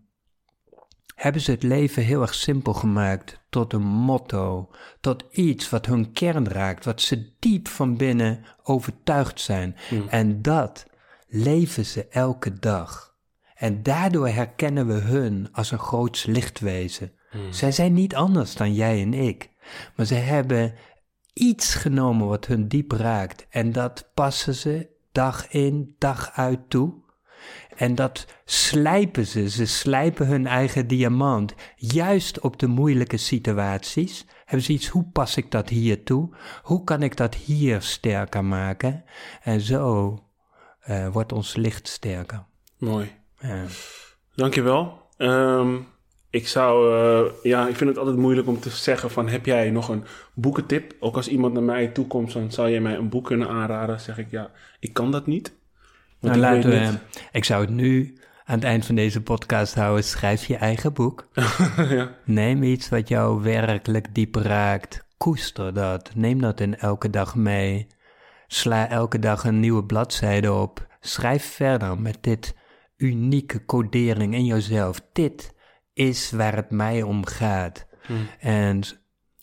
[1.16, 4.70] hebben ze het leven heel erg simpel gemaakt tot een motto,
[5.02, 9.76] tot iets wat hun kern raakt, wat ze diep van binnen overtuigd zijn.
[9.90, 10.08] Mm.
[10.10, 10.86] En dat
[11.28, 13.16] leven ze elke dag.
[13.56, 17.12] En daardoor herkennen we hun als een groots lichtwezen.
[17.32, 17.54] Mm.
[17.54, 19.50] Zij zijn niet anders dan jij en ik,
[19.96, 20.74] maar ze hebben
[21.34, 27.04] iets genomen wat hun diep raakt en dat passen ze dag in, dag uit toe.
[27.76, 34.26] En dat slijpen ze, ze slijpen hun eigen diamant, juist op de moeilijke situaties.
[34.46, 36.36] Hebben ze iets, hoe pas ik dat hier toe?
[36.62, 39.04] Hoe kan ik dat hier sterker maken?
[39.44, 40.20] En zo
[40.86, 42.44] eh, wordt ons licht sterker.
[42.78, 43.12] Mooi.
[43.40, 43.64] Ja.
[44.36, 45.02] Dankjewel.
[45.18, 45.76] Ehm
[46.36, 49.70] ik zou, eh, ja, ik vind het altijd moeilijk om te zeggen van, heb jij
[49.70, 50.04] nog een
[50.34, 50.96] boekentip?
[51.00, 54.00] Ook als iemand naar mij toe komt, dan zou jij mij een boek kunnen aanraden.
[54.00, 55.54] zeg ik, ja, ik kan dat niet.
[56.20, 57.02] Nou, ik laten
[57.32, 60.04] ik zou het nu aan het eind van deze podcast houden.
[60.04, 61.28] Schrijf je eigen boek.
[61.90, 62.16] ja.
[62.26, 65.06] Neem iets wat jou werkelijk diep raakt.
[65.18, 66.12] Koester dat.
[66.16, 67.88] Neem dat in elke dag mee.
[68.48, 70.88] Sla elke dag een nieuwe bladzijde op.
[71.00, 72.56] Schrijf verder met dit
[72.98, 75.02] unieke codering in jezelf.
[75.14, 75.54] Dit
[75.94, 77.88] is waar het mij om gaat.
[78.06, 78.28] Hmm.
[78.40, 78.82] En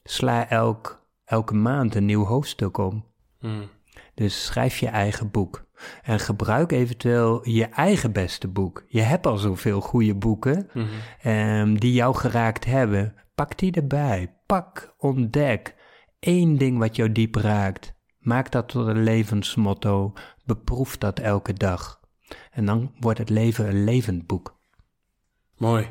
[0.03, 3.05] sla elk, elke maand een nieuw hoofdstuk om.
[3.39, 3.69] Hmm.
[4.15, 5.65] Dus schrijf je eigen boek.
[6.03, 8.85] En gebruik eventueel je eigen beste boek.
[8.89, 10.87] Je hebt al zoveel goede boeken Mhm.
[11.23, 13.15] ehm, die jou geraakt hebben.
[13.35, 14.35] Pak die erbij.
[14.47, 15.75] Pak, ontdek.
[16.21, 17.95] Eén ding wat jou diep raakt.
[18.23, 20.13] Maak dat tot een levensmotto.
[20.45, 22.01] Beproef dat elke dag.
[22.51, 24.59] En dan wordt het leven een levend boek.
[25.57, 25.89] Mooi.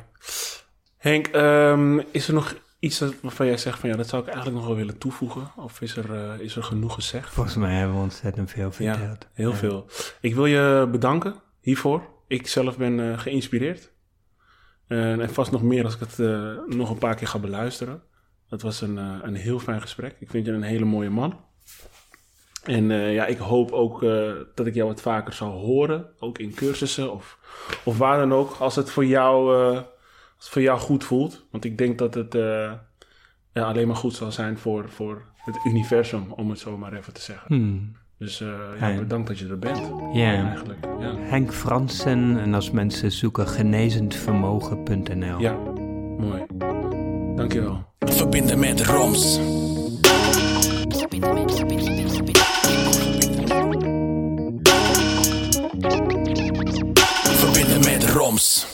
[0.98, 4.58] Henk, ehm, is er nog iets waarvan jij zegt van ja, dat zou ik eigenlijk
[4.58, 5.52] nog wel willen toevoegen?
[5.56, 7.30] Of is er, eh, is er genoeg gezegd?
[7.34, 9.28] Volgens mij hebben we ontzettend veel Ja, verteld.
[9.34, 9.56] heel Ja.
[9.56, 9.86] veel.
[10.22, 12.04] Ik wil je bedanken hiervoor.
[12.28, 13.92] Ik zelf ben eh, geïnspireerd.
[14.88, 16.18] Eh, en vast nog meer als ik het
[16.68, 18.04] nog een paar keer ga beluisteren.
[18.50, 20.16] Dat was een, een heel fijn gesprek.
[20.20, 21.40] Ik vind je een hele mooie man.
[22.64, 26.06] En eh, ja, ik hoop ook eh, dat ik jou wat vaker zal horen.
[26.20, 27.38] Ook in cursussen of,
[27.84, 28.56] of waar dan ook.
[28.60, 29.86] Als het voor jou, eh, als
[30.38, 31.46] het voor jou goed voelt.
[31.52, 32.72] Want ik denk dat het eh,
[33.54, 37.14] ja, alleen maar goed zal zijn voor, voor het universum, om het zo maar even
[37.14, 37.56] te zeggen.
[37.56, 37.96] Hmm.
[38.18, 39.92] Dus eh, ja, bedankt dat je er bent.
[40.14, 40.48] Ja.
[40.48, 40.80] Eigenlijk.
[41.00, 41.16] Ja.
[41.18, 45.40] Henk Fransen en als mensen zoeken genezendvermogen.nl.
[45.40, 45.54] ja,
[46.18, 46.46] mooi.
[47.36, 47.86] Dankjewel.
[48.00, 49.40] Verbinden met Roms.
[58.32, 58.71] Toms.